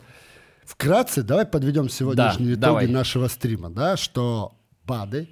Вкратце, 0.72 1.22
давай 1.22 1.46
подведем 1.46 1.90
сегодняшние 1.90 2.56
Да, 2.56 2.70
итоги 2.70 2.86
давай. 2.86 2.88
нашего 2.88 3.28
стрима, 3.28 3.70
да, 3.70 3.98
что 3.98 4.54
БАДы, 4.86 5.28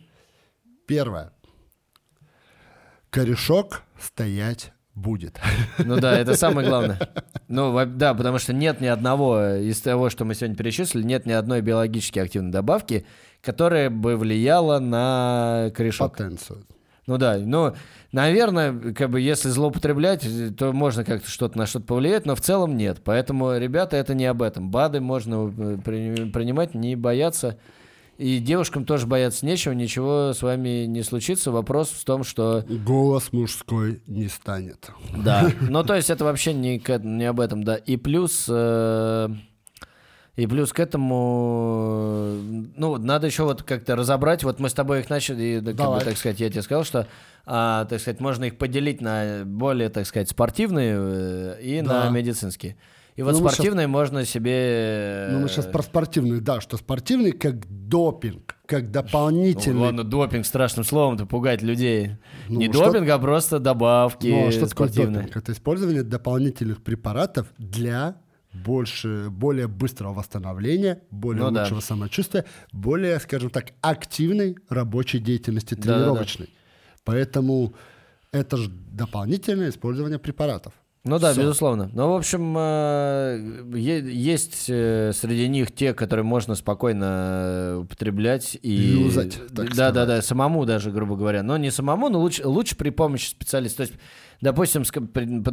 первое, 0.86 1.32
корешок 3.10 3.84
стоять 3.98 4.74
будет. 4.94 5.40
Ну 5.78 5.98
да, 5.98 6.18
это 6.20 6.36
самое 6.36 6.68
главное. 6.68 7.00
Ну 7.48 7.74
да, 7.86 8.14
потому 8.14 8.38
что 8.38 8.52
нет 8.52 8.82
ни 8.82 8.88
одного 8.88 9.56
из 9.56 9.80
того, 9.80 10.10
что 10.10 10.26
мы 10.26 10.36
сегодня 10.36 10.58
перечислили, 10.58 11.04
нет 11.04 11.26
ни 11.26 11.32
одной 11.32 11.62
биологически 11.62 12.20
активной 12.20 12.52
добавки, 12.52 13.06
которая 13.42 13.90
бы 13.90 14.18
влияла 14.18 14.80
на 14.80 15.72
корешок. 15.74 16.18
Потенцию. 16.18 16.66
Ну 17.10 17.18
да, 17.18 17.39
ну, 17.39 17.74
наверное, 18.12 18.93
как 18.93 19.10
бы 19.10 19.20
если 19.20 19.49
злоупотреблять, 19.49 20.24
то 20.55 20.72
можно 20.74 21.03
как-то 21.03 21.28
что-то 21.28 21.57
на 21.57 21.66
что-то 21.66 21.88
повлиять, 21.88 22.28
но 22.28 22.36
в 22.36 22.41
целом 22.41 22.78
нет. 22.78 23.01
Поэтому, 23.03 23.57
ребята, 23.57 23.97
это 23.97 24.14
не 24.14 24.28
об 24.28 24.43
этом. 24.43 24.70
БАДы 24.70 24.99
можно 25.01 25.51
э, 25.57 25.78
при- 25.84 26.30
принимать, 26.30 26.76
не 26.76 26.95
бояться. 26.95 27.57
И 28.20 28.38
девушкам 28.38 28.86
тоже 28.86 29.07
бояться 29.07 29.43
нечего, 29.43 29.74
ничего 29.74 30.34
с 30.36 30.43
вами 30.43 30.86
не 30.86 31.01
случится. 31.01 31.49
Вопрос 31.51 31.89
в 31.89 32.05
том, 32.05 32.24
что... 32.24 32.64
Голос 32.86 33.34
мужской 33.34 34.03
не 34.05 34.28
станет. 34.28 34.91
Да, 35.18 35.49
ну 35.62 35.84
то 35.84 35.95
есть 35.95 36.12
это 36.12 36.26
вообще 36.26 36.53
не, 36.53 36.80
не 37.03 37.26
об 37.26 37.39
этом, 37.39 37.64
да. 37.64 37.76
И 37.76 37.97
плюс... 37.97 38.45
э, 38.47 39.30
И 40.40 40.48
плюс 40.48 40.72
к 40.72 40.80
этому, 40.80 42.38
ну, 42.78 42.98
надо 42.98 43.28
еще 43.28 43.44
вот 43.44 43.64
как-то 43.64 43.96
разобрать. 43.98 44.44
Вот 44.44 44.60
мы 44.60 44.70
с 44.70 44.74
тобой 44.74 45.02
их 45.02 45.10
начали, 45.10 45.44
и, 45.44 45.62
как 45.62 45.76
бы, 45.76 46.00
так 46.04 46.18
сказать, 46.18 46.40
я 46.40 46.50
тебе 46.50 46.62
сказал, 46.62 46.84
что, 46.86 47.08
а, 47.46 47.84
так 47.86 48.00
сказать, 48.00 48.22
можно 48.22 48.46
их 48.46 48.58
поделить 48.58 49.02
на 49.02 49.44
более, 49.46 49.90
так 49.90 50.06
сказать, 50.08 50.30
спортивные 50.30 50.96
э, 50.98 51.62
и 51.62 51.82
Да. 51.82 52.06
на 52.06 52.10
медицинские. 52.12 52.78
И 53.18 53.22
вот 53.22 53.34
Ну, 53.34 53.40
спортивные 53.50 53.88
можно 53.88 54.24
себе... 54.24 55.28
Ну, 55.32 55.40
мы 55.40 55.50
сейчас 55.50 55.66
про 55.66 55.82
спортивный, 55.84 56.40
да, 56.40 56.62
что 56.62 56.78
спортивный 56.78 57.34
как 57.34 57.56
допинг, 57.68 58.56
как 58.66 58.84
Ну, 58.84 58.90
дополнительный. 58.92 59.82
ладно, 59.82 60.06
допинг 60.06 60.46
страшным 60.46 60.86
словом-то 60.86 61.26
пугать 61.26 61.62
людей. 61.62 62.12
Ну, 62.48 62.60
Не 62.60 62.72
что- 62.72 62.86
допинг, 62.86 63.10
а 63.10 63.20
просто 63.20 63.60
добавки 63.60 64.28
Ну, 64.28 64.48
а 64.48 64.52
что 64.52 64.62
такое 64.70 64.88
спортивные. 64.88 65.24
допинг? 65.24 65.36
Это 65.36 65.52
использование 65.52 66.04
дополнительных 66.04 66.82
препаратов 66.82 67.48
для 67.58 68.16
больше, 68.54 69.28
более 69.30 69.68
быстрого 69.68 70.14
восстановления, 70.14 71.02
более 71.12 71.45
Ну 71.45 71.52
да. 71.52 71.64
лучшего 71.64 71.80
самочувствия, 71.82 72.45
более, 72.72 73.20
скажем 73.20 73.50
так, 73.50 73.74
активной 73.82 74.58
рабочей 74.70 75.20
деятельности 75.20 75.76
тренировочной. 75.76 76.50
Поэтому 77.04 77.74
это 78.32 78.58
же 78.58 78.70
дополнительное 78.70 79.70
использование 79.70 80.20
препаратов. 80.20 80.74
Ну 81.06 81.18
да, 81.18 81.32
Всё. 81.32 81.41
безусловно. 81.43 81.89
Но, 81.93 82.14
в 82.14 82.18
общем, 82.18 82.56
э, 82.58 83.64
есть 84.12 84.66
э, 84.68 85.12
среди 85.14 85.47
них 85.47 85.72
те, 85.72 85.93
которые 85.93 86.26
можно 86.26 86.56
спокойно 86.56 87.06
э, 87.06 87.76
употреблять 87.84 88.58
и... 88.62 88.70
Юзать, 88.72 89.38
так 89.56 89.74
да, 89.76 89.91
да, 89.91 90.06
да, 90.06 90.22
самому 90.22 90.66
даже, 90.66 90.91
грубо 90.91 91.16
говоря. 91.16 91.41
Но 91.41 91.56
не 91.58 91.72
самому, 91.72 92.10
но 92.10 92.20
лучше, 92.20 92.45
лучше 92.45 92.76
при 92.76 92.89
помощи 92.89 93.30
специалиста. 93.30 93.78
То 93.78 93.84
есть, 93.84 93.93
допустим, 94.41 94.84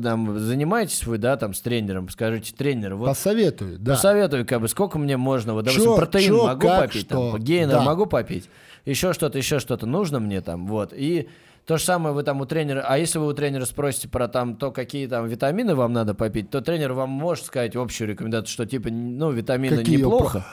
там, 0.02 0.36
занимаетесь 0.36 1.06
вы, 1.06 1.18
да, 1.18 1.36
там, 1.36 1.54
с 1.54 1.60
тренером, 1.60 2.08
скажите, 2.08 2.52
тренер, 2.52 2.96
вот 2.96 3.06
Посоветую, 3.06 3.78
да. 3.78 3.92
Посоветуй, 3.92 4.44
как 4.44 4.60
бы, 4.60 4.66
сколько 4.68 4.98
мне 4.98 5.16
можно, 5.16 5.54
вот, 5.54 5.64
допустим, 5.64 5.84
Чё- 5.92 5.96
протеин 5.96 6.26
чё, 6.26 6.46
могу 6.48 6.60
как, 6.66 6.86
попить, 6.88 7.02
что? 7.02 7.30
там, 7.32 7.40
гейнер 7.40 7.70
Да. 7.70 7.82
могу 7.82 8.06
попить, 8.06 8.50
еще 8.84 9.12
что-то, 9.12 9.38
еще 9.38 9.60
что-то 9.60 9.86
нужно 9.86 10.18
мне 10.18 10.40
там, 10.40 10.66
вот, 10.66 10.92
и 10.92 11.28
то 11.66 11.78
же 11.78 11.84
самое 11.84 12.14
вы 12.14 12.22
там 12.22 12.40
у 12.40 12.46
тренера, 12.46 12.84
а 12.86 12.96
если 12.96 13.18
вы 13.18 13.26
у 13.26 13.32
тренера 13.32 13.64
спросите 13.64 14.08
про 14.08 14.28
там 14.28 14.56
то, 14.56 14.70
какие 14.70 15.08
там 15.08 15.26
витамины 15.26 15.74
вам 15.74 15.92
надо 15.92 16.14
попить, 16.14 16.48
то 16.48 16.60
тренер 16.60 16.92
вам 16.92 17.10
может 17.10 17.46
сказать 17.46 17.74
общую 17.74 18.08
рекомендацию, 18.08 18.52
что 18.52 18.66
типа, 18.66 18.88
ну, 18.90 19.32
витамины 19.32 19.78
Какие 19.78 19.96
неплохо, 19.96 20.46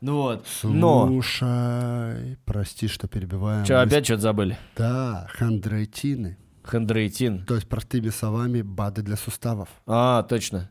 ну 0.00 0.16
вот, 0.16 0.46
но, 0.64 1.06
Слушай, 1.06 2.38
прости, 2.44 2.88
что 2.88 3.06
перебиваем. 3.08 3.64
Мы- 3.68 3.74
опять 3.74 4.04
что-то 4.04 4.22
забыли? 4.22 4.58
Да, 4.76 5.28
хондроитины. 5.32 6.38
Хондроитин. 6.64 7.46
То 7.46 7.54
есть, 7.54 7.68
простыми 7.68 8.08
словами, 8.10 8.62
БАДы 8.62 9.02
для 9.02 9.16
суставов. 9.16 9.68
А, 9.86 10.22
точно. 10.24 10.70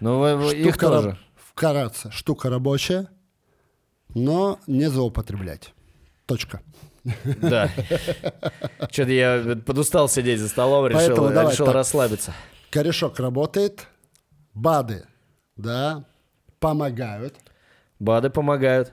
Ну, 0.00 0.50
их 0.50 0.74
Штука 0.74 0.90
раб- 0.90 1.02
тоже. 1.02 1.18
Вкратце, 1.36 2.10
штука 2.10 2.50
рабочая, 2.50 3.08
но 4.14 4.58
не 4.66 4.88
злоупотреблять. 4.90 5.72
Точка. 6.26 6.60
Да. 7.40 7.68
Что-то 8.90 9.10
я 9.10 9.56
подустал 9.64 10.08
сидеть 10.08 10.40
за 10.40 10.48
столом, 10.48 10.86
решил, 10.86 11.30
решил 11.30 11.72
расслабиться. 11.72 12.34
Корешок 12.70 13.18
работает, 13.18 13.86
БАДы, 14.54 15.06
да, 15.56 16.04
помогают. 16.60 17.36
БАДы 17.98 18.30
помогают. 18.30 18.92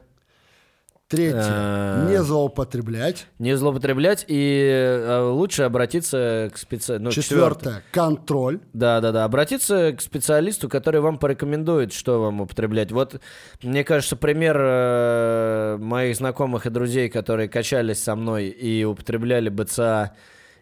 Третье, 1.08 1.39
Э. 1.39 2.08
не 2.10 2.22
злоупотреблять. 2.24 3.28
Не 3.38 3.56
злоупотреблять 3.56 4.26
и 4.28 4.68
э, 4.68 5.22
лучше 5.22 5.62
обратиться 5.62 6.49
к 6.51 6.58
специалисту. 6.58 7.03
Ну, 7.03 7.12
четвертое. 7.12 7.84
Контроль. 7.91 8.60
Да, 8.74 8.99
да, 9.01 9.12
да. 9.12 9.24
Обратиться 9.24 9.93
к 9.95 10.01
специалисту, 10.01 10.68
который 10.68 11.01
вам 11.01 11.20
порекомендует, 11.20 11.93
что 11.93 12.22
вам 12.22 12.41
употреблять. 12.41 12.91
Вот, 12.91 13.22
мне 13.62 13.84
кажется, 13.84 14.16
пример 14.16 14.58
э, 14.60 15.78
моих 15.80 16.16
знакомых 16.16 16.66
и 16.66 16.72
друзей, 16.72 17.08
которые 17.10 17.49
качались 17.49 18.01
со 18.01 18.16
мной 18.16 18.47
и 18.47 18.84
употребляли 18.84 19.49
БЦА 19.49 20.16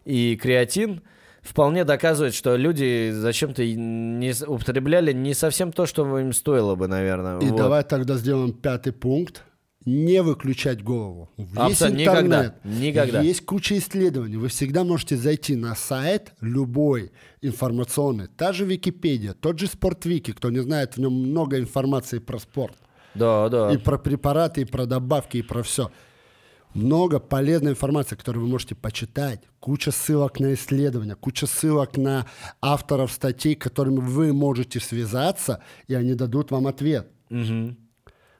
и 0.04 0.36
креатин, 0.36 1.04
вполне 1.42 1.86
доказывает, 1.86 2.34
что 2.34 2.58
люди 2.58 3.12
зачем-то 3.12 3.64
не 3.66 4.34
употребляли 4.46 5.14
не 5.14 5.34
совсем 5.34 5.72
то, 5.72 5.86
что 5.86 6.20
им 6.20 6.34
стоило 6.34 6.76
бы, 6.76 6.90
наверное. 6.90 7.40
И 7.40 7.46
Вот. 7.46 7.56
давай 7.58 7.84
тогда 7.86 8.16
сделаем 8.16 8.52
пятый 8.52 8.92
пункт. 8.92 9.44
Не 9.86 10.22
выключать 10.22 10.82
голову. 10.84 11.30
Есть 11.38 11.58
Абсолютно. 11.58 12.02
интернет, 12.02 12.56
Никогда. 12.64 12.86
Никогда. 12.86 13.22
есть 13.22 13.46
куча 13.46 13.78
исследований. 13.78 14.38
Вы 14.38 14.48
всегда 14.48 14.84
можете 14.84 15.18
зайти 15.18 15.56
на 15.56 15.76
сайт 15.76 16.34
любой 16.42 17.12
информационный, 17.42 18.28
та 18.28 18.54
же 18.54 18.66
Википедия, 18.66 19.34
тот 19.34 19.60
же 19.60 19.68
Спортвики, 19.68 20.32
кто 20.32 20.50
не 20.50 20.60
знает, 20.62 20.96
в 20.96 21.00
нем 21.00 21.14
много 21.14 21.60
информации 21.60 22.20
про 22.20 22.40
спорт. 22.40 22.76
Да, 23.14 23.50
да. 23.50 23.72
И 23.74 23.78
про 23.78 23.98
препараты, 23.98 24.62
и 24.62 24.66
про 24.66 24.86
добавки, 24.86 25.38
и 25.38 25.42
про 25.42 25.64
все. 25.64 25.92
Много 26.74 27.20
полезной 27.20 27.72
информации, 27.72 28.16
которую 28.16 28.46
вы 28.46 28.50
можете 28.52 28.74
почитать. 28.74 29.42
Куча 29.60 29.92
ссылок 29.92 30.40
на 30.40 30.56
исследования, 30.56 31.16
куча 31.16 31.46
ссылок 31.46 31.98
на 31.98 32.26
авторов 32.62 33.12
статей, 33.12 33.54
которыми 33.56 34.00
вы 34.00 34.34
можете 34.34 34.80
связаться, 34.80 35.62
и 35.88 35.94
они 35.94 36.16
дадут 36.16 36.50
вам 36.50 36.66
ответ. 36.66 37.08
Мгм. 37.30 37.78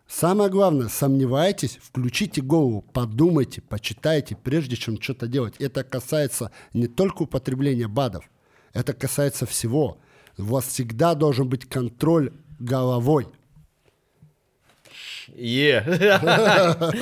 Самое 0.08 0.50
главное, 0.50 0.90
сомневайтесь, 0.90 1.80
включите 1.82 2.42
голову, 2.42 2.82
подумайте, 2.82 3.62
почитайте, 3.62 4.36
прежде 4.36 4.76
чем 4.76 5.02
что-то 5.02 5.28
делать. 5.28 5.56
Это 5.60 5.84
касается 5.84 6.52
не 6.74 6.88
только 6.88 7.24
употребления 7.24 7.88
БАДов, 7.88 8.26
это 8.74 8.94
касается 8.94 9.46
всего. 9.46 9.98
У 10.38 10.44
вас 10.44 10.66
всегда 10.68 11.16
должен 11.16 11.48
быть 11.48 11.66
контроль 11.68 12.34
головой. 12.60 13.28
Е. 15.36 15.84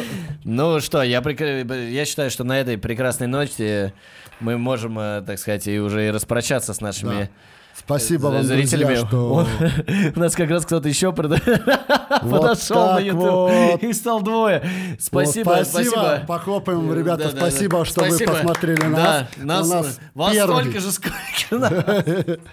Ну 0.44 0.80
что, 0.80 1.04
я, 1.04 1.20
прекра- 1.20 1.90
я 1.90 2.06
считаю, 2.06 2.30
что 2.32 2.44
на 2.44 2.60
этой 2.60 2.78
прекрасной 2.78 3.28
ноте 3.28 3.94
мы 4.40 4.58
можем, 4.58 4.98
э, 4.98 5.22
так 5.26 5.38
сказать, 5.38 5.68
и 5.68 5.80
уже 5.80 6.08
и 6.08 6.12
распрощаться 6.12 6.74
с 6.74 6.82
нашими 6.82 7.30
Спасибо 7.78 8.28
вам, 8.28 8.44
зрителями. 8.44 8.96
друзья, 8.96 9.08
что... 9.08 9.48
У 10.16 10.20
нас 10.20 10.36
как 10.36 10.50
раз 10.50 10.66
кто-то 10.66 10.88
еще 10.88 11.12
подошел 11.14 12.94
на 12.94 13.00
YouTube. 13.00 13.84
Их 13.84 13.96
стал 13.96 14.22
двое. 14.22 14.64
Спасибо, 15.00 15.62
спасибо. 15.66 16.24
Похлопаем, 16.28 16.94
ребята, 16.94 17.24
Да, 17.26 17.32
да, 17.32 17.32
да. 17.32 17.38
спасибо, 17.38 17.86
что 17.86 18.04
вы 18.04 18.18
посмотрели 18.18 18.84
нас. 18.84 19.26
Да, 19.38 19.44
нас, 19.46 19.68
У 19.68 19.74
нас 19.74 20.00
вас 20.14 20.34
первый. 20.34 20.62
столько 20.62 20.80
же, 20.80 20.92
сколько 20.92 21.58
нас. 21.58 22.26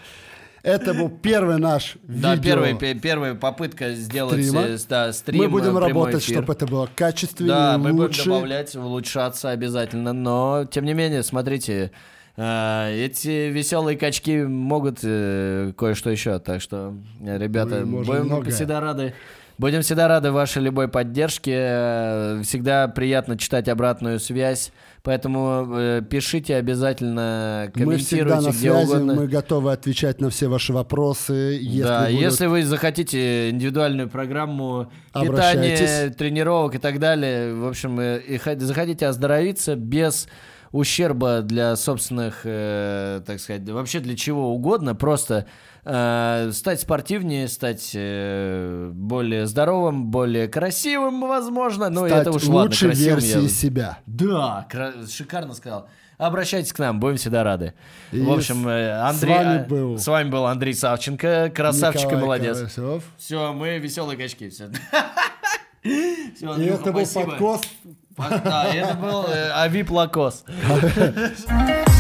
Это 0.64 0.92
был 0.92 1.08
первый 1.08 1.56
наш 1.58 1.96
Да, 2.02 2.34
видео. 2.34 2.42
первый, 2.54 2.74
пе- 2.74 2.94
первая 2.94 3.34
попытка 3.34 3.92
сделать 3.94 4.44
стрима. 4.44 4.62
э, 4.62 4.78
да, 4.88 5.12
стрим. 5.12 5.38
Мы 5.42 5.48
будем 5.48 5.76
э, 5.78 5.80
прямой 5.80 5.88
работать, 5.88 6.22
эфир. 6.24 6.38
чтобы 6.38 6.52
это 6.52 6.66
было 6.66 6.88
качественнее, 6.94 7.54
Да, 7.54 7.78
мы 7.78 7.92
будем 7.92 8.24
добавлять, 8.24 8.74
улучшаться 8.74 9.50
обязательно. 9.50 10.12
Но, 10.12 10.66
тем 10.70 10.84
не 10.84 10.94
менее, 10.94 11.22
смотрите, 11.22 11.92
эти 12.42 13.48
веселые 13.50 13.98
качки 13.98 14.42
могут 14.42 14.98
э, 15.02 15.72
кое-что 15.76 16.10
еще. 16.10 16.38
Так 16.38 16.60
что, 16.60 16.94
ребята, 17.20 17.82
Мы 17.84 18.04
будем 18.04 18.44
всегда 18.50 18.80
рады. 18.80 19.14
Будем 19.58 19.82
всегда 19.82 20.06
рады 20.06 20.30
вашей 20.30 20.62
любой 20.62 20.86
поддержке. 20.86 21.52
Э, 21.56 22.40
Всегда 22.44 22.86
приятно 22.86 23.36
читать 23.36 23.68
обратную 23.68 24.20
связь. 24.20 24.70
Поэтому 25.02 25.66
э, 25.76 26.02
пишите 26.08 26.54
обязательно, 26.56 27.72
Мы 27.74 27.96
всегда 27.96 28.36
комментируйте 28.36 28.46
на 28.46 28.50
где 28.50 28.58
связи, 28.58 28.86
угодно. 28.92 29.14
мы 29.14 29.26
готовы 29.26 29.72
отвечать 29.72 30.20
на 30.20 30.30
все 30.30 30.46
ваши 30.46 30.72
вопросы. 30.72 31.58
Если 31.60 31.82
да, 31.82 32.06
будут- 32.06 32.20
если 32.20 32.46
вы 32.46 32.62
захотите 32.64 33.50
индивидуальную 33.50 34.08
программу 34.08 34.92
питания, 35.12 36.10
тренировок 36.10 36.76
и 36.76 36.78
так 36.78 37.00
далее, 37.00 37.52
в 37.54 37.66
общем, 37.66 38.00
и 38.00 38.36
хо- 38.38 38.58
захотите 38.58 39.06
оздоровиться 39.08 39.74
без 39.74 40.28
ущерба 40.72 41.40
для 41.42 41.76
собственных, 41.76 42.40
э, 42.44 43.20
так 43.26 43.40
сказать, 43.40 43.68
вообще 43.68 44.00
для 44.00 44.16
чего 44.16 44.52
угодно, 44.54 44.94
просто 44.94 45.46
э, 45.84 46.50
стать 46.52 46.80
спортивнее, 46.80 47.48
стать 47.48 47.92
э, 47.94 48.90
более 48.92 49.46
здоровым, 49.46 50.06
более 50.06 50.48
красивым, 50.48 51.20
возможно. 51.22 51.88
Ну, 51.90 52.06
Стать 52.06 52.22
это 52.22 52.32
уж 52.32 52.44
ладно, 52.44 52.62
лучшей 52.64 52.88
красивым 52.90 53.14
версией 53.14 53.42
я- 53.44 53.48
себя. 53.48 53.98
Да, 54.06 54.68
шикарно 55.10 55.54
сказал. 55.54 55.88
Обращайтесь 56.18 56.72
к 56.72 56.78
нам, 56.80 56.98
будем 56.98 57.16
всегда 57.16 57.44
рады. 57.44 57.74
И 58.10 58.20
В 58.20 58.32
общем, 58.32 58.66
э, 58.66 58.90
с 58.90 59.10
Андрей, 59.14 59.34
вами 59.36 59.58
а, 59.60 59.64
был 59.64 59.98
с 59.98 60.06
вами 60.08 60.28
был 60.28 60.46
Андрей 60.46 60.74
Савченко, 60.74 61.52
красавчик 61.54 62.02
и 62.02 62.06
Николай 62.06 62.24
молодец. 62.24 62.58
Карасев. 62.58 63.04
Все, 63.16 63.52
мы 63.52 63.78
веселые 63.78 64.18
качки. 64.18 64.48
Все. 64.48 64.68
Все, 66.34 66.54
И 66.56 66.64
это 66.64 66.92
был 66.92 67.06
подкост. 68.18 68.44
Да, 68.44 68.64
это 68.74 68.94
был 68.94 69.24
э, 69.24 69.50
Авип 69.54 69.90
Лакос. 69.90 70.44